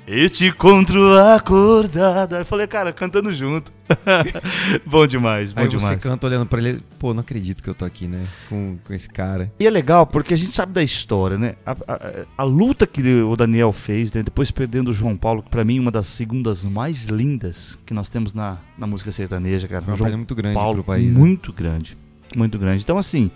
e 0.08 0.30
te 0.30 0.46
encontro 0.46 1.00
acordada. 1.36 2.40
Eu 2.40 2.46
falei, 2.46 2.66
cara, 2.66 2.94
cantando 2.94 3.32
junto. 3.32 3.74
bom 4.86 5.06
demais, 5.08 5.54
bom 5.54 5.62
Aí 5.62 5.68
demais. 5.68 5.86
você 5.86 5.98
canta 5.98 6.28
olhando 6.28 6.46
pra 6.46 6.60
ele, 6.60 6.80
pô, 7.00 7.14
não 7.14 7.22
acredito 7.22 7.62
que 7.62 7.70
eu 7.70 7.74
tô 7.74 7.84
aqui, 7.86 8.08
né? 8.08 8.26
Com, 8.50 8.78
com 8.84 8.94
esse 8.94 9.10
cara. 9.10 9.52
E 9.60 9.68
é 9.68 9.70
legal 9.70 10.06
porque 10.08 10.34
a 10.34 10.38
gente 10.38 10.52
sabe 10.52 10.72
da 10.74 10.84
história, 10.84 11.38
né? 11.38 11.56
A, 11.66 11.72
a- 11.88 12.26
a 12.38 12.44
luta 12.44 12.88
que 12.88 13.02
o 13.22 13.36
Daniel 13.36 13.72
fez, 13.72 14.12
né? 14.12 14.24
depois 14.24 14.50
perdendo 14.52 14.90
o 14.92 14.94
João 14.94 15.16
Paulo, 15.18 15.44
que 15.44 15.50
pra 15.50 15.64
mim 15.66 15.78
é 15.78 15.82
uma 15.82 15.92
das 15.92 16.08
segundas 16.08 16.66
mais 16.66 17.06
lindas 17.08 17.78
que 17.86 17.94
nós 17.94 18.10
temos 18.10 18.34
na, 18.34 18.58
na 18.78 18.88
música 18.88 19.12
sertaneja, 19.12 19.68
cara. 19.68 19.82
Foi 19.82 19.94
uma 19.94 19.98
João 19.98 20.18
muito 20.18 20.36
grande 20.36 20.56
Paulo, 20.56 20.76
pro 20.76 20.84
país. 20.86 21.16
né? 21.16 21.20
Muito 21.20 21.52
grande, 21.54 21.98
muito 22.36 22.58
grande. 22.58 22.82
Então, 22.84 22.98
assim, 22.98 23.30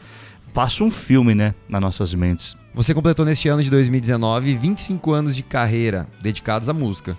passa 0.54 0.84
um 0.84 0.92
filme, 0.92 1.34
né? 1.36 1.54
Nas 1.70 1.82
nossas 1.82 2.14
mentes. 2.14 2.56
Você 2.74 2.94
completou 2.94 3.26
neste 3.26 3.50
ano 3.50 3.62
de 3.62 3.70
2019 3.70 4.56
25 4.56 5.12
anos 5.12 5.36
de 5.36 5.44
carreira 5.44 6.08
dedicados 6.22 6.70
à 6.70 6.74
música. 6.74 7.18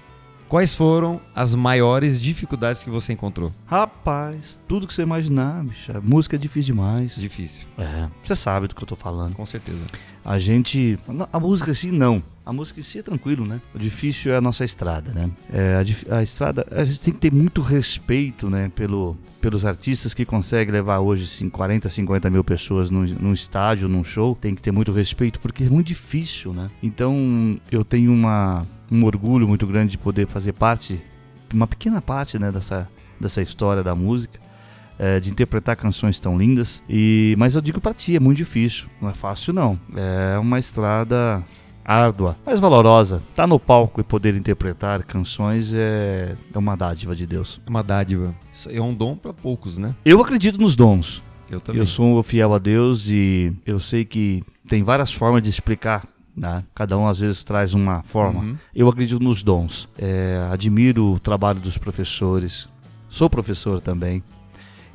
Quais 0.48 0.74
foram 0.74 1.18
as 1.34 1.54
maiores 1.54 2.20
dificuldades 2.20 2.84
que 2.84 2.90
você 2.90 3.14
encontrou? 3.14 3.50
Rapaz, 3.66 4.58
tudo 4.68 4.86
que 4.86 4.92
você 4.92 5.00
imaginar, 5.00 5.64
bicho. 5.64 5.96
A 5.96 6.00
música 6.00 6.36
é 6.36 6.38
difícil 6.38 6.74
demais. 6.74 7.14
Difícil, 7.16 7.66
É, 7.78 8.08
você 8.22 8.34
sabe 8.34 8.68
do 8.68 8.74
que 8.74 8.82
eu 8.82 8.86
tô 8.86 8.94
falando. 8.96 9.34
com 9.34 9.46
certeza. 9.46 9.84
A 10.22 10.38
gente. 10.38 10.98
não, 11.08 11.26
A 11.32 11.40
música 11.40 11.70
em 11.70 11.74
si, 11.74 11.90
não. 11.90 12.22
A 12.44 12.52
música 12.52 12.80
em 12.80 12.82
si 12.82 12.98
é 12.98 13.02
tranquilo, 13.02 13.46
né? 13.46 13.62
O 13.74 13.78
difícil 13.78 14.32
é 14.32 14.36
a 14.36 14.40
nossa 14.42 14.62
estrada, 14.64 15.12
né? 15.12 15.30
É, 15.50 15.82
a, 16.10 16.16
a 16.18 16.22
estrada, 16.22 16.66
a 16.70 16.84
gente 16.84 17.00
tem 17.00 17.14
que 17.14 17.20
ter 17.20 17.32
muito 17.32 17.62
respeito, 17.62 18.50
né? 18.50 18.70
Pelo, 18.74 19.16
pelos 19.42 19.66
artistas 19.66 20.14
que 20.14 20.24
conseguem 20.24 20.72
levar 20.72 21.00
hoje 21.00 21.24
assim, 21.24 21.50
40, 21.50 21.88
50 21.88 22.30
mil 22.30 22.44
pessoas 22.44 22.90
num, 22.90 23.04
num 23.20 23.32
estádio, 23.32 23.88
num 23.88 24.04
show. 24.04 24.36
Tem 24.40 24.54
que 24.54 24.62
ter 24.62 24.70
muito 24.70 24.92
respeito, 24.92 25.40
porque 25.40 25.64
é 25.64 25.68
muito 25.68 25.88
difícil, 25.88 26.54
né? 26.54 26.70
Então, 26.80 27.60
eu 27.70 27.84
tenho 27.84 28.12
uma, 28.12 28.64
um 28.90 29.04
orgulho 29.04 29.46
muito 29.46 29.66
grande 29.66 29.92
de 29.92 29.98
poder 29.98 30.28
fazer 30.28 30.52
parte, 30.52 31.02
uma 31.52 31.66
pequena 31.66 32.00
parte, 32.00 32.38
né? 32.38 32.52
Dessa, 32.52 32.88
dessa 33.20 33.42
história 33.42 33.82
da 33.82 33.96
música 33.96 34.38
é, 34.98 35.18
de 35.18 35.30
interpretar 35.30 35.74
canções 35.74 36.20
tão 36.20 36.38
lindas. 36.38 36.80
E 36.88 37.34
mas 37.36 37.56
eu 37.56 37.60
digo 37.60 37.80
pra 37.80 37.92
ti, 37.92 38.14
é 38.14 38.20
muito 38.20 38.38
difícil. 38.38 38.88
Não 39.00 39.10
é 39.10 39.14
fácil 39.14 39.52
não. 39.52 39.78
É 39.96 40.38
uma 40.38 40.60
estrada 40.60 41.42
árdua, 41.84 42.36
mas 42.44 42.60
valorosa. 42.60 43.22
Tá 43.34 43.46
no 43.46 43.58
palco 43.58 44.00
e 44.00 44.04
poder 44.04 44.34
interpretar 44.34 45.02
canções 45.02 45.72
é, 45.74 46.36
é 46.52 46.58
uma 46.58 46.76
dádiva 46.76 47.14
de 47.14 47.26
Deus. 47.26 47.60
É 47.66 47.70
uma 47.70 47.82
dádiva. 47.82 48.34
Isso 48.50 48.70
É 48.70 48.80
um 48.80 48.94
dom 48.94 49.16
pra 49.16 49.32
poucos, 49.32 49.78
né? 49.78 49.94
Eu 50.04 50.20
acredito 50.20 50.60
nos 50.60 50.76
dons. 50.76 51.22
Eu 51.50 51.60
também. 51.60 51.80
Eu 51.80 51.86
sou 51.86 52.22
fiel 52.22 52.54
a 52.54 52.58
Deus 52.58 53.08
e 53.08 53.52
eu 53.66 53.78
sei 53.78 54.04
que 54.04 54.42
tem 54.66 54.82
várias 54.82 55.12
formas 55.12 55.42
de 55.42 55.50
explicar. 55.50 56.06
Né? 56.34 56.64
Cada 56.74 56.96
um 56.96 57.06
às 57.06 57.20
vezes 57.20 57.44
traz 57.44 57.74
uma 57.74 58.02
forma. 58.02 58.40
Uhum. 58.40 58.56
Eu 58.74 58.88
acredito 58.88 59.22
nos 59.22 59.42
dons. 59.42 59.88
É, 59.98 60.48
admiro 60.50 61.12
o 61.12 61.20
trabalho 61.20 61.60
dos 61.60 61.76
professores. 61.76 62.68
Sou 63.08 63.28
professor 63.28 63.80
também. 63.80 64.22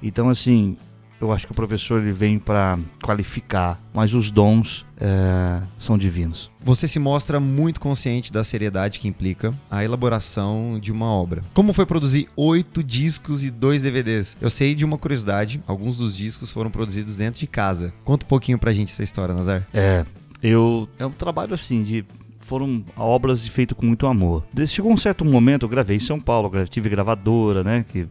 Então, 0.02 0.30
assim, 0.30 0.78
eu 1.20 1.32
acho 1.32 1.46
que 1.46 1.52
o 1.52 1.56
professor 1.56 2.02
ele 2.02 2.12
vem 2.12 2.38
para 2.38 2.78
qualificar, 3.02 3.82
mas 3.94 4.14
os 4.14 4.30
dons 4.30 4.86
é, 5.00 5.62
são 5.78 5.98
divinos. 5.98 6.52
Você 6.64 6.88
se 6.88 7.00
mostra 7.00 7.40
muito 7.40 7.80
consciente 7.80 8.32
da 8.32 8.44
seriedade 8.44 9.00
que 9.00 9.08
implica 9.08 9.54
a 9.70 9.84
elaboração 9.84 10.80
de 10.80 10.92
uma 10.92 11.08
obra. 11.08 11.44
Como 11.54 11.74
foi 11.74 11.86
produzir 11.86 12.28
oito 12.36 12.84
discos 12.84 13.44
e 13.44 13.50
dois 13.50 13.84
DVDs? 13.84 14.38
Eu 14.40 14.50
sei 14.50 14.76
de 14.76 14.86
uma 14.86 14.98
curiosidade, 14.98 15.62
alguns 15.66 15.98
dos 15.98 16.16
discos 16.16 16.52
foram 16.52 16.70
produzidos 16.70 17.18
dentro 17.18 17.40
de 17.40 17.48
casa. 17.48 17.94
Conta 18.04 18.26
um 18.26 18.30
pouquinho 18.30 18.60
pra 18.60 18.74
gente 18.74 18.92
essa 18.92 19.04
história, 19.04 19.34
Nazar. 19.34 19.68
É, 19.74 20.06
eu 20.42 20.88
é 21.00 21.06
um 21.06 21.12
trabalho 21.12 21.54
assim 21.54 21.84
de 21.84 22.06
foram 22.40 22.84
obras 22.96 23.46
feitas 23.48 23.78
com 23.78 23.86
muito 23.86 24.08
amor. 24.08 24.46
Chegou 24.68 24.92
um 24.92 24.98
certo 24.98 25.26
momento, 25.26 25.64
eu 25.64 25.70
gravei 25.70 25.98
em 25.98 26.00
São 26.00 26.20
Paulo, 26.20 26.50
tive 26.70 26.90
gravadora, 26.90 27.64
né, 27.64 27.86
que 27.92 28.08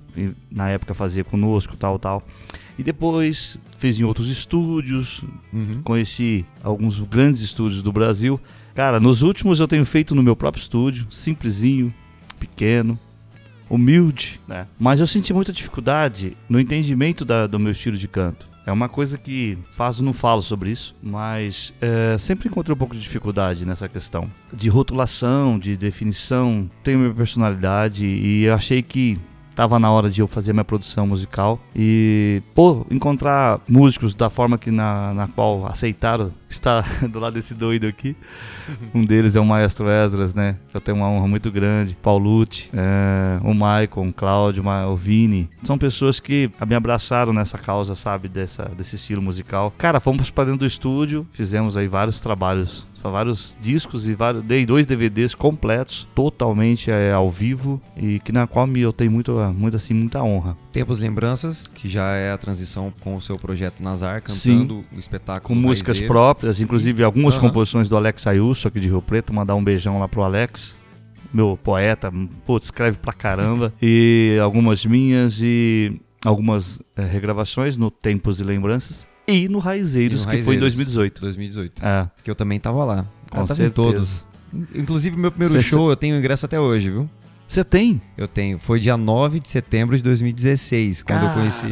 na 0.51 0.69
época 0.69 0.93
fazia 0.93 1.25
conosco, 1.25 1.77
tal, 1.77 1.99
tal. 1.99 2.23
E 2.79 2.83
depois 2.83 3.59
fiz 3.77 3.99
em 3.99 4.05
outros 4.05 4.29
estúdios, 4.29 5.23
uhum. 5.53 5.83
conheci 5.83 6.45
alguns 6.63 6.99
grandes 7.01 7.41
estúdios 7.41 7.83
do 7.83 7.93
Brasil. 7.93 8.41
Cara, 8.75 9.01
nos 9.01 9.23
últimos 9.23 9.61
eu 9.61 9.69
tenho 9.69 9.85
feito 9.85 10.15
no 10.15 10.23
meu 10.23 10.37
próprio 10.37 10.61
estúdio, 10.61 11.07
simplesinho, 11.11 11.93
pequeno, 12.39 12.99
humilde, 13.69 14.41
né? 14.47 14.67
Mas 14.79 15.01
eu 15.01 15.07
senti 15.07 15.33
muita 15.33 15.53
dificuldade 15.53 16.37
no 16.49 16.61
entendimento 16.61 17.25
da, 17.25 17.47
do 17.47 17.59
meu 17.59 17.73
estilo 17.73 17.97
de 17.97 18.07
canto. 18.07 18.49
É 18.67 18.73
uma 18.73 18.89
coisa 18.89 19.17
que 19.17 19.57
faz 19.71 20.01
não 20.01 20.13
falo 20.13 20.43
sobre 20.43 20.71
isso, 20.71 20.97
mas 21.01 21.73
é, 21.81 22.19
sempre 22.19 22.49
encontrei 22.49 22.75
um 22.75 22.77
pouco 22.77 22.97
de 22.97 23.01
dificuldade 23.01 23.65
nessa 23.65 23.89
questão 23.89 24.29
de 24.53 24.69
rotulação, 24.69 25.57
de 25.57 25.77
definição. 25.77 26.69
Tenho 26.83 26.99
minha 26.99 27.15
personalidade 27.15 28.05
e 28.05 28.49
achei 28.51 28.83
que 28.83 29.19
tava 29.57 29.79
na 29.79 29.91
hora 29.91 30.11
de 30.11 30.21
eu 30.21 30.29
fazer 30.29 30.53
minha 30.53 30.65
produção 30.65 31.07
musical 31.07 31.59
e, 31.75 32.43
pô, 32.55 32.87
encontrar 32.91 33.59
músicos 33.67 34.15
da 34.15 34.29
forma 34.29 34.59
que 34.59 34.71
na, 34.71 35.15
na 35.15 35.27
qual 35.27 35.67
aceitaram 35.67 36.31
estar 36.49 36.83
do 37.09 37.19
lado 37.19 37.35
desse 37.35 37.55
doido 37.55 37.87
aqui. 37.87 38.17
Um 38.95 39.03
deles 39.03 39.37
é 39.37 39.41
o 39.41 39.45
Maestro 39.45 39.89
Esdras, 39.89 40.35
né? 40.35 40.57
Eu 40.73 40.81
tenho 40.81 40.97
uma 40.97 41.09
honra 41.09 41.29
muito 41.29 41.51
grande. 41.51 41.97
Paulucci, 42.03 42.71
é, 42.73 43.39
o 43.43 43.53
Michael, 43.53 44.09
o 44.09 44.13
Cláudio, 44.13 44.65
o 44.67 44.97
Vini. 44.97 45.49
São 45.63 45.79
pessoas 45.79 46.21
que 46.21 46.51
me 46.67 46.75
abraçaram 46.75 47.33
nessa 47.33 47.59
causa, 47.59 47.95
sabe? 47.95 48.29
Dessa, 48.29 48.65
desse 48.77 48.97
estilo 48.97 49.23
musical. 49.23 49.73
Cara, 49.77 50.01
fomos 50.01 50.31
para 50.31 50.45
dentro 50.45 50.61
do 50.61 50.67
estúdio, 50.67 51.27
fizemos 51.33 51.77
aí 51.77 51.87
vários 51.87 52.21
trabalhos 52.21 52.87
vários 53.11 53.57
discos 53.61 54.09
e 54.09 54.15
vários, 54.15 54.43
dei 54.43 54.67
dois 54.67 54.87
DVDs 54.87 55.35
completos, 55.35 56.09
totalmente 56.15 56.91
é, 56.91 57.13
ao 57.13 57.31
vivo 57.31 57.81
e 57.97 58.21
que 58.21 58.33
na 58.33 58.47
qual 58.47 58.67
eu 58.77 58.93
tenho 58.93 59.11
muito, 59.11 59.33
muito 59.57 59.77
assim, 59.77 59.95
muita 59.95 60.23
honra. 60.23 60.57
Tempos 60.77 61.01
Lembranças, 61.01 61.67
que 61.67 61.89
já 61.89 62.15
é 62.15 62.31
a 62.31 62.37
transição 62.37 62.93
com 63.01 63.17
o 63.17 63.21
seu 63.21 63.39
projeto 63.39 63.83
Nazar, 63.83 64.23
cantando 64.23 64.85
o 64.95 64.99
espetáculo. 64.99 65.49
Com 65.49 65.55
músicas 65.55 66.03
próprias, 66.03 66.61
inclusive 66.61 67.03
algumas 67.03 67.39
composições 67.39 67.89
do 67.89 67.97
Alex 67.97 68.27
Ayuso 68.27 68.69
aqui 68.69 68.79
de 68.79 68.89
Rio 68.89 69.01
Preto, 69.01 69.33
mandar 69.33 69.55
um 69.55 69.65
beijão 69.65 69.99
lá 69.99 70.07
pro 70.07 70.23
Alex 70.23 70.79
meu 71.33 71.59
poeta, 71.63 72.13
putz, 72.45 72.67
escreve 72.67 72.99
pra 72.99 73.13
caramba. 73.13 73.73
e 73.81 74.39
algumas 74.43 74.85
minhas 74.87 75.41
e 75.43 76.01
algumas 76.25 76.81
é, 76.95 77.05
regravações 77.05 77.77
no 77.77 77.91
Tempos 77.91 78.41
e 78.41 78.45
Lembranças 78.45 79.07
e 79.27 79.49
no 79.49 79.59
Raizeiros, 79.59 80.25
e 80.25 80.27
no 80.27 80.33
que 80.33 80.43
foi 80.43 80.57
em 80.57 80.59
2018. 80.59 81.21
2018. 81.21 81.85
É. 81.85 82.11
Que 82.23 82.31
eu 82.31 82.35
também 82.35 82.61
tava 82.61 82.85
lá. 82.85 83.07
Com 83.31 83.41
eu 83.41 83.47
certeza. 83.47 83.71
todos. 83.71 84.27
Inclusive, 84.75 85.17
meu 85.19 85.31
primeiro 85.31 85.55
Cê 85.55 85.63
show, 85.63 85.91
eu 85.91 85.97
tenho 85.97 86.17
ingresso 86.17 86.47
até 86.47 86.61
hoje, 86.61 86.91
viu? 86.91 87.11
Você 87.49 87.63
tem? 87.65 88.01
Eu 88.17 88.27
tenho. 88.27 88.59
Foi 88.59 88.81
dia 88.81 88.97
9 88.97 89.39
de 89.41 89.49
setembro 89.49 89.97
de 89.97 90.03
2016, 90.03 91.03
quando 91.03 91.21
Caraca. 91.21 91.35
eu 91.35 91.41
conheci. 91.41 91.67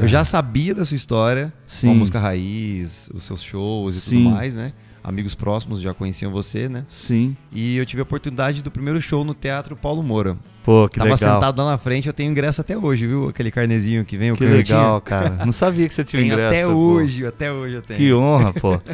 Eu 0.00 0.08
já 0.08 0.22
sabia 0.22 0.74
da 0.74 0.84
sua 0.84 0.94
história, 0.96 1.52
Sim. 1.66 1.88
com 1.88 1.92
a 1.94 1.96
música 1.96 2.18
raiz, 2.20 3.10
os 3.12 3.24
seus 3.24 3.42
shows 3.42 3.96
e 3.96 4.00
Sim. 4.00 4.22
tudo 4.24 4.30
mais, 4.36 4.54
né? 4.54 4.72
Amigos 5.02 5.34
próximos 5.34 5.80
já 5.80 5.92
conheciam 5.94 6.30
você, 6.30 6.68
né? 6.68 6.84
Sim. 6.88 7.36
E 7.50 7.76
eu 7.76 7.86
tive 7.86 8.00
a 8.00 8.04
oportunidade 8.04 8.62
do 8.62 8.70
primeiro 8.70 9.00
show 9.00 9.24
no 9.24 9.34
Teatro 9.34 9.74
Paulo 9.74 10.02
Moura. 10.02 10.36
Pô, 10.62 10.86
que 10.88 10.98
Tava 10.98 11.14
legal. 11.14 11.16
sentado 11.34 11.62
lá 11.62 11.70
na 11.70 11.78
frente, 11.78 12.06
eu 12.08 12.12
tenho 12.12 12.30
ingresso 12.30 12.60
até 12.60 12.76
hoje, 12.76 13.06
viu? 13.06 13.28
Aquele 13.28 13.50
carnezinho 13.50 14.04
que 14.04 14.18
vem, 14.18 14.32
o 14.32 14.36
que 14.36 14.44
legal, 14.44 15.00
cara. 15.02 15.44
Não 15.44 15.52
sabia 15.52 15.88
que 15.88 15.94
você 15.94 16.04
tinha 16.04 16.22
ingresso. 16.22 16.54
Até 16.54 16.66
pô. 16.66 16.72
hoje, 16.74 17.26
até 17.26 17.50
hoje 17.50 17.74
eu 17.74 17.82
tenho. 17.82 17.98
Que 17.98 18.12
honra, 18.12 18.52
pô. 18.52 18.78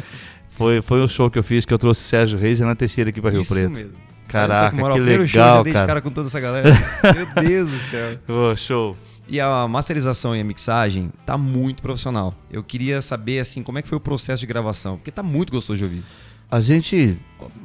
Foi, 0.47 0.81
foi 0.81 1.01
um 1.03 1.07
show 1.09 1.29
que 1.29 1.37
eu 1.37 1.43
fiz 1.43 1.65
que 1.65 1.73
eu 1.73 1.77
trouxe 1.77 1.99
Sérgio 2.03 2.39
Reis 2.39 2.61
e 2.61 2.63
Ana 2.63 2.73
Teixeira 2.77 3.09
aqui 3.09 3.19
pra 3.19 3.29
Rio 3.29 3.41
Isso 3.41 3.53
Preto. 3.53 3.71
mesmo. 3.71 3.91
Caraca, 4.35 4.69
que, 4.69 4.75
moral, 4.75 4.97
que 4.97 5.03
legal, 5.03 5.27
show, 5.27 5.41
eu 5.41 5.45
já 5.47 5.61
dei 5.63 5.73
cara. 5.73 5.85
de 5.85 5.87
cara 5.87 6.01
com 6.01 6.09
toda 6.09 6.27
essa 6.27 6.39
galera. 6.39 6.69
Meu 7.15 7.43
Deus 7.43 7.69
do 7.69 7.77
céu. 7.77 8.19
Pô, 8.27 8.55
show. 8.55 8.97
E 9.27 9.39
a 9.39 9.67
masterização 9.67 10.35
e 10.35 10.41
a 10.41 10.43
mixagem 10.43 11.11
tá 11.25 11.37
muito 11.37 11.81
profissional. 11.81 12.33
Eu 12.51 12.63
queria 12.63 13.01
saber, 13.01 13.39
assim, 13.39 13.63
como 13.63 13.79
é 13.79 13.81
que 13.81 13.87
foi 13.87 13.97
o 13.97 14.01
processo 14.01 14.41
de 14.41 14.45
gravação, 14.45 14.97
porque 14.97 15.09
tá 15.09 15.23
muito 15.23 15.51
gostoso 15.51 15.77
de 15.77 15.83
ouvir. 15.83 16.03
A 16.49 16.59
gente, 16.59 17.17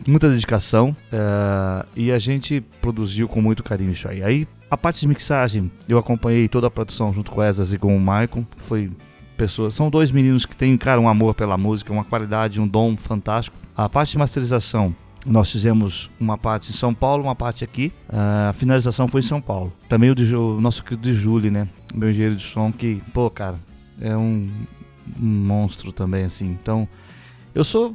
muita 0.07 0.29
dedicação, 0.31 0.97
é, 1.13 1.87
e 1.95 2.11
a 2.11 2.19
gente 2.19 2.65
produziu 2.81 3.29
com 3.29 3.43
muito 3.43 3.63
carinho 3.63 3.91
isso 3.91 4.09
aí. 4.09 4.23
Aí, 4.23 4.49
a 4.71 4.77
parte 4.77 5.01
de 5.01 5.09
mixagem, 5.09 5.71
eu 5.87 5.99
acompanhei 5.99 6.49
toda 6.49 6.69
a 6.69 6.71
produção 6.71 7.13
junto 7.13 7.31
com 7.31 7.41
o 7.41 7.43
Esas 7.43 7.73
e 7.73 7.79
com 7.79 7.95
o 7.95 8.01
Michael. 8.01 8.47
Foi 8.57 8.91
pessoas, 9.37 9.75
são 9.75 9.91
dois 9.91 10.11
meninos 10.11 10.47
que 10.47 10.57
têm, 10.57 10.77
cara, 10.79 11.01
um 11.01 11.09
amor 11.09 11.35
pela 11.35 11.59
música, 11.59 11.93
uma 11.93 12.05
qualidade, 12.05 12.61
um 12.61 12.67
dom 12.67 12.97
fantástico. 12.97 13.57
A 13.77 13.89
parte 13.89 14.13
de 14.13 14.19
masterização, 14.19 14.95
nós 15.27 15.51
fizemos 15.51 16.11
uma 16.19 16.39
parte 16.39 16.71
em 16.71 16.75
São 16.75 16.95
Paulo, 16.95 17.25
uma 17.25 17.35
parte 17.35 17.63
aqui. 17.65 17.93
A 18.09 18.53
finalização 18.55 19.07
foi 19.07 19.21
em 19.21 19.25
São 19.25 19.41
Paulo. 19.41 19.73
Também 19.89 20.11
o, 20.11 20.15
de, 20.15 20.35
o 20.35 20.61
nosso 20.61 20.83
querido 20.83 21.03
de 21.03 21.15
Júlio, 21.15 21.51
né? 21.51 21.69
Meu 21.95 22.11
engenheiro 22.11 22.37
de 22.37 22.43
som, 22.43 22.73
que, 22.73 23.03
pô, 23.13 23.29
cara, 23.31 23.59
é 24.01 24.17
um, 24.17 24.43
um 25.21 25.27
monstro 25.27 25.93
também, 25.93 26.25
assim. 26.25 26.47
Então, 26.47 26.89
eu 27.55 27.65
sou 27.65 27.95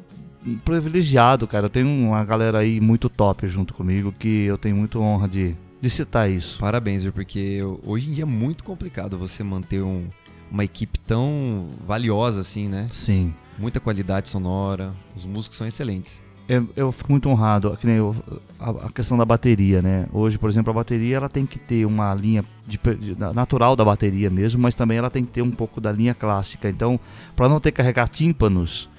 privilegiado, 0.64 1.48
cara. 1.48 1.66
Eu 1.66 1.70
tenho 1.70 1.88
uma 1.88 2.24
galera 2.24 2.60
aí 2.60 2.80
muito 2.80 3.10
top 3.10 3.48
junto 3.48 3.74
comigo 3.74 4.14
que 4.18 4.44
eu 4.44 4.58
tenho 4.58 4.76
muita 4.76 5.00
honra 5.00 5.28
de, 5.28 5.56
de 5.82 5.90
citar 5.90 6.30
isso. 6.30 6.60
Parabéns, 6.60 7.04
viu? 7.04 7.14
Porque 7.14 7.60
hoje 7.84 8.10
em 8.10 8.14
dia 8.14 8.24
é 8.24 8.28
muito 8.28 8.64
complicado 8.64 9.18
você 9.18 9.44
manter 9.44 9.82
um, 9.82 10.08
uma 10.52 10.64
equipe 10.64 11.00
tão 11.00 11.70
valiosa 11.86 12.42
assim, 12.42 12.68
né? 12.68 12.88
Sim. 12.92 13.34
Muita 13.58 13.80
qualidade 13.80 14.30
sonora, 14.30 14.94
os 15.16 15.26
músicos 15.26 15.58
são 15.58 15.66
excelentes. 15.66 16.22
Eu, 16.48 16.70
eu 16.76 16.92
fico 16.92 17.12
muito 17.12 17.28
honrado, 17.28 17.76
que 17.76 17.88
nem 17.88 17.96
eu, 17.96 18.16
a, 18.60 18.70
a, 18.70 18.92
questão 18.92 19.18
da 19.18 19.26
bateria, 19.26 19.82
né? 19.82 20.08
Hoje, 20.14 20.38
por 20.38 20.48
exemplo, 20.48 20.70
a 20.70 20.74
bateria 20.74 21.18
ela 21.18 21.30
tem 21.30 21.44
que 21.44 21.58
ter 21.58 21.86
uma 21.86 22.14
linha 22.14 22.46
de, 22.68 22.78
de, 22.78 23.16
natural 23.34 23.76
da 23.76 23.84
bateria 23.84 24.30
mesmo, 24.30 24.62
mas 24.62 24.76
também 24.76 24.98
ela 24.98 25.10
tem 25.10 25.26
que 25.26 25.32
ter 25.32 25.42
um 25.42 25.50
pouco 25.50 25.82
da 25.82 25.92
linha 25.92 26.14
clássica. 26.14 26.70
Então, 26.70 27.00
para 27.36 27.50
não 27.50 27.60
ter 27.60 27.72
que 27.72 27.78
carregar 27.78 28.08
tímpanos, 28.08 28.90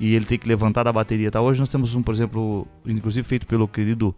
e 0.00 0.14
ele 0.14 0.24
tem 0.24 0.38
que 0.38 0.48
levantar 0.48 0.84
da 0.84 0.92
bateria. 0.92 1.30
Tá? 1.30 1.40
Hoje 1.40 1.60
nós 1.60 1.70
temos 1.70 1.94
um, 1.94 2.02
por 2.02 2.14
exemplo, 2.14 2.66
inclusive 2.86 3.26
feito 3.26 3.46
pelo 3.46 3.66
querido 3.66 4.14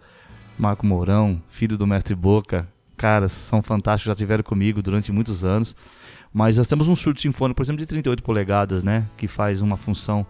Marco 0.59 0.87
Mourão, 0.87 1.41
filho 1.49 1.77
do 1.77 1.87
mestre 1.87 2.15
Boca. 2.15 2.69
Caras, 2.97 3.33
são 3.33 3.63
fantásticos, 3.63 4.11
já 4.11 4.15
tiveram 4.15 4.45
comigo 4.45 4.83
durante 4.83 5.11
muitos 5.11 5.45
anos. 5.45 5.75
Mas 6.33 6.59
nós 6.59 6.69
temos 6.69 6.87
um 6.87 6.95
surto 6.95 7.21
sinfônico, 7.21 7.57
por 7.57 7.63
exemplo, 7.63 7.81
de 7.81 7.87
38 7.87 8.23
polegadas, 8.23 8.83
né? 8.83 9.07
Que 9.17 9.27
faz 9.27 9.63
uma 9.63 9.77
função 9.77 10.27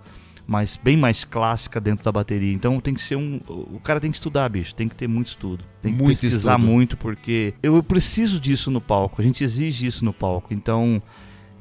mais, 0.50 0.76
bem 0.82 0.96
mais 0.96 1.24
clássica 1.24 1.80
dentro 1.80 2.04
da 2.04 2.10
bateria. 2.10 2.52
Então 2.52 2.80
tem 2.80 2.92
que 2.92 3.00
ser 3.00 3.14
um. 3.14 3.40
O 3.46 3.78
cara 3.78 4.00
tem 4.00 4.10
que 4.10 4.16
estudar, 4.16 4.48
bicho. 4.48 4.74
Tem 4.74 4.88
que 4.88 4.96
ter 4.96 5.06
muito 5.06 5.28
estudo. 5.28 5.64
Tem 5.80 5.92
que 5.92 5.98
muito 5.98 6.20
pesquisar 6.20 6.58
estudo. 6.58 6.72
muito, 6.72 6.96
porque 6.96 7.54
eu 7.62 7.80
preciso 7.84 8.40
disso 8.40 8.68
no 8.68 8.80
palco. 8.80 9.20
A 9.20 9.24
gente 9.24 9.44
exige 9.44 9.86
isso 9.86 10.04
no 10.04 10.12
palco. 10.12 10.52
Então, 10.52 11.00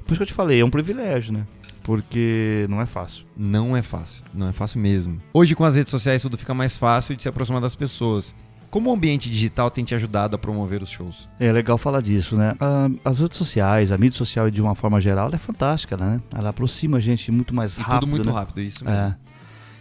por 0.06 0.14
isso 0.14 0.18
que 0.18 0.24
eu 0.24 0.28
te 0.28 0.34
falei, 0.34 0.60
é 0.60 0.66
um 0.66 0.72
privilégio, 0.72 1.34
né? 1.34 1.46
porque 1.84 2.68
não 2.70 2.80
é 2.82 2.86
fácil. 2.86 3.26
Não 3.36 3.76
é 3.76 3.82
fácil, 3.82 4.24
não 4.32 4.48
é 4.50 4.54
fácil 4.54 4.80
mesmo. 4.80 5.20
Hoje 5.34 5.56
com 5.56 5.64
as 5.64 5.76
redes 5.76 5.90
sociais 5.90 6.22
tudo 6.22 6.38
fica 6.38 6.54
mais 6.54 6.78
fácil 6.78 7.16
de 7.16 7.24
se 7.24 7.30
aproximar 7.30 7.62
das 7.62 7.74
pessoas. 7.74 8.36
Como 8.70 8.92
o 8.92 8.94
ambiente 8.94 9.30
digital 9.30 9.72
tem 9.72 9.84
te 9.84 9.96
ajudado 9.96 10.36
a 10.36 10.40
promover 10.40 10.82
os 10.82 10.90
shows? 10.90 11.28
É 11.40 11.52
legal 11.52 11.78
falar 11.78 12.02
disso, 12.02 12.38
né? 12.38 12.56
Ah, 12.60 12.88
as 13.04 13.20
redes 13.20 13.38
sociais, 13.38 13.92
a 13.92 13.98
mídia 13.98 14.18
social 14.18 14.50
de 14.52 14.62
uma 14.62 14.76
forma 14.76 15.02
geral, 15.02 15.30
é 15.34 15.38
fantástica, 15.38 15.98
né? 15.98 16.22
Ela 16.36 16.50
aproxima 16.50 16.98
a 16.98 17.00
gente 17.00 17.32
muito 17.32 17.54
mais 17.54 17.78
e 17.78 17.82
rápido. 17.82 18.00
Tudo 18.02 18.10
muito 18.10 18.30
né? 18.30 18.36
rápido, 18.36 18.62
isso 18.62 18.86
mesmo. 18.86 19.00
É. 19.00 19.18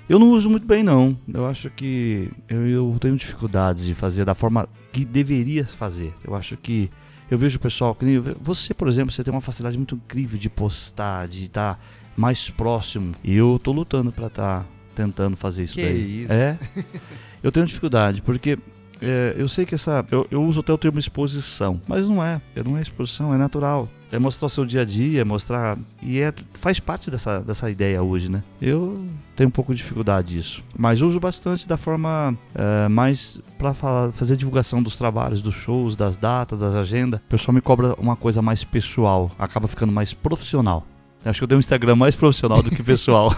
Eu 0.08 0.18
não 0.18 0.30
uso 0.30 0.48
muito 0.48 0.66
bem, 0.66 0.82
não. 0.82 1.18
Eu 1.32 1.46
acho 1.46 1.68
que 1.68 2.30
eu, 2.48 2.66
eu 2.66 2.96
tenho 2.98 3.14
dificuldades 3.14 3.84
de 3.84 3.94
fazer 3.94 4.24
da 4.24 4.34
forma 4.34 4.66
que 4.90 5.04
deveria 5.04 5.66
fazer. 5.66 6.14
Eu 6.24 6.34
acho 6.34 6.56
que 6.56 6.90
eu 7.30 7.36
vejo 7.36 7.58
o 7.58 7.60
pessoal, 7.60 7.94
você, 8.40 8.72
por 8.72 8.88
exemplo, 8.88 9.12
você 9.12 9.22
tem 9.22 9.34
uma 9.34 9.42
facilidade 9.42 9.76
muito 9.76 9.96
incrível 9.96 10.38
de 10.38 10.48
postar, 10.48 11.28
de 11.28 11.44
estar 11.44 11.78
mais 12.16 12.48
próximo. 12.48 13.12
E 13.22 13.34
eu 13.34 13.60
tô 13.62 13.70
lutando 13.70 14.10
para 14.10 14.28
estar 14.28 14.60
tá 14.60 14.66
tentando 14.94 15.36
fazer 15.36 15.64
isso 15.64 15.74
que 15.74 15.82
daí. 15.82 16.22
Isso? 16.22 16.32
É. 16.32 16.58
Eu 17.40 17.52
tenho 17.52 17.64
dificuldade, 17.64 18.20
porque 18.20 18.58
é, 19.00 19.34
eu 19.36 19.48
sei 19.48 19.64
que 19.64 19.74
essa. 19.74 20.04
Eu, 20.10 20.26
eu, 20.30 20.42
uso 20.42 20.60
até 20.60 20.72
o 20.72 20.78
termo 20.78 20.98
exposição, 20.98 21.80
mas 21.86 22.08
não 22.08 22.22
é. 22.22 22.40
Não 22.64 22.76
é 22.76 22.82
exposição, 22.82 23.32
é 23.32 23.38
natural. 23.38 23.88
É 24.10 24.18
mostrar 24.18 24.46
o 24.46 24.48
seu 24.48 24.64
dia 24.64 24.82
a 24.82 24.84
dia, 24.84 25.20
é 25.20 25.24
mostrar. 25.24 25.76
E 26.02 26.20
é, 26.20 26.32
faz 26.54 26.80
parte 26.80 27.10
dessa, 27.10 27.40
dessa 27.40 27.70
ideia 27.70 28.02
hoje, 28.02 28.30
né? 28.30 28.42
Eu 28.60 29.04
tenho 29.36 29.48
um 29.48 29.52
pouco 29.52 29.72
de 29.72 29.78
dificuldade 29.78 30.34
disso. 30.34 30.64
Mas 30.76 31.02
uso 31.02 31.20
bastante 31.20 31.68
da 31.68 31.76
forma 31.76 32.36
é, 32.54 32.88
mais 32.88 33.40
para 33.58 33.74
fazer 33.74 34.36
divulgação 34.36 34.82
dos 34.82 34.96
trabalhos, 34.96 35.42
dos 35.42 35.54
shows, 35.54 35.94
das 35.94 36.16
datas, 36.16 36.60
das 36.60 36.74
agendas. 36.74 37.20
O 37.20 37.28
pessoal 37.28 37.54
me 37.54 37.60
cobra 37.60 37.94
uma 37.98 38.16
coisa 38.16 38.40
mais 38.40 38.64
pessoal, 38.64 39.30
acaba 39.38 39.68
ficando 39.68 39.92
mais 39.92 40.14
profissional. 40.14 40.86
Acho 41.24 41.40
que 41.40 41.44
eu 41.44 41.48
tenho 41.48 41.58
um 41.58 41.60
Instagram 41.60 41.96
mais 41.96 42.16
profissional 42.16 42.62
do 42.62 42.70
que 42.70 42.82
pessoal. 42.82 43.34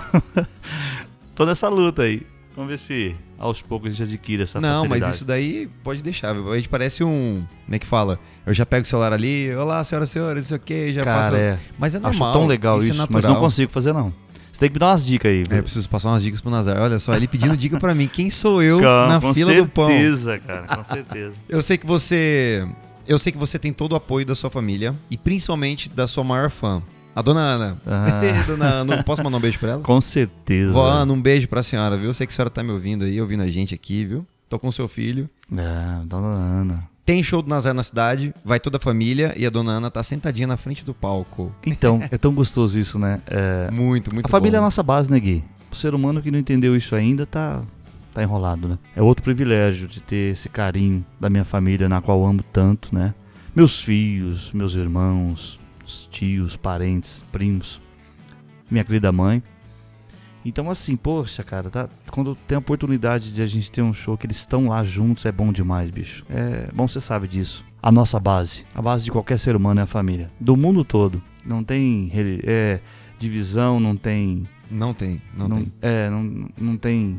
Tô 1.34 1.44
nessa 1.44 1.68
luta 1.68 2.02
aí. 2.02 2.24
Vamos 2.56 2.70
ver 2.70 2.78
se 2.78 3.14
aos 3.38 3.62
poucos 3.62 3.88
a 3.88 3.92
gente 3.92 4.02
adquire 4.14 4.42
essa 4.42 4.60
Não, 4.60 4.68
facilidade. 4.82 5.00
mas 5.04 5.14
isso 5.14 5.24
daí 5.24 5.68
pode 5.82 6.02
deixar. 6.02 6.34
A 6.36 6.56
gente 6.56 6.68
parece 6.68 7.02
um. 7.04 7.44
Como 7.64 7.74
é 7.76 7.78
que 7.78 7.86
fala? 7.86 8.18
Eu 8.44 8.52
já 8.52 8.66
pego 8.66 8.82
o 8.82 8.86
celular 8.86 9.12
ali, 9.12 9.54
olá, 9.54 9.82
senhora, 9.84 10.04
senhora, 10.04 10.38
isso 10.38 10.54
aqui, 10.54 10.92
já 10.92 11.02
Cara, 11.04 11.22
faço. 11.22 11.36
é. 11.36 11.58
Mas 11.78 11.94
é 11.94 11.98
Acho 11.98 12.06
normal. 12.08 12.32
tão 12.32 12.46
legal 12.46 12.78
isso, 12.78 12.88
é 12.90 12.94
mas 12.94 12.98
natural. 13.08 13.32
não 13.34 13.40
consigo 13.40 13.70
fazer 13.72 13.92
não. 13.92 14.12
Você 14.52 14.60
tem 14.60 14.68
que 14.68 14.74
me 14.74 14.80
dar 14.80 14.88
umas 14.90 15.06
dicas 15.06 15.30
aí. 15.30 15.42
É, 15.48 15.58
eu 15.58 15.62
preciso 15.62 15.88
passar 15.88 16.10
umas 16.10 16.22
dicas 16.22 16.40
pro 16.40 16.50
Nazar. 16.50 16.76
Olha 16.82 16.98
só, 16.98 17.14
ele 17.14 17.28
pedindo 17.28 17.56
dica 17.56 17.78
pra 17.78 17.94
mim. 17.94 18.08
Quem 18.12 18.28
sou 18.28 18.62
eu 18.62 18.78
Com- 18.78 18.84
na 18.84 19.20
com 19.20 19.32
fila 19.32 19.54
do 19.54 19.68
pão? 19.70 19.86
certeza, 19.88 20.38
cara, 20.40 20.66
com 20.76 20.84
certeza. 20.84 21.34
Eu 21.48 21.62
sei 21.62 21.78
que 21.78 21.86
você. 21.86 22.66
Eu 23.08 23.18
sei 23.18 23.32
que 23.32 23.38
você 23.38 23.58
tem 23.58 23.72
todo 23.72 23.92
o 23.92 23.96
apoio 23.96 24.26
da 24.26 24.34
sua 24.34 24.50
família 24.50 24.94
e 25.10 25.16
principalmente 25.16 25.88
da 25.88 26.06
sua 26.06 26.22
maior 26.24 26.50
fã, 26.50 26.82
a 27.20 27.22
dona 27.22 27.40
Ana. 27.40 27.78
Ah. 27.86 28.20
dona 28.46 28.66
Ana, 28.66 29.02
posso 29.04 29.22
mandar 29.22 29.36
um 29.36 29.40
beijo 29.40 29.58
pra 29.58 29.70
ela? 29.72 29.82
Com 29.82 30.00
certeza. 30.00 30.72
Vó 30.72 30.88
Ana, 30.90 31.12
um 31.12 31.20
beijo 31.20 31.48
pra 31.48 31.62
senhora, 31.62 31.96
viu? 31.96 32.06
Eu 32.06 32.14
sei 32.14 32.26
que 32.26 32.32
a 32.32 32.36
senhora 32.36 32.50
tá 32.50 32.62
me 32.62 32.72
ouvindo 32.72 33.04
aí, 33.04 33.20
ouvindo 33.20 33.42
a 33.42 33.48
gente 33.48 33.74
aqui, 33.74 34.04
viu? 34.04 34.26
Tô 34.48 34.58
com 34.58 34.72
seu 34.72 34.88
filho. 34.88 35.28
É, 35.52 36.04
dona 36.06 36.26
Ana. 36.26 36.90
Tem 37.04 37.22
show 37.22 37.42
do 37.42 37.48
Nazar 37.48 37.74
na 37.74 37.82
cidade, 37.82 38.34
vai 38.44 38.60
toda 38.60 38.76
a 38.76 38.80
família 38.80 39.34
e 39.36 39.46
a 39.46 39.50
dona 39.50 39.72
Ana 39.72 39.90
tá 39.90 40.02
sentadinha 40.02 40.46
na 40.46 40.56
frente 40.56 40.84
do 40.84 40.94
palco. 40.94 41.54
Então, 41.66 42.00
é 42.10 42.16
tão 42.18 42.32
gostoso 42.34 42.78
isso, 42.78 42.98
né? 42.98 43.20
É, 43.26 43.70
Muito, 43.70 44.12
muito 44.12 44.26
a 44.26 44.28
família 44.28 44.56
é 44.56 44.58
a 44.58 44.60
bom. 44.60 44.66
nossa 44.66 44.82
base, 44.82 45.10
né, 45.10 45.18
Gui? 45.20 45.44
O 45.70 45.74
ser 45.74 45.94
humano 45.94 46.20
que 46.22 46.30
não 46.30 46.38
entendeu 46.38 46.76
isso 46.76 46.94
ainda 46.96 47.26
tá, 47.26 47.62
tá 48.12 48.22
enrolado, 48.22 48.68
né? 48.68 48.78
É 48.96 49.02
outro 49.02 49.22
privilégio 49.22 49.86
de 49.86 50.00
ter 50.00 50.32
esse 50.32 50.48
carinho 50.48 51.04
da 51.18 51.28
minha 51.30 51.44
família, 51.44 51.88
na 51.88 52.00
qual 52.00 52.20
eu 52.20 52.26
amo 52.26 52.42
tanto, 52.52 52.94
né? 52.94 53.14
Meus 53.54 53.82
filhos, 53.82 54.52
meus 54.52 54.74
irmãos, 54.74 55.59
os 55.90 56.04
tios, 56.04 56.56
parentes, 56.56 57.24
primos, 57.32 57.80
minha 58.70 58.84
querida 58.84 59.10
mãe. 59.10 59.42
Então, 60.44 60.70
assim, 60.70 60.96
poxa, 60.96 61.42
cara, 61.42 61.68
tá, 61.68 61.88
quando 62.10 62.34
tem 62.46 62.56
a 62.56 62.60
oportunidade 62.60 63.34
de 63.34 63.42
a 63.42 63.46
gente 63.46 63.70
ter 63.70 63.82
um 63.82 63.92
show 63.92 64.16
que 64.16 64.26
eles 64.26 64.38
estão 64.38 64.68
lá 64.68 64.82
juntos, 64.82 65.26
é 65.26 65.32
bom 65.32 65.52
demais, 65.52 65.90
bicho. 65.90 66.24
É 66.30 66.68
bom, 66.72 66.88
você 66.88 67.00
sabe 67.00 67.28
disso. 67.28 67.64
A 67.82 67.92
nossa 67.92 68.18
base, 68.18 68.64
a 68.74 68.80
base 68.80 69.04
de 69.04 69.10
qualquer 69.10 69.38
ser 69.38 69.56
humano 69.56 69.80
é 69.80 69.82
a 69.82 69.86
família. 69.86 70.30
Do 70.40 70.56
mundo 70.56 70.84
todo. 70.84 71.22
Não 71.44 71.64
tem 71.64 72.10
é, 72.14 72.80
divisão, 73.18 73.80
não 73.80 73.96
tem 73.96 74.46
Não 74.70 74.94
tem, 74.94 75.20
não, 75.36 75.50
tem. 75.50 75.72
É, 75.82 76.08
não, 76.08 76.48
não 76.58 76.76
tem. 76.76 77.18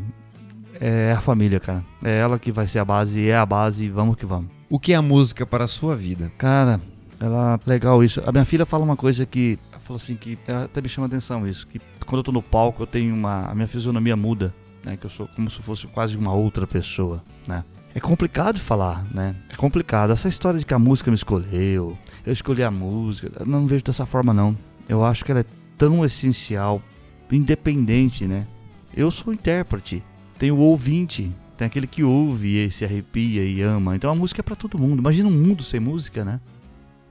É 0.80 1.12
a 1.12 1.22
família, 1.22 1.60
cara. 1.60 1.84
É 2.04 2.20
ela 2.20 2.40
que 2.40 2.52
vai 2.52 2.68
ser 2.68 2.80
a 2.80 2.86
base, 2.86 3.28
é 3.28 3.36
a 3.36 3.46
base, 3.46 3.88
vamos 3.88 4.16
que 4.16 4.26
vamos. 4.26 4.50
O 4.68 4.80
que 4.80 4.94
é 4.94 4.96
a 4.96 5.02
música 5.02 5.46
para 5.46 5.66
a 5.66 5.68
sua 5.68 5.96
vida? 5.96 6.32
Cara, 6.38 6.82
ela. 7.22 7.60
Legal 7.66 8.04
isso. 8.04 8.22
A 8.26 8.32
minha 8.32 8.46
filha 8.46 8.66
fala 8.66 8.84
uma 8.84 8.98
coisa 8.98 9.26
que. 9.26 9.58
Falou 9.80 9.98
assim 9.98 10.16
que. 10.16 10.38
ela 10.48 10.66
Até 10.66 10.82
me 10.82 10.90
chama 10.90 11.08
atenção 11.08 11.48
isso. 11.48 11.68
Que 11.68 11.80
quando 12.06 12.20
eu 12.20 12.24
tô 12.24 12.32
no 12.32 12.42
palco, 12.42 12.84
eu 12.84 12.88
tenho 12.88 13.14
uma. 13.14 13.46
A 13.46 13.56
minha 13.56 13.68
fisionomia 13.68 14.16
muda, 14.16 14.54
né? 14.84 14.98
Que 14.98 15.06
eu 15.06 15.10
sou 15.10 15.28
como 15.28 15.50
se 15.50 15.62
fosse 15.62 15.88
quase 15.88 16.18
uma 16.18 16.34
outra 16.34 16.66
pessoa, 16.66 17.24
né? 17.48 17.64
É 17.94 18.00
complicado 18.00 18.60
falar, 18.60 19.06
né? 19.14 19.36
É 19.50 19.56
complicado. 19.56 20.12
Essa 20.12 20.28
história 20.28 20.60
de 20.60 20.66
que 20.66 20.74
a 20.74 20.80
música 20.80 21.12
me 21.12 21.16
escolheu, 21.16 21.98
eu 22.26 22.34
escolhi 22.34 22.64
a 22.64 22.72
música, 22.72 23.44
não 23.46 23.66
vejo 23.66 23.84
dessa 23.84 24.06
forma, 24.06 24.34
não. 24.34 24.58
Eu 24.88 25.04
acho 25.04 25.26
que 25.26 25.32
ela 25.32 25.42
é 25.42 25.46
tão 25.78 26.06
essencial, 26.06 26.82
independente, 27.30 28.26
né? 28.26 28.48
Eu 28.96 29.12
sou 29.12 29.34
intérprete, 29.34 30.04
tem 30.38 30.52
o 30.52 30.58
ouvinte, 30.58 31.32
tem 31.58 31.66
aquele 31.66 31.86
que 31.86 32.04
ouve 32.04 32.64
e 32.64 32.72
se 32.72 32.86
arrepia 32.86 33.44
e 33.44 33.62
ama. 33.62 33.96
Então 33.96 34.10
a 34.10 34.16
música 34.16 34.42
é 34.42 34.44
pra 34.44 34.56
todo 34.56 34.80
mundo. 34.80 35.00
Imagina 35.00 35.28
um 35.28 35.32
mundo 35.32 35.62
sem 35.62 35.80
música, 35.80 36.24
né? 36.24 36.40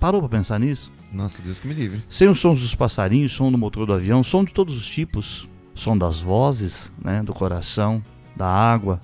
Parou 0.01 0.21
pra 0.21 0.31
pensar 0.31 0.59
nisso? 0.59 0.91
Nossa, 1.13 1.43
Deus 1.43 1.61
que 1.61 1.69
me 1.69 1.75
livre. 1.75 2.03
Sem 2.09 2.27
os 2.27 2.41
sons 2.41 2.63
dos 2.63 2.75
passarinhos, 2.75 3.33
som 3.33 3.53
do 3.53 3.59
motor 3.59 3.87
do 3.87 3.93
avião, 3.93 4.23
som 4.23 4.43
de 4.43 4.53
todos 4.53 4.75
os 4.77 4.89
tipos, 4.89 5.47
som 5.75 5.97
das 5.97 6.21
vozes, 6.21 6.91
né, 7.05 7.23
do 7.23 7.35
coração, 7.35 8.03
da 8.35 8.47
água, 8.47 9.01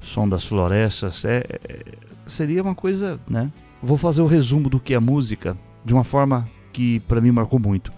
som 0.00 0.26
das 0.26 0.46
florestas, 0.46 1.24
é, 1.26 1.44
é- 1.68 1.84
seria 2.24 2.62
uma 2.62 2.74
coisa, 2.74 3.20
né? 3.28 3.52
Vou 3.82 3.96
fazer 3.98 4.22
o 4.22 4.26
resumo 4.26 4.70
do 4.70 4.80
que 4.80 4.94
é 4.94 4.98
música 4.98 5.56
de 5.84 5.92
uma 5.92 6.02
forma 6.04 6.48
que 6.72 7.00
pra 7.00 7.20
mim 7.20 7.30
marcou 7.30 7.60
muito. 7.60 7.92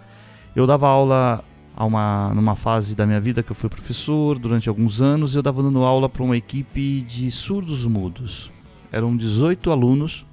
Eu 0.55 0.67
dava 0.67 0.89
aula 0.89 1.45
a 1.77 1.85
uma, 1.85 2.33
numa 2.35 2.57
fase 2.57 2.97
da 2.97 3.07
minha 3.07 3.21
vida 3.21 3.43
que 3.43 3.51
eu 3.53 3.55
fui 3.57 3.69
professor 3.69 4.39
durante 4.39 4.69
alguns 4.69 5.01
anos, 5.01 5.37
eu 5.37 5.43
dava 5.43 5.63
dando 5.63 5.85
aula 5.85 6.09
para 6.09 6.23
uma 6.23 6.37
equipe 6.37 7.01
de 7.03 7.31
surdos 7.31 7.87
mudos. 7.87 8.51
Eram 8.91 9.17
18 9.17 9.71
alunos. 9.71 10.27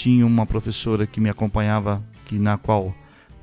Tinha 0.00 0.26
uma 0.26 0.46
professora 0.46 1.06
que 1.06 1.20
me 1.20 1.28
acompanhava, 1.28 2.02
que 2.24 2.38
na 2.38 2.56
qual 2.56 2.94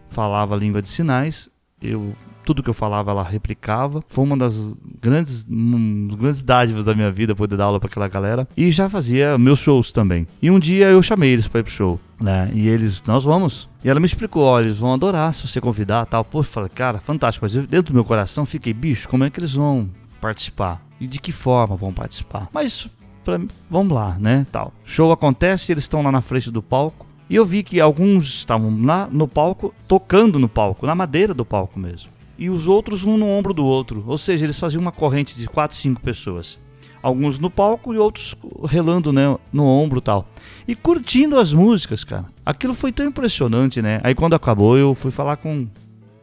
falava 0.10 0.56
a 0.56 0.58
língua 0.58 0.82
de 0.82 0.90
sinais. 0.90 1.52
Eu 1.80 2.16
tudo 2.44 2.64
que 2.64 2.70
eu 2.70 2.74
falava 2.74 3.12
ela 3.12 3.22
replicava. 3.22 4.04
Foi 4.08 4.24
uma 4.24 4.36
das 4.36 4.74
grandes, 5.00 5.46
um, 5.48 6.08
grandes 6.18 6.42
dádivas 6.42 6.84
da 6.84 6.96
minha 6.96 7.12
vida 7.12 7.36
poder 7.36 7.58
dar 7.58 7.66
aula 7.66 7.80
para 7.80 7.90
aquela 7.90 8.08
galera. 8.08 8.48
E 8.58 8.72
já 8.72 8.90
fazia 8.90 9.38
meus 9.38 9.60
shows 9.60 9.92
também. 9.92 10.26
E 10.42 10.50
um 10.50 10.58
dia 10.58 10.88
eu 10.88 11.04
chamei 11.04 11.32
eles 11.32 11.48
para 11.48 11.60
ir 11.60 11.64
pro 11.64 11.72
show, 11.72 12.00
né? 12.20 12.50
E 12.56 12.68
eles, 12.68 13.04
nós 13.06 13.24
vamos. 13.24 13.70
E 13.84 13.90
ela 13.90 14.00
me 14.00 14.08
explicou, 14.08 14.42
olha, 14.42 14.66
eles 14.66 14.80
vão 14.80 14.96
adorar 14.96 15.32
se 15.32 15.48
você 15.48 15.62
convidar, 15.62 16.08
tal. 16.08 16.26
Pô, 16.26 16.40
eu 16.40 16.44
falei, 16.44 16.70
cara, 16.70 17.00
fantástico. 17.00 17.46
Mas 17.46 17.56
eu, 17.56 17.68
dentro 17.68 17.94
do 17.94 17.96
meu 17.96 18.04
coração 18.04 18.48
fiquei, 18.48 18.74
bicho, 18.74 19.08
como 19.08 19.24
é 19.26 19.30
que 19.30 19.40
eles 19.40 19.54
vão 19.54 19.88
participar? 20.20 20.82
E 21.00 21.06
de 21.06 21.20
que 21.20 21.32
forma 21.32 21.76
vão 21.76 21.94
participar? 21.94 22.50
Mas 22.52 22.90
vamos 23.70 23.94
lá, 23.94 24.18
né? 24.20 24.46
Tal. 24.52 24.74
Show 24.84 25.12
acontece, 25.12 25.72
eles 25.72 25.84
estão 25.84 26.02
lá 26.02 26.12
na 26.12 26.22
frente 26.22 26.52
do 26.52 26.62
palco. 26.62 27.06
E 27.30 27.36
eu 27.36 27.46
vi 27.46 27.62
que 27.62 27.82
alguns 27.82 28.26
estavam 28.30 28.86
lá 28.86 29.08
no 29.12 29.28
palco, 29.28 29.74
tocando 29.88 30.40
no 30.40 30.48
palco, 30.48 30.86
na 30.86 30.96
madeira 30.96 31.34
do 31.34 31.44
palco 31.44 31.78
mesmo. 31.80 32.10
E 32.38 32.50
os 32.50 32.68
outros 32.68 33.04
um 33.04 33.18
no 33.18 33.28
ombro 33.28 33.54
do 33.54 33.66
outro. 33.66 34.04
Ou 34.08 34.18
seja, 34.18 34.46
eles 34.46 34.60
faziam 34.60 34.82
uma 34.82 34.92
corrente 34.92 35.36
de 35.36 35.48
4, 35.48 35.76
5 35.76 36.02
pessoas. 36.02 36.60
Alguns 37.02 37.40
no 37.40 37.50
palco 37.50 37.94
e 37.94 37.98
outros 37.98 38.36
relando 38.66 39.12
né, 39.12 39.38
no 39.52 39.66
ombro 39.66 40.00
tal. 40.00 40.28
E 40.68 40.76
curtindo 40.76 41.38
as 41.38 41.54
músicas, 41.54 42.04
cara. 42.04 42.26
Aquilo 42.46 42.74
foi 42.74 42.92
tão 42.92 43.06
impressionante, 43.06 43.82
né? 43.82 44.00
Aí 44.04 44.16
quando 44.16 44.36
acabou, 44.36 44.78
eu 44.78 44.94
fui 44.96 45.12
falar 45.12 45.38
com. 45.38 45.68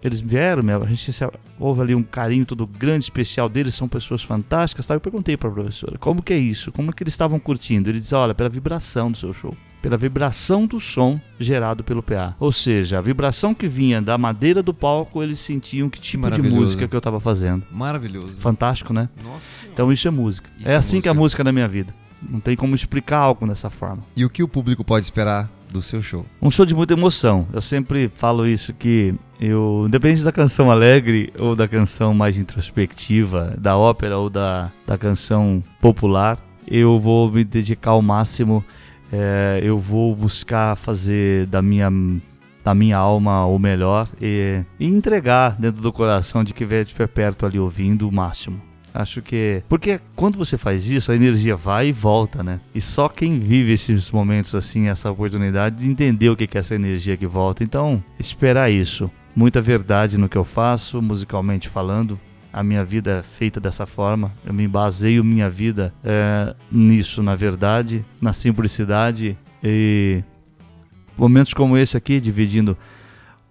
Eles 0.05 0.21
vieram, 0.21 0.63
a 0.83 0.87
gente 0.87 1.11
se- 1.13 1.27
houve 1.59 1.81
ali 1.81 1.95
um 1.95 2.03
carinho 2.03 2.45
todo 2.45 2.67
grande, 2.67 3.05
especial 3.05 3.49
deles, 3.49 3.75
são 3.75 3.89
pessoas 3.89 4.23
fantásticas. 4.23 4.85
Tal. 4.85 4.97
Eu 4.97 5.01
perguntei 5.01 5.35
para 5.37 5.49
a 5.49 5.53
professora, 5.53 5.97
como 5.99 6.23
que 6.23 6.35
é 6.35 6.39
isso? 6.39 6.71
Como 6.71 6.93
que 6.93 7.03
eles 7.03 7.15
estavam 7.15 7.39
curtindo? 7.41 7.89
Ele 7.89 7.99
disse, 8.01 8.15
olha, 8.15 8.35
pela 8.35 8.51
vibração 8.51 9.11
do 9.11 9.17
seu 9.17 9.33
show. 9.33 9.57
Pela 9.81 9.97
vibração 9.99 10.67
do 10.67 10.81
som 10.81 11.21
gerado 11.39 11.83
pelo 11.85 12.03
PA. 12.03 12.35
Ou 12.41 12.51
seja, 12.53 12.97
a 12.99 13.01
vibração 13.03 13.55
que 13.55 13.67
vinha 13.69 14.01
da 14.01 14.17
madeira 14.17 14.63
do 14.63 14.73
palco, 14.73 15.23
eles 15.23 15.39
sentiam 15.41 15.91
que 15.91 16.01
tipo 16.01 16.31
de 16.31 16.41
música 16.43 16.89
que 16.89 16.95
eu 16.95 16.99
estava 16.99 17.21
fazendo. 17.21 17.65
Maravilhoso. 17.71 18.41
Fantástico, 18.41 18.93
né? 18.95 19.09
Nossa 19.23 19.41
senhora. 19.41 19.71
Então 19.75 19.93
isso 19.93 20.09
é 20.09 20.11
música. 20.11 20.51
Isso 20.59 20.69
é 20.69 20.73
é 20.73 20.77
assim 20.77 21.01
que 21.03 21.09
é 21.09 21.11
a 21.11 21.15
música. 21.15 21.23
música 21.23 21.45
na 21.45 21.53
minha 21.53 21.69
vida. 21.69 21.95
Não 22.29 22.41
tem 22.41 22.57
como 22.57 22.75
explicar 22.75 23.19
algo 23.19 23.47
dessa 23.47 23.71
forma. 23.71 24.03
E 24.17 24.25
o 24.25 24.31
que 24.31 24.43
o 24.43 24.49
público 24.49 24.85
pode 24.85 25.05
esperar 25.05 25.51
do 25.71 25.83
seu 25.83 26.01
show? 26.03 26.25
Um 26.41 26.51
show 26.51 26.65
de 26.65 26.75
muita 26.75 26.95
emoção. 26.95 27.47
Eu 27.53 27.61
sempre 27.61 28.11
falo 28.15 28.47
isso 28.47 28.73
que 28.73 29.15
eu, 29.41 29.85
independente 29.87 30.25
da 30.25 30.33
canção 30.33 30.71
alegre 30.71 31.33
ou 31.39 31.57
da 31.57 31.67
canção 31.67 32.15
mais 32.15 32.39
introspectiva, 32.39 33.55
da 33.59 33.77
ópera 33.77 34.19
ou 34.19 34.31
da, 34.31 34.71
da 34.87 34.97
canção 34.97 35.63
popular, 35.81 36.39
eu 36.67 36.99
vou 36.99 37.31
me 37.31 37.45
dedicar 37.45 37.91
ao 37.91 38.03
máximo. 38.03 38.65
é, 39.13 39.61
eu 39.63 39.79
vou 39.79 40.15
buscar 40.15 40.77
fazer 40.77 41.47
da 41.47 41.63
minha 41.63 41.91
da 42.65 42.75
minha 42.75 42.97
alma 42.97 43.45
o 43.45 43.59
melhor 43.59 44.09
e, 44.19 44.65
e 44.81 44.87
entregar 44.89 45.55
dentro 45.59 45.83
do 45.83 45.93
coração 45.93 46.43
de 46.43 46.55
quem 46.55 46.67
estiver 46.67 47.07
perto 47.09 47.45
ali 47.45 47.59
ouvindo 47.59 48.09
o 48.09 48.13
máximo. 48.13 48.61
Acho 48.95 49.21
que. 49.21 49.61
Porque 49.69 50.01
quando 50.15 50.39
você 50.39 50.57
faz 50.57 50.89
isso, 50.89 51.11
a 51.11 51.17
energia 51.17 51.57
vai 51.57 51.89
e 51.89 51.93
volta, 51.93 52.45
né? 52.45 52.61
E 52.73 52.81
só 52.81 53.09
quem 53.09 53.41
vive 53.41 53.73
esses 53.73 54.13
momentos 54.13 54.55
assim, 54.55 54.87
essa 54.87 55.11
oportunidade 55.11 55.77
de 55.77 55.91
entender 55.91 56.31
o 56.31 56.37
que 56.37 56.45
é 56.45 56.61
essa 56.61 56.77
energia 56.77 57.17
que 57.17 57.27
volta. 57.27 57.65
Então, 57.65 58.03
esperar 58.21 58.71
isso. 58.71 59.11
Muita 59.35 59.61
verdade 59.61 60.17
no 60.17 60.29
que 60.29 60.39
eu 60.39 60.45
faço, 60.45 61.03
musicalmente 61.03 61.69
falando. 61.69 62.21
A 62.53 62.63
minha 62.63 62.85
vida 62.85 63.19
é 63.19 63.23
feita 63.25 63.59
dessa 63.59 63.85
forma. 63.85 64.33
Eu 64.47 64.55
me 64.55 64.69
baseio 64.69 65.25
minha 65.25 65.51
vida 65.51 65.93
é, 66.05 66.55
nisso, 66.71 67.21
na 67.21 67.35
verdade, 67.35 68.05
na 68.23 68.33
simplicidade. 68.33 69.37
E 69.61 70.23
momentos 71.19 71.53
como 71.53 71.77
esse 71.77 71.97
aqui, 71.97 72.21
dividindo 72.21 72.79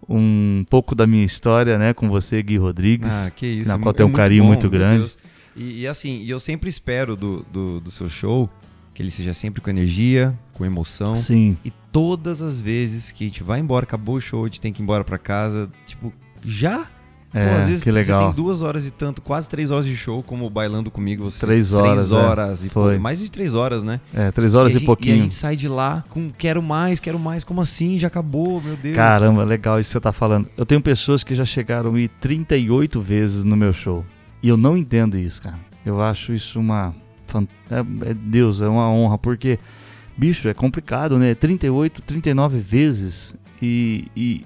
um 0.10 0.66
pouco 0.70 0.94
da 0.96 1.06
minha 1.08 1.24
história, 1.26 1.78
né, 1.78 1.94
com 1.94 2.10
você, 2.10 2.42
Gui 2.42 2.58
Rodrigues 2.58 3.28
Ah, 3.28 3.32
que 3.32 3.46
isso. 3.46 3.70
na 3.70 3.76
é 3.76 3.78
qual 3.78 3.86
mu- 3.92 3.94
tem 3.94 4.04
é 4.04 4.08
um 4.08 4.12
carinho 4.12 4.44
muito 4.44 4.70
meu 4.70 4.72
grande. 4.80 5.08
E, 5.56 5.82
e 5.82 5.88
assim, 5.88 6.24
eu 6.28 6.40
sempre 6.40 6.70
espero 6.70 7.16
do, 7.16 7.46
do, 7.52 7.80
do 7.80 7.92
seu 7.92 8.10
show 8.10 8.50
que 8.94 9.02
ele 9.02 9.10
seja 9.12 9.34
sempre 9.34 9.60
com 9.62 9.70
energia, 9.70 10.38
com 10.54 10.64
emoção. 10.66 11.16
Sim. 11.16 11.58
E 11.66 11.72
todas 11.92 12.42
as 12.42 12.62
vezes 12.62 13.12
que 13.12 13.24
a 13.24 13.28
gente 13.28 13.42
vai 13.44 13.60
embora, 13.60 13.84
acabou 13.86 14.16
o 14.16 14.22
show, 14.22 14.44
a 14.44 14.48
gente 14.48 14.62
tem 14.62 14.72
que 14.72 14.82
ir 14.82 14.84
embora 14.84 15.04
pra 15.04 15.18
casa, 15.18 15.72
tipo, 15.86 16.14
já? 16.44 16.88
É, 17.34 17.50
Pô, 17.50 17.56
às 17.58 17.66
vezes 17.68 17.82
que 17.84 17.90
você 17.92 17.96
legal. 18.00 18.26
tem 18.32 18.36
duas 18.44 18.62
horas 18.62 18.86
e 18.86 18.92
tanto, 18.92 19.20
quase 19.22 19.50
três 19.50 19.72
horas 19.72 19.88
de 19.88 19.98
show, 19.98 20.22
como 20.22 20.48
bailando 20.52 20.92
comigo. 20.92 21.24
Você 21.24 21.40
Três 21.40 21.58
fez 21.58 21.74
horas, 21.74 21.92
Três 22.08 22.12
é. 22.12 22.16
horas 22.16 22.66
e 22.66 22.70
Foi. 22.70 22.96
pô, 22.96 23.02
mais 23.02 23.20
de 23.20 23.32
três 23.32 23.56
horas, 23.56 23.84
né? 23.84 24.00
É, 24.14 24.32
três 24.32 24.54
horas 24.54 24.74
e, 24.74 24.76
e, 24.76 24.80
gente- 24.80 24.86
pouquinho. 24.86 25.16
E 25.16 25.20
a 25.20 25.22
gente 25.24 25.34
sai 25.34 25.56
de 25.56 25.68
lá 25.68 26.04
com 26.10 26.30
quero 26.30 26.62
mais, 26.62 27.00
quero 27.00 27.18
mais. 27.18 27.44
Como 27.44 27.60
assim? 27.60 27.98
Já 27.98 28.06
acabou, 28.08 28.62
meu 28.62 28.76
Deus. 28.76 28.96
Caramba, 28.96 29.44
legal 29.44 29.80
isso 29.80 29.90
que 29.90 29.94
você 29.94 30.00
tá 30.00 30.12
falando. 30.12 30.48
Eu 30.56 30.64
tenho 30.66 30.80
pessoas 30.80 31.24
que 31.24 31.34
já 31.34 31.44
chegaram 31.44 31.98
ir 31.98 32.08
38 32.20 33.02
vezes 33.02 33.44
no 33.44 33.56
meu 33.58 33.74
show. 33.74 34.06
E 34.44 34.48
eu 34.50 34.56
não 34.58 34.78
entendo 34.78 35.18
isso, 35.18 35.42
cara. 35.42 35.58
Eu 35.86 36.02
acho 36.02 36.34
isso 36.34 36.60
uma. 36.60 36.94
É, 37.72 38.10
é 38.10 38.14
Deus, 38.14 38.62
é 38.62 38.68
uma 38.68 38.88
honra, 38.92 39.18
porque, 39.18 39.58
bicho, 40.16 40.48
é 40.48 40.54
complicado, 40.54 41.18
né? 41.18 41.34
38, 41.34 42.02
39 42.04 42.60
vezes 42.60 43.36
e. 43.60 44.06
e 44.16 44.46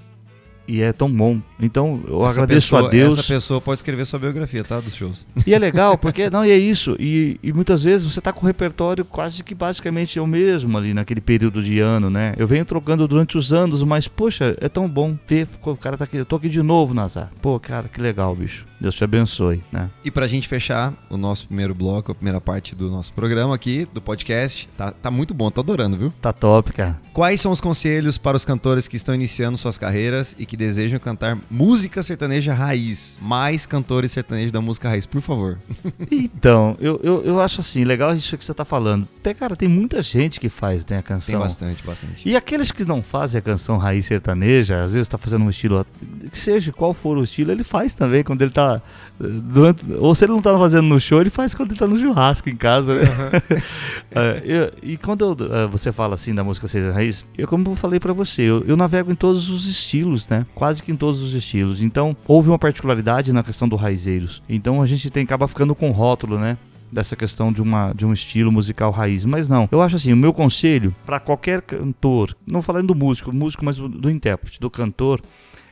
e 0.70 0.82
é 0.82 0.92
tão 0.92 1.10
bom. 1.10 1.42
Então, 1.60 2.02
eu 2.08 2.26
Essa 2.26 2.42
agradeço 2.44 2.68
pessoa- 2.76 2.88
a 2.88 2.92
Deus. 2.92 3.18
Essa 3.18 3.34
pessoa 3.34 3.62
pode 3.62 3.80
escrever 3.80 4.06
sua 4.06 4.20
biografia, 4.20 4.64
tá? 4.64 4.80
Dos 4.80 4.96
shows. 4.96 5.26
E 5.46 5.54
é 5.54 5.60
legal, 5.60 5.98
porque 5.98 6.30
não, 6.30 6.46
e 6.46 6.52
é 6.52 6.58
isso. 6.58 6.96
E, 7.00 7.40
e 7.42 7.52
muitas 7.52 7.82
vezes 7.84 8.12
você 8.12 8.22
tá 8.22 8.32
com 8.32 8.42
o 8.44 8.48
repertório 8.48 9.04
quase 9.04 9.44
que 9.44 9.56
basicamente 9.56 10.20
é 10.20 10.22
o 10.22 10.28
mesmo 10.28 10.78
ali 10.78 10.94
naquele 10.94 11.22
período 11.22 11.64
de 11.64 11.80
ano, 11.80 12.10
né? 12.10 12.34
Eu 12.38 12.48
venho 12.48 12.64
trocando 12.66 13.08
durante 13.08 13.38
os 13.38 13.52
anos, 13.52 13.84
mas, 13.84 14.08
poxa, 14.08 14.56
é 14.62 14.70
tão 14.70 14.88
bom 14.88 15.18
ver. 15.28 15.48
O 15.64 15.76
cara 15.76 15.98
tá 15.98 16.04
aqui, 16.04 16.18
eu 16.18 16.26
tô 16.26 16.36
aqui 16.36 16.50
de 16.50 16.62
novo, 16.62 16.94
Nazar. 16.94 17.32
Pô, 17.42 17.60
cara, 17.60 17.88
que 17.88 18.00
legal, 18.02 18.36
bicho. 18.36 18.66
Deus 18.80 18.94
te 18.94 19.04
abençoe, 19.04 19.64
né? 19.72 19.90
E 20.06 20.12
pra 20.12 20.28
gente 20.28 20.48
fechar 20.48 20.94
o 21.10 21.18
nosso 21.18 21.48
primeiro 21.48 21.74
bloco, 21.74 22.12
a 22.12 22.16
primeira 22.16 22.40
parte 22.40 22.76
do 22.76 22.90
nosso 22.92 23.12
programa 23.14 23.56
aqui, 23.56 23.88
do 23.92 24.00
podcast, 24.00 24.70
tá, 24.78 24.92
tá 24.92 25.10
muito 25.10 25.34
bom, 25.34 25.50
tô 25.50 25.62
adorando, 25.62 25.98
viu? 25.98 26.14
Tá 26.22 26.32
top, 26.32 26.72
cara. 26.74 27.02
Quais 27.12 27.42
são 27.42 27.52
os 27.52 27.60
conselhos 27.60 28.20
para 28.20 28.38
os 28.38 28.46
cantores 28.46 28.88
que 28.88 28.96
estão 28.96 29.16
iniciando 29.16 29.58
suas 29.58 29.80
carreiras 29.80 30.36
e 30.38 30.46
que 30.46 30.56
desejam 30.56 31.00
cantar 31.00 31.40
música 31.50 32.02
sertaneja 32.04 32.54
raiz? 32.54 33.18
Mais 33.22 33.66
cantores 33.66 34.12
sertanejos 34.12 34.52
da 34.52 34.62
música 34.62 34.90
raiz, 34.90 35.06
por 35.06 35.22
favor. 35.22 35.58
Então, 36.10 36.78
eu, 36.80 37.00
eu, 37.04 37.24
eu 37.24 37.42
acho 37.42 37.62
assim, 37.62 37.84
legal 37.84 38.14
isso 38.16 38.38
que 38.38 38.46
você 38.46 38.54
tá 38.54 38.64
falando. 38.64 39.08
Até, 39.20 39.34
cara, 39.34 39.56
tem 39.56 39.68
muita 39.68 40.02
gente 40.02 40.40
que 40.40 40.50
faz, 40.50 40.86
né, 40.86 41.00
a 41.00 41.04
canção. 41.04 41.34
Tem 41.34 41.40
bastante, 41.40 41.84
bastante. 41.86 42.28
E 42.30 42.36
aqueles 42.36 42.72
que 42.72 42.86
não 42.86 43.02
fazem 43.04 43.40
a 43.40 43.42
canção 43.42 43.78
raiz 43.78 44.06
sertaneja, 44.06 44.84
às 44.84 44.94
vezes 44.94 45.08
tá 45.08 45.18
fazendo 45.18 45.44
um 45.46 45.50
estilo, 45.50 45.86
seja 46.32 46.72
qual 46.72 46.94
for 46.94 47.18
o 47.18 47.24
estilo, 47.24 47.52
ele 47.52 47.64
faz 47.64 47.94
também 47.94 48.24
quando 48.24 48.42
ele 48.42 48.52
tá 48.52 48.82
durante, 49.20 49.84
ou 49.94 50.14
se 50.16 50.26
ele 50.26 50.34
não 50.34 50.42
tá 50.42 50.58
fazendo 50.58 50.86
no 50.88 51.00
show, 51.00 51.20
ele 51.20 51.30
faz 51.30 51.54
quando 51.54 51.72
ele 51.72 51.80
tá 51.80 51.88
no 51.88 51.98
churrasco 51.98 52.50
em 52.50 52.56
casa, 52.56 52.96
né? 52.96 53.06
É, 54.12 54.42
eu- 54.46 54.72
e 54.82 54.98
quando 54.98 55.26
eu, 55.26 55.54
eh, 55.54 55.68
você 55.68 55.92
fala 55.92 56.16
assim 56.16 56.34
da 56.34 56.44
música 56.44 56.68
seja 56.68 56.92
raiz, 56.92 57.26
eu 57.38 57.48
como 57.48 57.70
eu 57.70 57.76
falei 57.76 58.00
pra 58.00 58.14
você, 58.14 58.44
eu, 58.44 58.64
eu 58.66 58.78
navego 58.78 59.12
em 59.12 59.16
todos 59.16 59.50
os 59.50 59.68
estilos, 59.68 60.28
né? 60.30 60.46
Quase 60.56 60.82
que 60.82 60.92
em 60.92 60.96
todos 60.96 61.22
os 61.22 61.34
estilos. 61.38 61.82
Então, 61.82 62.16
houve 62.28 62.50
uma 62.50 62.60
particularidade 62.60 63.32
na 63.32 63.44
questão 63.44 63.68
do 63.68 63.76
raizeiros. 63.76 64.42
Então, 64.50 64.82
a 64.82 64.86
gente 64.86 65.10
tem 65.10 65.24
acaba 65.24 65.48
ficando 65.48 65.76
com 65.76 65.92
rótulo, 65.92 66.40
né? 66.40 66.58
dessa 66.92 67.16
questão 67.16 67.52
de, 67.52 67.62
uma, 67.62 67.94
de 67.94 68.06
um 68.06 68.14
estilo 68.14 68.52
musical 68.52 68.92
raiz. 68.92 69.26
Mas 69.26 69.48
não, 69.48 69.68
eu 69.72 69.82
acho 69.82 69.96
assim, 69.96 70.14
o 70.14 70.18
meu 70.18 70.34
conselho 70.34 70.96
para 71.06 71.20
qualquer 71.20 71.62
cantor, 71.62 72.36
não 72.50 72.62
falando 72.62 72.88
do 72.88 72.96
músico, 72.96 73.34
músico, 73.34 73.66
mas 73.66 73.78
do, 73.78 74.10
intérprete, 74.10 74.60
do 74.60 74.70
cantor, 74.70 75.22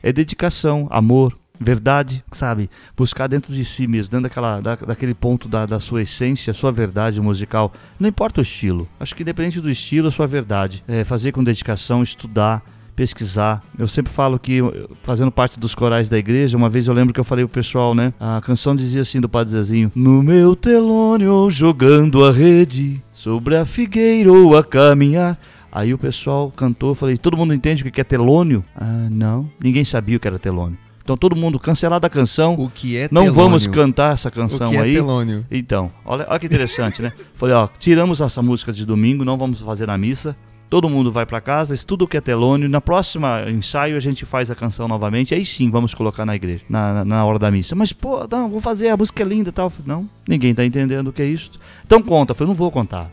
é 0.04 0.12
dedicação, 0.12 0.88
amor, 0.92 1.38
verdade, 1.60 2.24
sabe? 2.32 2.70
Buscar 2.96 3.28
dentro 3.28 3.54
de 3.54 3.64
si 3.64 3.88
mesmo, 3.88 4.12
dentro 4.12 4.24
daquela, 4.24 4.60
da, 4.60 4.76
daquele 4.76 5.14
ponto 5.14 5.48
da, 5.48 5.66
da 5.66 5.80
sua 5.80 6.02
essência, 6.02 6.54
sua 6.54 6.72
verdade 6.72 7.22
musical. 7.22 7.72
Não 8.00 8.10
importa 8.10 8.42
o 8.42 8.44
estilo. 8.44 8.88
Acho 9.00 9.16
que 9.16 9.24
independente 9.24 9.62
do 9.62 9.70
estilo, 9.70 10.10
a 10.10 10.12
sua 10.12 10.28
verdade. 10.28 10.84
É 10.88 11.04
fazer 11.04 11.32
com 11.32 11.44
dedicação, 11.44 12.04
estudar, 12.04 12.62
pesquisar. 12.96 13.62
Eu 13.78 13.88
sempre 13.88 14.12
falo 14.12 14.40
que, 14.40 14.60
fazendo 15.04 15.32
parte 15.32 15.60
dos 15.60 15.76
corais 15.76 16.10
da 16.10 16.18
igreja, 16.18 16.58
uma 16.58 16.70
vez 16.70 16.88
eu 16.88 16.94
lembro 16.94 17.14
que 17.14 17.20
eu 17.20 17.24
falei 17.24 17.46
pro 17.46 17.54
pessoal, 17.54 17.94
né? 17.94 18.14
A 18.20 18.42
canção 18.42 18.76
dizia 18.76 19.02
assim 19.02 19.20
do 19.20 19.28
Padre 19.30 19.54
Zezinho: 19.54 19.92
No 19.96 20.24
meu 20.24 20.56
telônio 20.56 21.50
jogando 21.52 22.24
a 22.24 22.32
rede, 22.32 23.04
sobre 23.12 23.56
a 23.58 23.66
figueira 23.66 24.32
ou 24.32 24.58
a 24.58 24.64
caminhar. 24.64 25.38
Aí 25.72 25.94
o 25.94 25.98
pessoal 25.98 26.52
cantou, 26.56 26.90
eu 26.92 26.96
falei: 26.96 27.18
Todo 27.18 27.36
mundo 27.36 27.54
entende 27.54 27.84
o 27.84 27.92
que 27.92 28.00
é 28.00 28.04
telônio? 28.04 28.64
Ah, 28.76 29.08
não. 29.12 29.50
Ninguém 29.62 29.84
sabia 29.84 30.16
o 30.18 30.20
que 30.20 30.28
era 30.28 30.40
telônio. 30.40 30.78
Então 31.04 31.16
todo 31.16 31.36
mundo 31.36 31.60
cancelada 31.60 32.08
a 32.08 32.10
canção. 32.10 32.56
O 32.56 32.68
que 32.68 32.98
é 32.98 33.04
Não 33.12 33.24
telônio? 33.26 33.34
vamos 33.34 33.68
cantar 33.68 34.14
essa 34.14 34.30
O 34.30 34.32
canção 34.32 34.70
que 34.70 34.76
é 34.76 34.80
aí. 34.82 34.94
telônio? 34.94 35.46
Então, 35.52 35.92
olha, 36.04 36.26
olha 36.28 36.40
que 36.40 36.48
interessante, 36.48 37.00
né? 37.02 37.12
Falei, 37.36 37.54
ó, 37.54 37.68
tiramos 37.78 38.22
essa 38.22 38.42
música 38.42 38.74
de 38.74 38.86
domingo, 38.88 39.24
não 39.24 39.38
vamos 39.38 39.62
fazer 39.62 39.86
na 39.86 39.98
missa. 40.00 40.36
Todo 40.70 40.90
mundo 40.90 41.12
vai 41.12 41.26
pra 41.26 41.40
casa, 41.40 41.74
estuda 41.74 42.04
o 42.04 42.08
que 42.08 42.18
é 42.18 42.22
telônio. 42.22 42.68
Na 42.68 42.82
próxima 42.82 43.46
ensaio 43.50 43.96
a 43.96 44.00
gente 44.00 44.26
faz 44.26 44.50
a 44.50 44.56
canção 44.56 44.88
novamente. 44.88 45.34
Aí 45.34 45.46
sim 45.46 45.70
vamos 45.70 45.94
colocar 45.94 46.26
na 46.26 46.36
igreja, 46.36 46.64
na, 46.68 47.06
na, 47.06 47.26
hora 47.26 47.38
da 47.38 47.52
missa. 47.52 47.76
Mas, 47.76 47.94
pô, 47.94 48.28
não, 48.30 48.50
vou 48.50 48.60
fazer, 48.60 48.90
a 48.90 48.98
música 48.98 49.24
é 49.24 49.26
linda 49.26 49.50
e 49.50 49.54
tal. 49.54 49.72
Não, 49.86 50.10
ninguém 50.28 50.56
tá 50.56 50.66
entendendo 50.66 51.10
o 51.10 51.14
que 51.14 51.22
é 51.22 51.26
isso. 51.26 51.52
Então 51.86 52.02
conta. 52.02 52.32
Eu 52.32 52.36
Falei, 52.36 52.50
não 52.50 52.56
vou 52.56 52.72
contar. 52.72 53.12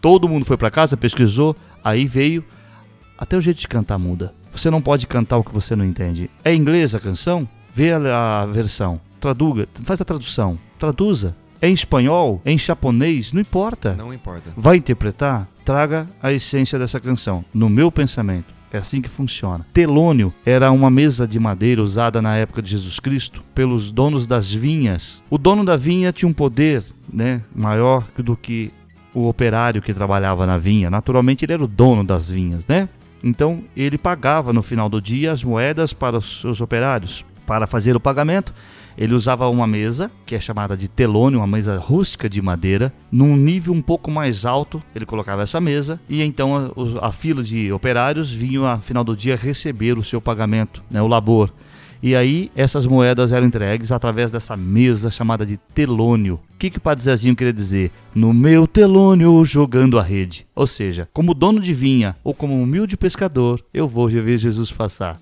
Todo 0.00 0.28
mundo 0.28 0.44
foi 0.44 0.56
pra 0.56 0.70
casa, 0.70 0.96
pesquisou, 0.96 1.54
aí 1.84 2.06
veio. 2.06 2.44
Até 3.18 3.36
o 3.36 3.40
jeito 3.40 3.60
de 3.60 3.68
cantar 3.68 3.98
muda. 3.98 4.34
Você 4.50 4.70
não 4.70 4.82
pode 4.82 5.06
cantar 5.06 5.38
o 5.38 5.44
que 5.44 5.52
você 5.52 5.74
não 5.74 5.84
entende. 5.84 6.30
É 6.44 6.54
inglês 6.54 6.94
a 6.94 7.00
canção? 7.00 7.48
Vê 7.72 7.92
a, 7.92 8.42
a 8.42 8.46
versão. 8.46 9.00
Traduga, 9.20 9.68
faz 9.84 10.00
a 10.00 10.04
tradução. 10.04 10.58
Traduza. 10.78 11.36
É 11.60 11.68
em 11.68 11.72
espanhol? 11.72 12.40
É 12.44 12.52
em 12.52 12.58
japonês? 12.58 13.32
Não 13.32 13.40
importa. 13.40 13.94
Não 13.94 14.12
importa. 14.12 14.52
Vai 14.56 14.76
interpretar? 14.76 15.48
Traga 15.66 16.08
a 16.22 16.32
essência 16.32 16.78
dessa 16.78 17.00
canção. 17.00 17.44
No 17.52 17.68
meu 17.68 17.90
pensamento. 17.90 18.54
É 18.72 18.78
assim 18.78 19.02
que 19.02 19.08
funciona. 19.08 19.66
Telônio 19.72 20.32
era 20.44 20.70
uma 20.70 20.88
mesa 20.88 21.26
de 21.26 21.40
madeira 21.40 21.82
usada 21.82 22.22
na 22.22 22.36
época 22.36 22.62
de 22.62 22.70
Jesus 22.70 23.00
Cristo 23.00 23.42
pelos 23.52 23.90
donos 23.90 24.28
das 24.28 24.54
vinhas. 24.54 25.20
O 25.28 25.36
dono 25.36 25.64
da 25.64 25.76
vinha 25.76 26.12
tinha 26.12 26.28
um 26.28 26.32
poder 26.32 26.84
né, 27.12 27.42
maior 27.52 28.06
do 28.16 28.36
que 28.36 28.72
o 29.12 29.26
operário 29.26 29.82
que 29.82 29.92
trabalhava 29.92 30.46
na 30.46 30.56
vinha. 30.56 30.88
Naturalmente, 30.88 31.44
ele 31.44 31.54
era 31.54 31.64
o 31.64 31.68
dono 31.68 32.04
das 32.04 32.30
vinhas, 32.30 32.64
né? 32.68 32.88
Então, 33.20 33.64
ele 33.76 33.98
pagava 33.98 34.52
no 34.52 34.62
final 34.62 34.88
do 34.88 35.02
dia 35.02 35.32
as 35.32 35.42
moedas 35.42 35.92
para 35.92 36.18
os 36.18 36.42
seus 36.42 36.60
operários. 36.60 37.24
Para 37.44 37.66
fazer 37.66 37.96
o 37.96 38.00
pagamento, 38.00 38.54
ele 38.96 39.14
usava 39.14 39.48
uma 39.48 39.66
mesa, 39.66 40.10
que 40.24 40.34
é 40.34 40.40
chamada 40.40 40.76
de 40.76 40.88
telônio, 40.88 41.40
uma 41.40 41.46
mesa 41.46 41.78
rústica 41.78 42.28
de 42.28 42.40
madeira. 42.40 42.92
Num 43.10 43.36
nível 43.36 43.74
um 43.74 43.82
pouco 43.82 44.10
mais 44.10 44.46
alto, 44.46 44.82
ele 44.94 45.06
colocava 45.06 45.42
essa 45.42 45.60
mesa 45.60 46.00
e 46.08 46.22
então 46.22 46.72
a, 47.00 47.08
a 47.08 47.12
fila 47.12 47.42
de 47.42 47.72
operários 47.72 48.32
vinham, 48.32 48.66
ao 48.66 48.80
final 48.80 49.04
do 49.04 49.16
dia, 49.16 49.36
receber 49.36 49.98
o 49.98 50.04
seu 50.04 50.20
pagamento, 50.20 50.82
né, 50.90 51.00
o 51.02 51.06
labor. 51.06 51.52
E 52.06 52.14
aí, 52.14 52.52
essas 52.54 52.86
moedas 52.86 53.32
eram 53.32 53.48
entregues 53.48 53.90
através 53.90 54.30
dessa 54.30 54.56
mesa 54.56 55.10
chamada 55.10 55.44
de 55.44 55.56
telônio. 55.56 56.34
O 56.54 56.56
que, 56.56 56.70
que 56.70 56.78
o 56.78 56.80
Padre 56.80 57.02
Zezinho 57.02 57.34
queria 57.34 57.52
dizer? 57.52 57.90
No 58.14 58.32
meu 58.32 58.64
telônio 58.64 59.44
jogando 59.44 59.98
a 59.98 60.02
rede. 60.04 60.46
Ou 60.54 60.68
seja, 60.68 61.08
como 61.12 61.34
dono 61.34 61.58
de 61.60 61.74
vinha 61.74 62.14
ou 62.22 62.32
como 62.32 62.62
humilde 62.62 62.96
pescador, 62.96 63.60
eu 63.74 63.88
vou 63.88 64.06
ver 64.08 64.38
Jesus 64.38 64.70
passar. 64.70 65.18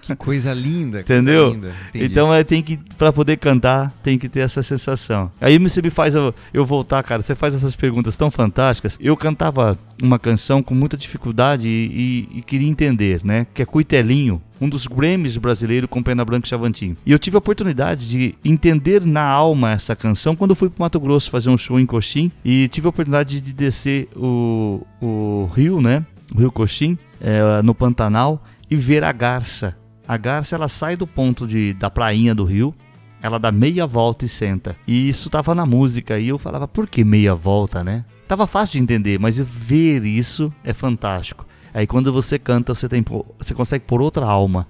Que 0.00 0.16
coisa 0.16 0.54
linda. 0.54 1.04
coisa 1.04 1.22
Entendeu? 1.22 1.50
linda. 1.52 1.70
Entendi. 1.90 2.06
Então 2.06 2.32
é, 2.32 2.42
tem 2.42 2.62
que, 2.62 2.78
pra 2.96 3.12
poder 3.12 3.36
cantar, 3.36 3.92
tem 4.02 4.18
que 4.18 4.26
ter 4.26 4.40
essa 4.40 4.62
sensação. 4.62 5.30
Aí 5.38 5.58
você 5.58 5.82
me 5.82 5.90
faz 5.90 6.14
eu, 6.14 6.34
eu 6.54 6.64
voltar, 6.64 7.02
cara. 7.04 7.20
Você 7.20 7.34
faz 7.34 7.54
essas 7.54 7.76
perguntas 7.76 8.16
tão 8.16 8.30
fantásticas. 8.30 8.96
Eu 8.98 9.18
cantava 9.18 9.78
uma 10.02 10.18
canção 10.18 10.62
com 10.62 10.74
muita 10.74 10.96
dificuldade 10.96 11.68
e, 11.68 12.28
e- 12.32 12.38
e 12.38 12.42
queria 12.42 12.68
entender, 12.70 13.20
né? 13.22 13.46
Que 13.52 13.60
é 13.60 13.66
Cuitelinho, 13.66 14.40
um 14.62 14.68
dos 14.68 14.86
Grammys 14.86 15.36
brasileiros 15.38 15.90
com 15.90 16.00
Pena 16.00 16.24
Branca 16.24 16.46
e 16.46 16.48
Chavantinho. 16.48 16.96
E 17.04 17.10
eu 17.10 17.18
tive 17.18 17.36
a 17.36 17.38
oportunidade 17.38 18.08
de 18.08 18.36
entender 18.44 19.04
na 19.04 19.24
alma 19.24 19.72
essa 19.72 19.96
canção 19.96 20.36
quando 20.36 20.54
fui 20.54 20.70
pro 20.70 20.80
Mato 20.80 21.00
Grosso 21.00 21.32
fazer 21.32 21.50
um 21.50 21.58
show 21.58 21.80
em 21.80 21.84
Coxim 21.84 22.30
e 22.44 22.68
tive 22.68 22.86
a 22.86 22.90
oportunidade 22.90 23.40
de 23.40 23.52
descer 23.52 24.08
o, 24.14 24.86
o 25.00 25.50
rio, 25.52 25.80
né? 25.80 26.06
O 26.32 26.38
rio 26.38 26.52
Coxim, 26.52 26.96
é, 27.20 27.60
no 27.62 27.74
Pantanal 27.74 28.40
e 28.70 28.76
ver 28.76 29.02
a 29.02 29.10
garça. 29.10 29.76
A 30.06 30.16
garça 30.16 30.54
ela 30.54 30.68
sai 30.68 30.96
do 30.96 31.08
ponto 31.08 31.44
de, 31.44 31.74
da 31.74 31.90
prainha 31.90 32.32
do 32.32 32.44
rio, 32.44 32.72
ela 33.20 33.38
dá 33.38 33.50
meia 33.50 33.84
volta 33.84 34.26
e 34.26 34.28
senta. 34.28 34.76
E 34.86 35.08
isso 35.08 35.28
tava 35.28 35.56
na 35.56 35.66
música 35.66 36.20
e 36.20 36.28
eu 36.28 36.38
falava, 36.38 36.68
por 36.68 36.86
que 36.86 37.02
meia 37.02 37.34
volta, 37.34 37.82
né? 37.82 38.04
Tava 38.28 38.46
fácil 38.46 38.78
de 38.78 38.84
entender, 38.84 39.18
mas 39.18 39.38
ver 39.38 40.04
isso 40.04 40.54
é 40.62 40.72
fantástico. 40.72 41.46
Aí 41.74 41.86
quando 41.86 42.12
você 42.12 42.38
canta, 42.38 42.74
você, 42.74 42.88
tem, 42.88 43.04
você 43.38 43.54
consegue 43.54 43.84
pôr 43.86 44.00
outra 44.00 44.26
alma. 44.26 44.66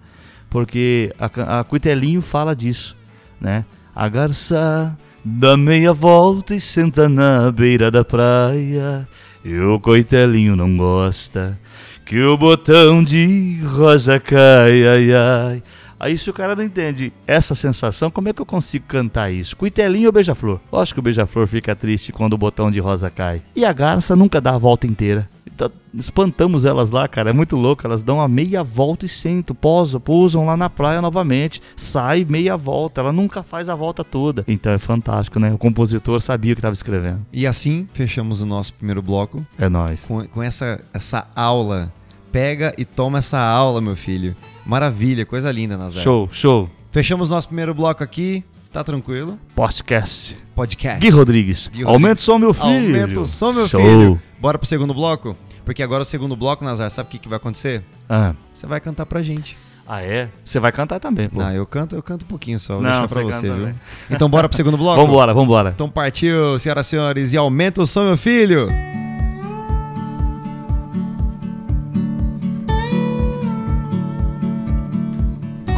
Porque 0.48 1.12
a, 1.18 1.60
a 1.60 1.64
Cuitelinho 1.64 2.20
fala 2.22 2.54
disso, 2.54 2.96
né? 3.40 3.64
A 3.94 4.08
garça 4.08 4.96
dá 5.24 5.56
meia 5.56 5.92
volta 5.92 6.54
e 6.54 6.60
senta 6.60 7.08
na 7.08 7.50
beira 7.52 7.90
da 7.90 8.04
praia. 8.04 9.08
E 9.44 9.58
o 9.58 9.80
coitelinho 9.80 10.54
não 10.54 10.76
gosta 10.76 11.58
que 12.04 12.20
o 12.22 12.36
botão 12.36 13.02
de 13.02 13.60
rosa 13.64 14.20
cai, 14.20 14.86
ai, 14.86 15.12
ai. 15.14 15.62
Aí 16.02 16.18
se 16.18 16.28
o 16.28 16.32
cara 16.32 16.56
não 16.56 16.64
entende 16.64 17.12
essa 17.28 17.54
sensação, 17.54 18.10
como 18.10 18.28
é 18.28 18.32
que 18.32 18.42
eu 18.42 18.46
consigo 18.46 18.86
cantar 18.88 19.30
isso? 19.30 19.56
Cuitelinho 19.56 20.06
ou 20.08 20.12
beija-flor? 20.12 20.58
Lógico 20.72 20.96
que 20.96 21.00
o 21.00 21.02
beija-flor 21.02 21.46
fica 21.46 21.76
triste 21.76 22.10
quando 22.12 22.32
o 22.32 22.38
botão 22.38 22.72
de 22.72 22.80
rosa 22.80 23.08
cai. 23.08 23.40
E 23.54 23.64
a 23.64 23.72
garça 23.72 24.16
nunca 24.16 24.40
dá 24.40 24.56
a 24.56 24.58
volta 24.58 24.84
inteira. 24.84 25.28
Então, 25.54 25.70
espantamos 25.94 26.64
elas 26.64 26.90
lá, 26.90 27.06
cara. 27.06 27.30
É 27.30 27.32
muito 27.32 27.56
louco. 27.56 27.86
Elas 27.86 28.02
dão 28.02 28.16
uma 28.16 28.26
meia 28.26 28.64
volta 28.64 29.06
e 29.06 29.08
sentam, 29.08 29.54
posam, 29.54 30.00
pousam 30.00 30.46
lá 30.46 30.56
na 30.56 30.68
praia 30.68 31.00
novamente. 31.00 31.60
Sai 31.76 32.26
meia 32.28 32.56
volta. 32.56 33.00
Ela 33.00 33.12
nunca 33.12 33.42
faz 33.42 33.68
a 33.68 33.74
volta 33.74 34.02
toda. 34.02 34.44
Então 34.48 34.72
é 34.72 34.78
fantástico, 34.78 35.38
né? 35.38 35.52
O 35.52 35.58
compositor 35.58 36.20
sabia 36.20 36.52
o 36.52 36.56
que 36.56 36.60
estava 36.60 36.72
escrevendo. 36.72 37.24
E 37.32 37.46
assim 37.46 37.86
fechamos 37.92 38.40
o 38.40 38.46
nosso 38.46 38.74
primeiro 38.74 39.02
bloco 39.02 39.46
É 39.58 39.68
nóis. 39.68 40.06
com, 40.06 40.26
com 40.26 40.42
essa, 40.42 40.80
essa 40.92 41.28
aula. 41.36 41.92
Pega 42.32 42.72
e 42.78 42.84
toma 42.84 43.18
essa 43.18 43.38
aula, 43.38 43.80
meu 43.80 43.94
filho. 43.94 44.34
Maravilha, 44.64 45.26
coisa 45.26 45.52
linda, 45.52 45.76
Nazar. 45.76 46.02
Show, 46.02 46.28
show. 46.32 46.70
Fechamos 46.90 47.28
nosso 47.30 47.48
primeiro 47.48 47.74
bloco 47.74 48.02
aqui. 48.02 48.42
Tá 48.72 48.82
tranquilo? 48.82 49.38
Podcast. 49.54 50.38
Podcast. 50.54 50.98
Gui 50.98 51.10
Rodrigues. 51.10 51.68
Gui 51.68 51.82
Aumenta 51.84 51.92
o 51.92 51.98
Rodrigues. 51.98 52.20
som, 52.24 52.38
meu 52.38 52.54
filho. 52.54 52.96
Aumenta 52.96 53.20
o 53.20 53.26
som, 53.26 53.52
meu 53.52 53.68
Show. 53.68 53.80
filho. 53.82 54.22
Bora 54.40 54.58
pro 54.58 54.66
segundo 54.66 54.94
bloco? 54.94 55.36
Porque 55.62 55.82
agora 55.82 56.02
o 56.02 56.06
segundo 56.06 56.34
bloco, 56.34 56.64
Nazar, 56.64 56.90
sabe 56.90 57.08
o 57.08 57.12
que, 57.12 57.18
que 57.18 57.28
vai 57.28 57.36
acontecer? 57.36 57.84
Ah. 58.08 58.34
Você 58.52 58.66
vai 58.66 58.80
cantar 58.80 59.04
pra 59.04 59.22
gente. 59.22 59.58
Ah, 59.86 60.00
é? 60.00 60.30
Você 60.42 60.58
vai 60.58 60.72
cantar 60.72 60.98
também, 60.98 61.28
pô. 61.28 61.38
Não, 61.38 61.50
eu 61.52 61.66
canto, 61.66 61.94
eu 61.94 62.02
canto 62.02 62.24
um 62.24 62.28
pouquinho 62.28 62.58
só, 62.58 62.74
vou 62.74 62.82
Não, 62.82 62.90
deixar 62.90 63.08
pra 63.14 63.22
você 63.24 63.46
viu? 63.46 63.56
também. 63.58 63.74
Então 64.10 64.28
bora 64.28 64.48
pro 64.48 64.56
segundo 64.56 64.78
bloco? 64.78 65.02
Vambora, 65.04 65.34
vambora. 65.34 65.70
Então 65.74 65.88
partiu, 65.90 66.58
senhoras 66.58 66.86
e 66.86 66.90
senhores, 66.90 67.32
e 67.34 67.36
aumenta 67.36 67.82
o 67.82 67.86
som, 67.86 68.04
meu 68.04 68.16
filho! 68.16 68.68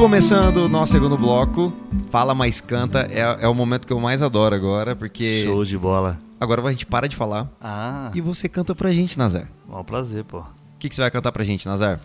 Começando 0.04 0.58
o 0.58 0.68
nosso 0.68 0.92
segundo 0.92 1.16
bloco, 1.16 1.72
Fala 2.10 2.34
Mais 2.34 2.60
Canta, 2.60 3.08
é, 3.10 3.20
é 3.20 3.48
o 3.48 3.54
momento 3.54 3.86
que 3.86 3.92
eu 3.92 3.98
mais 3.98 4.22
adoro 4.22 4.54
agora, 4.54 4.94
porque 4.94 5.44
Show 5.46 5.64
de 5.64 5.78
bola. 5.78 6.18
agora 6.38 6.60
a 6.60 6.70
gente 6.70 6.84
para 6.84 7.08
de 7.08 7.16
falar 7.16 7.50
Ah, 7.58 8.10
e 8.14 8.20
você 8.20 8.46
canta 8.46 8.74
pra 8.74 8.92
gente, 8.92 9.18
Nazar. 9.18 9.48
é 9.66 9.74
um 9.74 9.82
prazer, 9.82 10.22
pô. 10.24 10.40
O 10.40 10.44
que, 10.78 10.90
que 10.90 10.94
você 10.94 11.00
vai 11.00 11.10
cantar 11.10 11.32
pra 11.32 11.42
gente, 11.42 11.66
Nazar? 11.66 12.00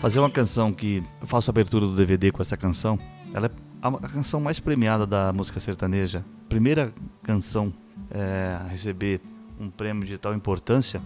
Fazer 0.00 0.20
uma 0.20 0.30
canção 0.30 0.72
que 0.72 1.04
eu 1.20 1.26
faço 1.26 1.50
a 1.50 1.52
abertura 1.52 1.84
do 1.84 1.94
DVD 1.94 2.32
com 2.32 2.40
essa 2.40 2.56
canção. 2.56 2.98
Ela 3.34 3.48
é 3.48 3.50
a, 3.82 3.88
a 3.88 4.08
canção 4.08 4.40
mais 4.40 4.58
premiada 4.58 5.06
da 5.06 5.34
música 5.34 5.60
sertaneja. 5.60 6.24
Primeira 6.48 6.94
canção 7.22 7.74
é, 8.10 8.56
a 8.58 8.68
receber 8.68 9.20
um 9.60 9.68
prêmio 9.68 10.06
de 10.06 10.16
tal 10.16 10.32
importância. 10.34 11.02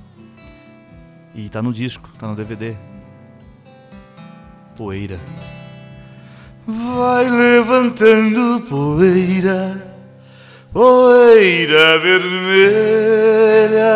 E 1.35 1.49
tá 1.49 1.61
no 1.61 1.73
disco, 1.73 2.09
tá 2.17 2.29
no 2.29 2.37
DVD. 2.37 2.77
Poeira. 4.77 5.19
Vai 6.69 7.29
levantando 7.31 8.61
poeira, 8.63 9.81
poeira 10.73 11.97
vermelha. 12.01 13.87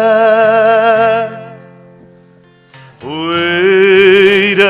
Poeira, 3.00 4.68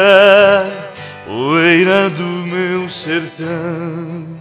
poeira 1.26 2.09
do 2.09 2.46
meu 2.46 2.88
sertão. 2.88 4.38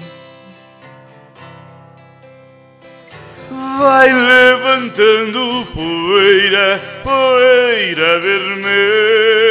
Vai 3.77 4.13
levantando 4.13 5.67
poeira, 5.75 6.79
poeira 7.03 8.19
vermelha. 8.21 9.49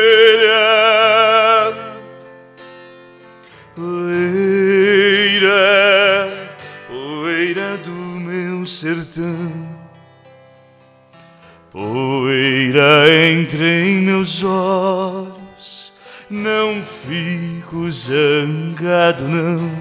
Poeira 12.78 13.10
entre 13.10 13.88
em 13.88 13.96
meus 14.02 14.44
olhos, 14.44 15.92
não 16.30 16.80
fico 16.84 17.90
zangado 17.90 19.24
não, 19.26 19.76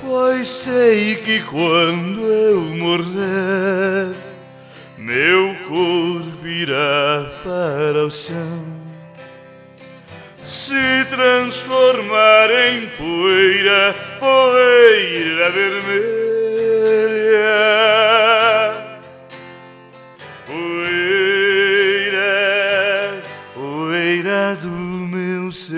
pois 0.00 0.48
sei 0.48 1.16
que 1.16 1.40
quando 1.40 2.20
eu 2.22 2.60
morrer, 2.60 4.14
meu 4.96 5.56
corpo 5.66 6.46
irá 6.46 7.28
para 7.42 8.06
o 8.06 8.10
chão, 8.10 8.64
se 10.44 11.04
transformar 11.10 12.50
em 12.52 12.86
poeira, 12.96 13.96
poeira 14.20 15.50
vermelha. 15.50 16.26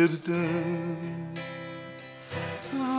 Sertão, 0.08 0.34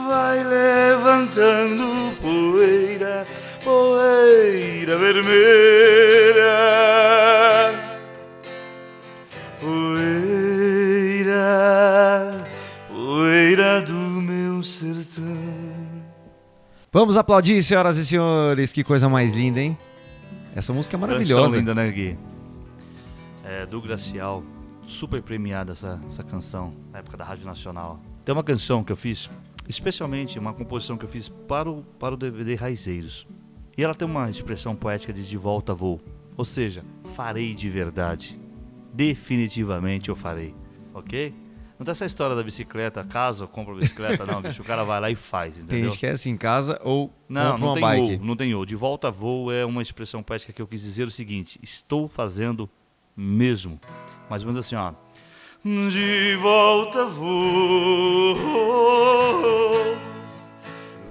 vai 0.08 0.44
levantando 0.44 2.16
poeira, 2.22 3.26
poeira 3.64 4.98
vermelha. 4.98 6.44
Poeira, 9.60 11.36
poeira 12.88 13.82
do 13.82 13.94
meu 13.94 14.64
sertão. 14.64 15.26
Vamos 16.92 17.18
aplaudir, 17.18 17.62
senhoras 17.64 17.98
e 17.98 18.06
senhores, 18.06 18.72
que 18.72 18.84
coisa 18.84 19.10
mais 19.10 19.36
linda, 19.36 19.60
hein? 19.60 19.76
Essa 20.56 20.72
música 20.74 20.96
é 20.96 21.00
maravilhosa. 21.00 21.42
Canção 21.42 21.60
linda, 21.60 21.74
né, 21.74 21.90
Gui? 21.92 22.18
É, 23.44 23.66
do 23.66 23.82
Gracial, 23.82 24.44
super 24.90 25.22
premiada 25.22 25.72
essa, 25.74 26.02
essa 26.08 26.24
canção, 26.24 26.74
na 26.92 27.00
época 27.00 27.16
da 27.16 27.24
Rádio 27.24 27.46
Nacional. 27.46 28.00
Tem 28.26 28.34
uma 28.34 28.44
canção 28.44 28.84
que 28.84 28.92
eu 28.92 28.96
fiz, 28.98 29.30
especialmente 29.68 30.38
uma 30.40 30.54
composição 30.54 30.98
que 30.98 31.06
eu 31.06 31.10
fiz 31.10 31.30
para 31.30 31.70
o, 31.70 31.84
para 32.00 32.16
o 32.16 32.18
DVD 32.18 32.56
Raizeiros. 32.56 33.28
E 33.78 33.84
ela 33.84 33.94
tem 33.96 34.08
uma 34.08 34.30
expressão 34.30 34.76
poética 34.76 35.14
de 35.14 35.28
de 35.28 35.38
volta 35.38 35.74
vou. 35.74 36.02
Ou 36.36 36.44
seja, 36.44 36.84
farei 37.16 37.54
de 37.54 37.70
verdade. 37.70 38.40
Definitivamente 38.94 40.10
eu 40.10 40.16
farei. 40.16 40.54
Ok? 40.94 41.34
Não 41.78 41.86
tem 41.86 41.92
essa 41.92 42.06
história 42.06 42.36
da 42.36 42.44
bicicleta, 42.44 43.04
casa, 43.06 43.48
compra 43.48 43.74
bicicleta, 43.74 44.26
não, 44.26 44.42
bicho. 44.42 44.62
O 44.62 44.66
cara 44.66 44.84
vai 44.84 45.00
lá 45.00 45.10
e 45.10 45.16
faz, 45.16 45.54
Tem 45.64 45.64
entendeu? 45.64 45.90
gente 45.92 46.00
que 46.00 46.06
é 46.06 46.12
assim, 46.12 46.32
em 46.32 46.38
casa 46.38 46.78
ou 46.84 47.14
Não, 47.30 47.52
compra 47.54 47.60
não 47.60 47.68
uma 47.68 47.74
tem 47.76 47.82
bike. 47.82 48.20
ou, 48.20 48.26
não 48.28 48.36
tem 48.36 48.54
ou. 48.54 48.66
De 48.66 48.76
volta 48.76 49.08
a 49.08 49.12
voo 49.12 49.50
é 49.52 49.64
uma 49.66 49.82
expressão 49.82 50.22
poética 50.22 50.52
que 50.52 50.62
eu 50.62 50.68
quis 50.68 50.82
dizer 50.82 51.08
o 51.08 51.12
seguinte: 51.12 51.58
estou 51.64 52.10
fazendo 52.10 52.70
mesmo. 53.16 53.80
Mais 54.30 54.44
ou 54.44 54.48
menos 54.48 54.66
assim, 54.66 54.76
ó. 54.76 54.94
De 55.66 56.36
volta 56.42 57.06
vou 57.06 58.38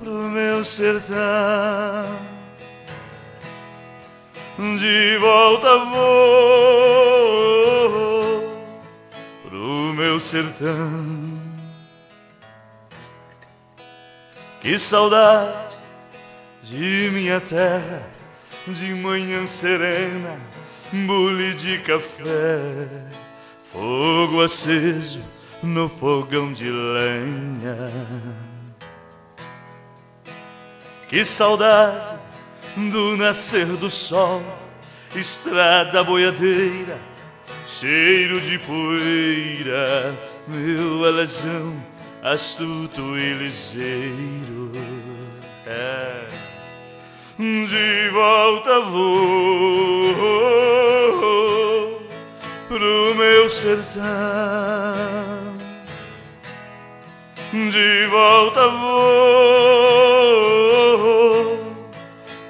pro 0.00 0.12
meu 0.12 0.64
sertão. 0.64 1.16
De 4.56 5.18
volta 5.18 5.78
vou 5.78 5.98
pro 9.48 9.92
meu 9.94 10.18
sertão. 10.18 11.38
Que 14.60 14.78
saudade 14.78 15.52
de 16.62 17.10
minha 17.12 17.40
terra, 17.40 18.02
de 18.66 18.94
manhã 18.94 19.46
serena, 19.46 20.38
bule 20.92 21.54
de 21.54 21.78
café, 21.78 22.86
fogo 23.72 24.42
aceso 24.42 25.20
no 25.62 25.88
fogão 25.88 26.52
de 26.52 26.70
lenha. 26.70 27.92
Que 31.08 31.24
saudade 31.24 32.18
do 32.76 33.16
nascer 33.16 33.66
do 33.66 33.90
sol, 33.90 34.42
estrada 35.14 36.04
boiadeira, 36.04 36.98
cheiro 37.66 38.40
de 38.40 38.58
poeira, 38.58 40.14
meu 40.46 41.04
alazão 41.04 41.76
astuto 42.22 43.18
e 43.18 43.34
ligeiro. 43.34 44.72
É. 45.66 46.47
De 47.38 48.10
volta 48.10 48.80
vou 48.80 50.12
pro 52.66 53.14
meu 53.14 53.48
sertão. 53.48 54.02
De 57.52 58.06
volta 58.08 58.66
vou 58.66 58.98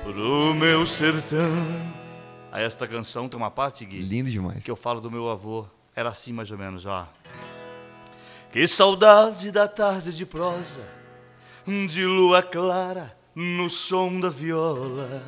pro 0.04 0.54
meu 0.54 0.86
sertão. 0.86 1.38
Aí 2.50 2.64
esta 2.64 2.86
canção 2.86 3.28
tem 3.28 3.36
uma 3.36 3.50
parte, 3.50 3.84
Gui, 3.84 3.98
Lindo 4.00 4.30
demais. 4.30 4.64
que 4.64 4.70
eu 4.70 4.76
falo 4.76 5.02
do 5.02 5.10
meu 5.10 5.28
avô. 5.28 5.66
Era 5.94 6.08
assim 6.08 6.32
mais 6.32 6.50
ou 6.50 6.56
menos, 6.56 6.86
ó. 6.86 7.06
Que 8.50 8.66
saudade 8.66 9.52
da 9.52 9.68
tarde 9.68 10.14
de 10.14 10.24
prosa, 10.24 10.80
de 11.66 12.06
lua 12.06 12.42
clara 12.42 13.17
no 13.38 13.70
som 13.70 14.18
da 14.18 14.28
viola, 14.28 15.22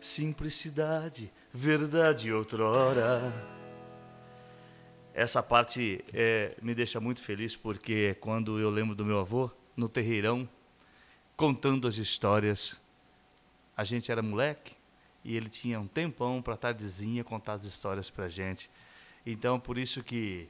simplicidade, 0.00 1.32
verdade 1.54 2.32
outrora. 2.32 3.32
Essa 5.14 5.40
parte 5.40 6.04
é, 6.12 6.56
me 6.60 6.74
deixa 6.74 6.98
muito 6.98 7.22
feliz 7.22 7.54
porque 7.54 8.16
quando 8.20 8.58
eu 8.58 8.68
lembro 8.68 8.96
do 8.96 9.04
meu 9.04 9.20
avô 9.20 9.48
no 9.76 9.88
terreirão 9.88 10.48
contando 11.36 11.86
as 11.86 11.98
histórias, 11.98 12.82
a 13.76 13.84
gente 13.84 14.10
era 14.10 14.20
moleque 14.20 14.74
e 15.24 15.36
ele 15.36 15.48
tinha 15.48 15.78
um 15.78 15.86
tempão 15.86 16.42
para 16.42 16.56
tardezinha 16.56 17.22
contar 17.22 17.52
as 17.52 17.62
histórias 17.62 18.10
para 18.10 18.28
gente. 18.28 18.68
Então 19.24 19.60
por 19.60 19.78
isso 19.78 20.02
que 20.02 20.48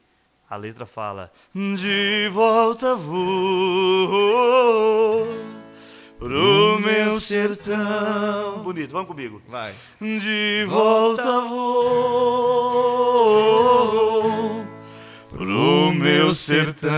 a 0.49 0.57
letra 0.57 0.87
fala: 0.87 1.31
De 1.55 2.31
volta 2.31 2.97
vou 2.97 4.07
pro 6.19 6.81
meu 6.81 7.13
sertão. 7.13 8.63
Bonito, 8.63 8.91
vamos 8.93 9.09
comigo. 9.09 9.41
Vai. 9.49 9.75
De 10.01 10.65
volta 10.69 11.41
vou 11.41 12.77
pro 15.31 15.93
meu 15.93 16.35
sertão. 16.35 16.91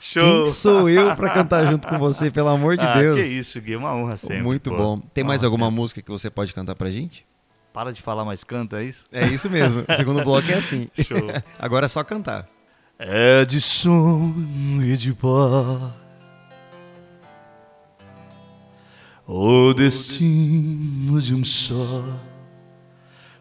Show. 0.00 0.44
Quem 0.44 0.52
sou 0.52 0.88
eu 0.88 1.14
pra 1.16 1.30
cantar 1.30 1.66
junto 1.66 1.88
com 1.88 1.98
você, 1.98 2.30
pelo 2.30 2.48
amor 2.48 2.76
de 2.76 2.84
ah, 2.84 2.96
Deus? 2.96 3.20
Que 3.20 3.26
isso, 3.26 3.60
Gui, 3.60 3.74
uma 3.74 3.92
honra 3.94 4.16
sempre. 4.16 4.42
Muito 4.42 4.70
pô. 4.70 4.76
bom. 4.76 5.00
Tem 5.12 5.24
mais 5.24 5.42
alguma 5.42 5.66
sempre. 5.66 5.80
música 5.80 6.02
que 6.02 6.10
você 6.10 6.30
pode 6.30 6.54
cantar 6.54 6.74
pra 6.74 6.90
gente? 6.90 7.26
Para 7.72 7.92
de 7.92 8.00
falar, 8.00 8.24
mas 8.24 8.44
canta, 8.44 8.80
é 8.80 8.84
isso? 8.84 9.04
É 9.10 9.26
isso 9.26 9.50
mesmo. 9.50 9.84
O 9.88 9.94
segundo 9.94 10.22
bloco 10.22 10.48
é 10.48 10.54
assim. 10.54 10.88
Show. 10.96 11.18
Agora 11.58 11.86
é 11.86 11.88
só 11.88 12.04
cantar. 12.04 12.46
É 12.96 13.44
de 13.44 13.60
sonho 13.60 14.80
e 14.80 14.96
de 14.96 15.12
pó 15.12 15.90
O 19.26 19.74
destino 19.74 21.20
de 21.20 21.34
um 21.34 21.42
só. 21.42 22.04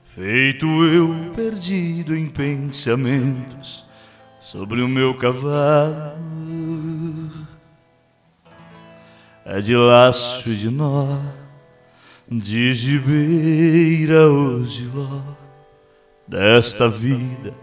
Feito 0.05 0.65
eu 0.85 1.31
perdido 1.35 2.15
em 2.15 2.27
pensamentos 2.27 3.85
Sobre 4.39 4.81
o 4.81 4.87
meu 4.87 5.15
cavalo. 5.19 6.09
É 9.45 9.61
de 9.61 9.75
laço 9.75 10.49
e 10.49 10.55
de 10.55 10.71
nó 10.71 11.19
De 12.27 12.73
gibeira 12.73 14.27
ou 14.31 14.63
de 14.63 14.85
ló. 14.85 15.21
Desta 16.27 16.89
vida 16.89 17.62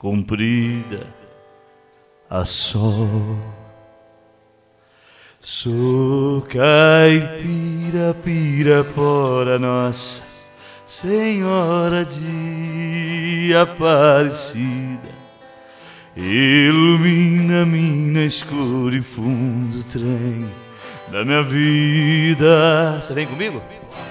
comprida 0.00 1.06
a 2.30 2.46
sol. 2.46 3.38
Sou 5.38 6.40
caipira, 6.42 8.14
pirapora 8.24 9.58
nossa, 9.58 10.22
Senhora 10.86 12.04
de 12.06 13.54
Aparecida. 13.54 15.10
Ilumina-me 16.16 18.10
na 18.10 18.24
escuro 18.24 18.96
e 18.96 19.02
fundo 19.02 19.82
trem 19.84 20.48
da 21.12 21.24
minha 21.26 21.42
vida. 21.42 23.00
Você 23.02 23.12
vem 23.12 23.26
comigo? 23.26 23.62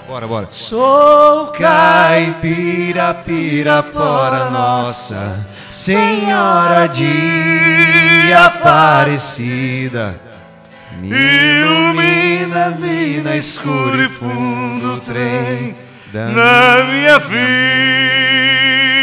Bora, 0.08 0.28
bora. 0.28 0.48
Sou 0.50 1.48
Caipira, 1.48 3.14
pirapora 3.14 4.50
nossa, 4.50 5.46
Senhora 5.70 6.88
de 6.88 8.34
Aparecida. 8.34 10.20
Me 11.00 11.10
ilumina-me 11.62 13.22
na 13.22 13.38
escuro 13.38 14.02
e 14.02 14.10
fundo 14.10 14.96
do 14.96 15.02
trem 15.02 15.76
da 16.12 16.30
na 16.30 16.84
minha 16.86 17.20
vida. 17.20 18.99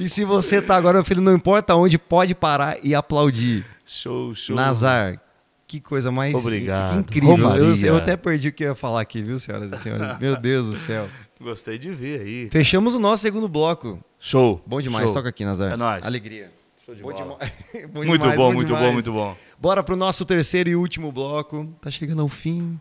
E 0.00 0.08
se 0.08 0.24
você 0.24 0.62
tá 0.62 0.76
agora, 0.76 0.94
meu 0.98 1.04
filho, 1.04 1.20
não 1.20 1.34
importa 1.34 1.74
onde, 1.74 1.98
pode 1.98 2.34
parar 2.34 2.78
e 2.82 2.94
aplaudir. 2.94 3.66
Show, 3.84 4.34
show. 4.34 4.56
Nazar, 4.56 5.20
que 5.66 5.80
coisa 5.80 6.10
mais 6.10 6.34
Obrigado. 6.34 7.04
que 7.04 7.18
incrível. 7.18 7.54
Eu, 7.56 7.74
eu 7.76 7.96
até 7.96 8.16
perdi 8.16 8.48
o 8.48 8.52
que 8.52 8.64
eu 8.64 8.68
ia 8.70 8.74
falar 8.74 9.02
aqui, 9.02 9.22
viu, 9.22 9.38
senhoras 9.38 9.70
e 9.72 9.78
senhores? 9.78 10.18
Meu 10.18 10.36
Deus 10.36 10.66
do 10.68 10.74
céu. 10.74 11.08
Gostei 11.40 11.78
de 11.78 11.90
ver 11.90 12.20
aí. 12.22 12.48
Fechamos 12.50 12.94
o 12.94 12.98
nosso 12.98 13.22
segundo 13.22 13.48
bloco. 13.48 13.98
Show. 14.18 14.62
Bom 14.66 14.80
demais, 14.80 15.06
show. 15.06 15.14
toca 15.14 15.28
aqui, 15.28 15.44
Nazar. 15.44 15.72
É 15.72 15.76
nóis. 15.76 16.04
Alegria. 16.04 16.50
Show 16.84 16.94
de 16.94 17.02
Bom 17.02 17.12
bola. 17.12 17.22
demais. 17.22 17.52
Bom 17.92 18.04
Muito 18.04 18.20
demais, 18.22 18.38
bom, 18.38 18.52
muito 18.52 18.66
demais. 18.68 18.86
bom, 18.86 18.92
muito 18.92 19.12
bom. 19.12 19.36
Bora 19.58 19.82
pro 19.82 19.96
nosso 19.96 20.24
terceiro 20.24 20.70
e 20.70 20.76
último 20.76 21.12
bloco. 21.12 21.66
Tá 21.80 21.90
chegando 21.90 22.22
ao 22.22 22.28
fim 22.28 22.78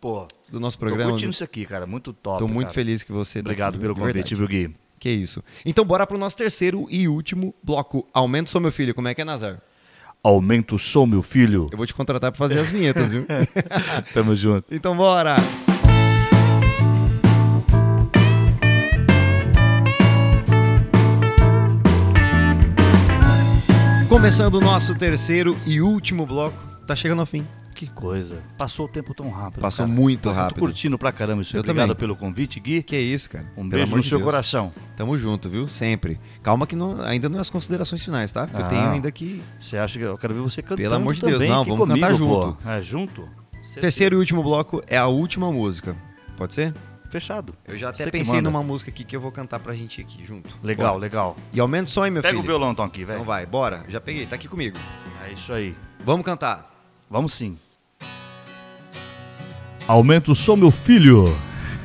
Pô, 0.00 0.26
do 0.48 0.58
nosso 0.58 0.78
tô 0.78 0.86
programa. 0.86 1.10
curtindo 1.10 1.30
isso 1.30 1.44
aqui, 1.44 1.66
cara. 1.66 1.86
Muito 1.86 2.12
top. 2.12 2.38
Tô 2.38 2.48
muito 2.48 2.68
cara. 2.68 2.74
feliz 2.74 3.02
que 3.02 3.12
você 3.12 3.42
tá 3.42 3.48
Obrigado 3.50 3.74
aqui, 3.74 3.82
pelo 3.82 3.94
convite, 3.94 4.34
viu, 4.34 4.48
Gui? 4.48 4.74
Que 5.00 5.08
isso. 5.08 5.42
Então 5.64 5.82
bora 5.82 6.06
pro 6.06 6.18
nosso 6.18 6.36
terceiro 6.36 6.86
e 6.90 7.08
último 7.08 7.54
bloco. 7.62 8.06
Aumenta 8.12 8.50
o 8.50 8.52
som, 8.52 8.60
meu 8.60 8.70
filho. 8.70 8.94
Como 8.94 9.08
é 9.08 9.14
que 9.14 9.22
é, 9.22 9.24
Nazar? 9.24 9.58
Aumenta 10.22 10.74
o 10.74 10.78
som, 10.78 11.06
meu 11.06 11.22
filho. 11.22 11.68
Eu 11.72 11.78
vou 11.78 11.86
te 11.86 11.94
contratar 11.94 12.30
pra 12.30 12.38
fazer 12.38 12.58
as 12.58 12.70
vinhetas, 12.70 13.10
viu? 13.10 13.26
Tamo 14.12 14.36
junto. 14.36 14.72
então 14.74 14.94
bora! 14.94 15.36
Começando 24.06 24.56
o 24.56 24.60
nosso 24.60 24.94
terceiro 24.94 25.58
e 25.64 25.80
último 25.80 26.26
bloco. 26.26 26.60
Tá 26.86 26.94
chegando 26.94 27.20
ao 27.20 27.26
fim. 27.26 27.46
Que 27.80 27.86
coisa. 27.86 28.42
Passou 28.58 28.84
o 28.84 28.88
tempo 28.90 29.14
tão 29.14 29.30
rápido. 29.30 29.62
Passou 29.62 29.86
cara. 29.86 29.98
muito 29.98 30.20
Tô 30.24 30.32
rápido. 30.32 30.58
curtindo 30.58 30.98
pra 30.98 31.10
caramba 31.10 31.40
isso. 31.40 31.56
Eu 31.56 31.60
Obrigado 31.60 31.86
também. 31.88 31.96
pelo 31.98 32.14
convite, 32.14 32.60
Gui. 32.60 32.82
Que 32.82 32.98
isso, 32.98 33.30
cara. 33.30 33.46
Um 33.56 33.66
Pelo 33.66 33.70
beijo 33.70 33.96
no 33.96 34.02
de 34.02 34.06
seu 34.08 34.18
Deus. 34.18 34.26
coração. 34.30 34.70
Tamo 34.94 35.16
junto, 35.16 35.48
viu? 35.48 35.66
Sempre. 35.66 36.20
Calma 36.42 36.66
que 36.66 36.76
não- 36.76 37.00
ainda 37.00 37.30
não 37.30 37.38
é 37.38 37.40
as 37.40 37.48
considerações 37.48 38.04
finais, 38.04 38.30
tá? 38.30 38.46
Que 38.46 38.56
eu 38.60 38.64
Ah. 38.66 38.68
tenho 38.68 38.90
ainda 38.90 39.10
que... 39.10 39.42
Você 39.58 39.78
acha 39.78 39.98
que 39.98 40.04
eu 40.04 40.18
quero 40.18 40.34
ver 40.34 40.40
você 40.40 40.60
cantando 40.60 40.82
Pelo 40.82 40.94
amor 40.94 41.14
de 41.14 41.22
Deus, 41.22 41.42
não, 41.42 41.64
vamos 41.64 41.78
comigo, 41.88 42.06
cantar 42.06 42.10
pô. 42.10 42.16
junto. 42.18 42.68
É, 42.68 42.82
junto? 42.82 43.22
Certeza. 43.62 43.80
Terceiro 43.80 44.16
e 44.16 44.18
último 44.18 44.42
bloco 44.42 44.82
é 44.86 44.98
a 44.98 45.06
última 45.06 45.50
música. 45.50 45.96
Pode 46.36 46.52
ser? 46.52 46.74
Fechado. 47.08 47.54
Eu 47.66 47.78
já 47.78 47.88
até 47.88 48.04
Você 48.04 48.10
pensei 48.10 48.42
numa 48.42 48.62
música 48.62 48.90
aqui 48.90 49.04
que 49.04 49.16
eu 49.16 49.20
vou 49.22 49.32
cantar 49.32 49.58
pra 49.58 49.72
gente 49.72 50.02
aqui 50.02 50.22
junto. 50.22 50.50
Legal, 50.62 50.88
Bora. 50.92 51.00
legal. 51.00 51.36
E 51.50 51.58
aumenta 51.58 51.84
o 51.84 51.88
som 51.90 52.02
aí, 52.02 52.10
meu 52.10 52.20
Pega 52.20 52.32
filho. 52.34 52.42
o 52.44 52.46
violão 52.46 52.72
então 52.72 52.84
aqui, 52.84 53.04
velho. 53.06 53.16
Então 53.20 53.24
vai, 53.26 53.46
bora. 53.46 53.84
Já 53.88 54.02
peguei, 54.02 54.26
tá 54.26 54.36
aqui 54.36 54.46
comigo. 54.48 54.76
É 55.26 55.32
isso 55.32 55.50
aí. 55.50 55.74
Vamos 56.04 56.26
cantar. 56.26 56.68
Vamos 57.10 57.32
sim. 57.32 57.56
Aumenta 59.90 60.30
o 60.30 60.36
som, 60.36 60.54
meu 60.54 60.70
filho. 60.70 61.36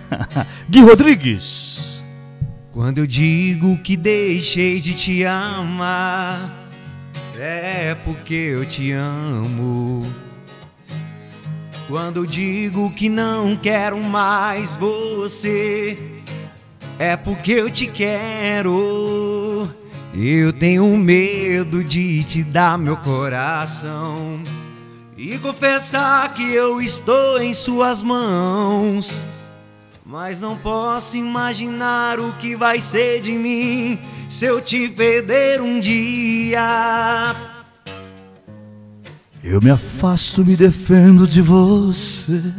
Gui 0.69 0.81
Rodrigues. 0.81 2.03
Quando 2.71 2.99
eu 2.99 3.07
digo 3.07 3.79
que 3.79 3.97
deixei 3.97 4.79
de 4.79 4.93
te 4.93 5.25
amar, 5.25 6.53
é 7.35 7.97
porque 8.05 8.35
eu 8.35 8.63
te 8.63 8.91
amo. 8.91 10.05
Quando 11.87 12.17
eu 12.17 12.27
digo 12.27 12.91
que 12.91 13.09
não 13.09 13.55
quero 13.55 13.99
mais 14.03 14.75
você, 14.75 15.97
é 16.99 17.17
porque 17.17 17.53
eu 17.53 17.71
te 17.71 17.87
quero. 17.87 19.67
Eu 20.13 20.53
tenho 20.53 20.95
medo 20.95 21.83
de 21.83 22.23
te 22.23 22.43
dar 22.43 22.77
meu 22.77 22.97
coração 22.97 24.39
e 25.27 25.39
confessar 25.39 26.31
que 26.35 26.43
eu 26.43 26.79
estou 26.79 27.41
em 27.41 27.51
suas 27.51 28.03
mãos. 28.03 29.27
Mas 30.05 30.39
não 30.39 30.55
posso 30.55 31.17
imaginar 31.17 32.19
o 32.19 32.31
que 32.33 32.55
vai 32.55 32.79
ser 32.79 33.21
de 33.21 33.31
mim 33.31 33.97
se 34.29 34.45
eu 34.45 34.61
te 34.61 34.87
perder 34.87 35.59
um 35.61 35.79
dia. 35.79 37.35
Eu 39.43 39.59
me 39.63 39.71
afasto, 39.71 40.45
me 40.45 40.55
defendo 40.55 41.27
de 41.27 41.41
você, 41.41 42.53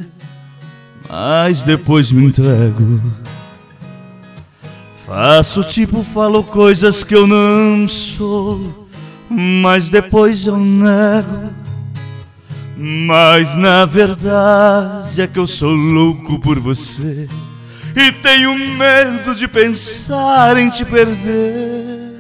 mas 1.09 1.63
depois 1.63 2.11
me 2.11 2.25
entrego. 2.25 3.01
Faço 5.07 5.63
tipo, 5.63 6.03
falo 6.03 6.43
coisas 6.43 7.05
que 7.05 7.15
eu 7.15 7.29
não 7.29 7.87
sou, 7.87 8.89
mas 9.31 9.89
depois 9.89 10.47
eu 10.47 10.57
nego. 10.57 11.66
Mas 12.77 13.55
na 13.57 13.87
verdade 13.87 15.23
é 15.23 15.27
que 15.27 15.39
eu 15.39 15.47
sou 15.47 15.71
louco 15.71 16.39
por 16.39 16.61
você 16.61 17.27
e 17.97 18.13
tenho 18.13 18.55
medo 18.77 19.35
de 19.35 19.49
pensar 19.49 20.59
em 20.59 20.69
te 20.69 20.85
perder. 20.85 22.17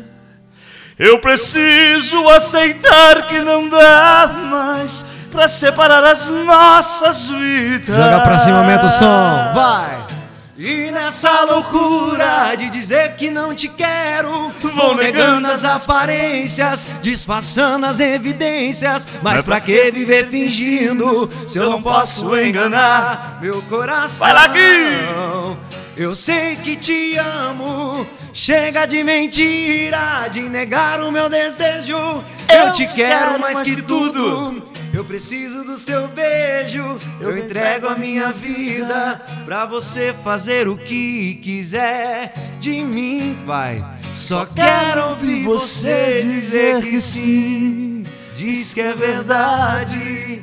Eu 0.99 1.19
preciso 1.19 2.27
aceitar 2.29 3.27
que 3.27 3.39
não 3.41 3.69
dá 3.69 4.31
mais 4.51 5.05
pra 5.31 5.47
separar 5.47 6.03
as 6.03 6.27
nossas 6.29 7.29
vidas. 7.29 7.95
Joga 7.95 8.21
pra 8.21 8.39
cima, 8.39 8.59
aumenta 8.59 8.87
o 8.87 8.91
som, 8.91 9.53
vai! 9.55 10.16
E 10.59 10.91
nessa 10.91 11.43
loucura 11.43 12.55
de 12.57 12.71
dizer 12.71 13.15
que 13.17 13.31
não 13.31 13.55
te 13.55 13.69
quero, 13.69 14.51
vou 14.75 14.95
negando 14.95 15.49
as 15.49 15.67
aparências, 15.67 16.95
disfarçando 17.03 17.85
as 17.85 18.01
evidências. 18.01 19.07
Mas 19.23 19.43
pra 19.43 19.61
que 19.61 19.91
viver 19.91 20.29
fingindo 20.31 21.29
se 21.47 21.59
eu 21.59 21.69
não 21.69 21.83
posso 21.83 22.35
enganar 22.39 23.39
meu 23.43 23.61
coração? 23.63 24.27
Vai 24.27 24.33
lá, 24.33 24.47
Gui! 24.47 25.59
Eu 25.95 26.15
sei 26.15 26.57
que 26.57 26.75
te 26.75 27.19
amo. 27.19 28.07
Chega 28.33 28.85
de 28.85 29.03
mentira, 29.03 30.29
de 30.31 30.41
negar 30.43 31.01
o 31.03 31.11
meu 31.11 31.29
desejo. 31.29 32.23
Eu, 32.49 32.73
te 32.73 32.87
quero 32.87 33.39
mais 33.41 33.63
que 33.63 33.81
tudo. 33.81 34.63
Eu 34.97 35.05
preciso 35.05 35.63
do 35.63 35.77
seu 35.77 36.09
beijo. 36.09 36.99
Eu 37.21 37.37
entrego 37.37 37.87
a 37.87 37.95
minha 37.95 38.33
vida 38.33 39.21
pra 39.45 39.67
você 39.67 40.15
fazer 40.25 40.69
o 40.69 40.79
que 40.79 41.35
quiser 41.35 42.33
de 42.59 42.83
mim. 42.83 43.37
Vai. 43.45 43.85
Só 44.15 44.47
quero 44.47 45.11
ouvir 45.11 45.45
você 45.45 46.23
dizer 46.23 46.83
que 46.83 46.99
sim. 46.99 48.05
Diz 48.39 48.73
que 48.73 48.81
é 48.81 48.95
verdade. 48.95 50.43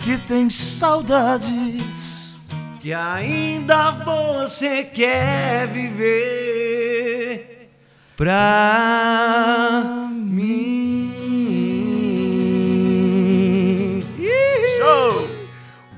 que 0.00 0.18
tem 0.26 0.50
saudades. 0.50 2.38
Que 2.80 2.92
ainda 2.92 3.92
você 3.92 4.82
quer 4.82 5.68
viver 5.68 7.70
pra 8.16 10.08
mim. 10.10 10.81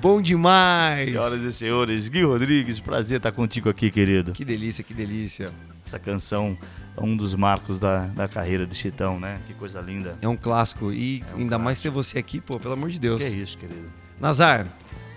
Bom 0.05 0.21
demais! 0.21 1.09
Senhoras 1.09 1.41
e 1.41 1.51
senhores, 1.51 2.09
Gui 2.09 2.25
Rodrigues, 2.25 2.79
prazer 2.79 3.17
estar 3.17 3.33
contigo 3.33 3.71
aqui, 3.71 3.91
querido. 3.91 4.33
Que 4.33 4.45
delícia, 4.45 4.85
que 4.85 4.93
delícia. 4.93 5.51
Essa 5.83 5.99
canção 5.99 6.59
é 6.95 7.03
um 7.03 7.17
dos 7.17 7.35
marcos 7.35 7.79
da, 7.81 8.05
da 8.09 8.29
carreira 8.29 8.67
do 8.67 8.75
Chitão, 8.75 9.19
né? 9.19 9.41
Que 9.47 9.55
coisa 9.55 9.81
linda. 9.81 10.19
É 10.21 10.29
um 10.29 10.37
clássico 10.37 10.93
e 10.93 11.25
um 11.35 11.39
ainda 11.39 11.59
mais 11.59 11.81
ter 11.81 11.89
você 11.89 12.19
aqui, 12.19 12.39
pô, 12.39 12.61
pelo 12.61 12.75
amor 12.75 12.91
de 12.91 12.99
Deus. 12.99 13.23
Que 13.23 13.29
é 13.29 13.31
isso, 13.31 13.57
querido. 13.57 13.91
Nazar, 14.21 14.67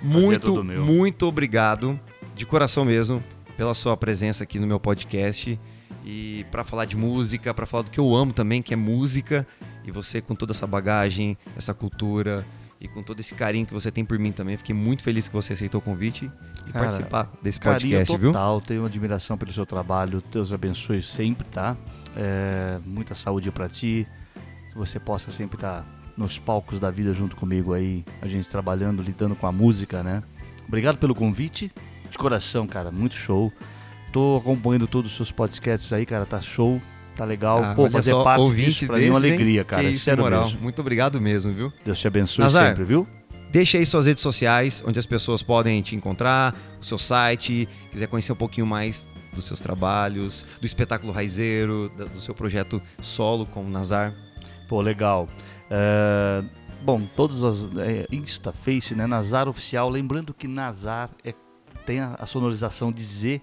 muito, 0.02 0.64
muito 0.64 1.26
obrigado, 1.26 2.00
de 2.34 2.46
coração 2.46 2.86
mesmo, 2.86 3.22
pela 3.58 3.74
sua 3.74 3.98
presença 3.98 4.46
aqui 4.46 4.58
no 4.58 4.66
meu 4.66 4.80
podcast 4.80 5.60
e 6.06 6.46
para 6.50 6.64
falar 6.64 6.86
de 6.86 6.96
música, 6.96 7.54
para 7.54 7.66
falar 7.66 7.84
do 7.84 7.92
que 7.92 8.00
eu 8.00 8.16
amo 8.16 8.32
também, 8.32 8.62
que 8.62 8.74
é 8.74 8.78
música, 8.78 9.46
e 9.84 9.92
você 9.92 10.22
com 10.22 10.34
toda 10.34 10.54
essa 10.54 10.66
bagagem, 10.66 11.38
essa 11.58 11.74
cultura 11.74 12.48
e 12.80 12.88
com 12.88 13.02
todo 13.02 13.20
esse 13.20 13.34
carinho 13.34 13.66
que 13.66 13.74
você 13.74 13.92
tem 13.92 14.06
por 14.06 14.20
mim 14.20 14.32
também. 14.32 14.56
Fiquei 14.58 14.76
muito 14.76 15.04
feliz 15.04 15.28
que 15.28 15.34
você 15.34 15.54
aceitou 15.54 15.80
o 15.80 15.82
convite 15.82 16.32
e 16.68 16.72
Cara, 16.72 16.86
participar 16.86 17.32
desse 17.42 17.60
podcast, 17.60 18.18
viu? 18.18 18.32
total, 18.32 18.62
tenho 18.62 18.86
admiração 18.86 19.38
pelo 19.38 19.52
seu 19.52 19.66
trabalho. 19.66 20.22
Deus 20.32 20.54
abençoe 20.54 21.02
sempre, 21.02 21.46
tá? 21.48 21.76
É, 22.16 22.80
muita 22.86 23.16
saúde 23.16 23.52
pra 23.52 23.68
ti. 23.68 24.08
Que 24.72 24.78
você 24.78 25.00
possa 25.00 25.32
sempre 25.32 25.58
estar 25.58 25.86
nos 26.16 26.40
palcos 26.40 26.80
da 26.80 26.90
vida 26.90 27.14
junto 27.14 27.36
comigo 27.36 27.74
aí, 27.74 28.04
a 28.22 28.28
gente 28.28 28.50
trabalhando, 28.50 29.02
lidando 29.02 29.36
com 29.36 29.48
a 29.48 29.52
música, 29.52 30.04
né? 30.04 30.24
Obrigado 30.68 30.98
pelo 30.98 31.16
convite. 31.16 31.72
De 32.10 32.18
coração, 32.18 32.66
cara, 32.68 32.92
muito 32.92 33.16
show. 33.16 33.52
Tô 34.12 34.38
acompanhando 34.38 34.88
todos 34.88 35.12
os 35.12 35.16
seus 35.16 35.32
podcasts 35.32 35.92
aí, 35.92 36.06
cara, 36.06 36.26
tá 36.26 36.40
show, 36.40 36.82
tá 37.18 37.26
legal. 37.26 37.62
Ah, 37.64 37.74
Pô, 37.74 37.90
fazer 37.90 38.12
só, 38.12 38.24
parte 38.24 38.42
ouvinte 38.42 38.70
disso 38.70 38.88
pra 38.88 38.98
mim 38.98 39.06
é 39.06 39.10
uma 39.10 39.18
alegria, 39.18 39.64
cara. 39.64 39.84
Que 39.84 39.90
isso, 39.90 40.06
sério 40.06 40.24
moral. 40.24 40.46
mesmo. 40.46 40.62
Muito 40.62 40.80
obrigado 40.80 41.20
mesmo, 41.20 41.52
viu? 41.52 41.74
Deus 41.84 42.00
te 42.00 42.08
abençoe 42.08 42.44
Nazar. 42.44 42.68
sempre, 42.68 42.84
viu? 42.84 43.08
Deixa 43.50 43.78
aí 43.78 43.86
suas 43.86 44.06
redes 44.06 44.22
sociais, 44.22 44.84
onde 44.86 45.00
as 45.00 45.06
pessoas 45.06 45.42
podem 45.42 45.82
te 45.82 45.96
encontrar, 45.96 46.56
o 46.80 46.86
seu 46.86 46.98
site, 46.98 47.68
quiser 47.92 48.08
conhecer 48.08 48.32
um 48.32 48.36
pouquinho 48.36 48.68
mais 48.68 49.10
dos 49.34 49.46
seus 49.46 49.62
trabalhos, 49.62 50.46
do 50.60 50.66
espetáculo 50.66 51.12
raizeiro, 51.14 51.90
do 51.96 52.20
seu 52.20 52.36
projeto 52.36 52.82
solo 53.02 53.46
com 53.46 53.64
o 53.64 53.70
Nazar. 53.70 54.14
Pô, 54.68 54.82
legal. 54.82 55.30
É, 55.70 56.44
bom, 56.82 57.02
todos 57.16 57.42
os 57.42 57.70
é, 57.78 58.06
Insta, 58.12 58.52
Face, 58.52 58.94
né? 58.94 59.08
Nazar 59.08 59.48
Oficial. 59.48 59.90
Lembrando 59.90 60.34
que 60.34 60.48
Nazar 60.48 61.10
é, 61.24 61.34
tem 61.86 62.00
a, 62.00 62.16
a 62.20 62.26
sonorização 62.26 62.92
de 62.92 63.02
Z, 63.02 63.42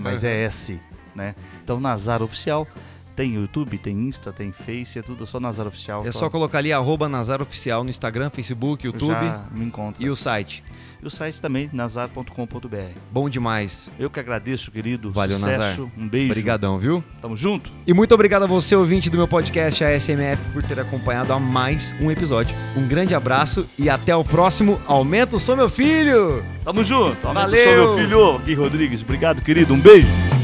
mas 0.00 0.22
é 0.22 0.44
S, 0.44 0.80
né? 1.16 1.34
Então 1.64 1.80
Nazar 1.80 2.22
Oficial 2.22 2.66
tem 3.14 3.34
YouTube, 3.34 3.78
tem 3.78 3.94
Insta, 4.08 4.32
tem 4.32 4.52
Face, 4.52 4.98
é 4.98 5.02
tudo 5.02 5.26
só 5.26 5.38
Nazar 5.38 5.66
Oficial. 5.66 6.06
É 6.06 6.12
só 6.12 6.28
colocar 6.30 6.58
ali 6.58 6.72
arroba 6.72 7.08
Nazar 7.08 7.42
Oficial 7.42 7.84
no 7.84 7.90
Instagram, 7.90 8.30
Facebook, 8.30 8.86
YouTube 8.86 9.10
Já 9.12 9.44
me 9.52 9.64
encontra. 9.64 10.04
e 10.04 10.08
o 10.10 10.16
site. 10.16 10.62
E 11.02 11.06
o 11.06 11.10
site 11.10 11.42
também, 11.42 11.68
nazar.com.br. 11.72 12.76
Bom 13.10 13.28
demais. 13.28 13.90
Eu 13.98 14.08
que 14.08 14.20
agradeço, 14.20 14.70
querido. 14.70 15.10
Valeu, 15.10 15.36
Sucesso, 15.36 15.58
Nazar. 15.58 15.86
Um 15.98 16.08
beijo. 16.08 16.30
Obrigadão, 16.30 16.78
viu? 16.78 17.02
Tamo 17.20 17.36
junto. 17.36 17.72
E 17.84 17.92
muito 17.92 18.14
obrigado 18.14 18.44
a 18.44 18.46
você, 18.46 18.76
ouvinte 18.76 19.10
do 19.10 19.16
meu 19.16 19.26
podcast 19.26 19.82
ASMF, 19.82 20.50
por 20.52 20.62
ter 20.62 20.78
acompanhado 20.78 21.32
a 21.32 21.40
mais 21.40 21.92
um 22.00 22.08
episódio. 22.08 22.54
Um 22.76 22.86
grande 22.86 23.16
abraço 23.16 23.68
e 23.76 23.90
até 23.90 24.14
o 24.14 24.24
próximo 24.24 24.80
Aumenta 24.86 25.34
o 25.34 25.40
Som 25.40 25.56
Meu 25.56 25.68
Filho! 25.68 26.44
Tamo 26.64 26.84
junto. 26.84 27.26
Aumenta 27.26 27.48
o 27.48 27.50
Valeu. 27.50 27.64
som, 27.88 27.94
meu 27.96 27.98
filho. 27.98 28.38
Gui 28.38 28.54
Rodrigues. 28.54 29.02
Obrigado, 29.02 29.42
querido. 29.42 29.74
Um 29.74 29.80
beijo. 29.80 30.41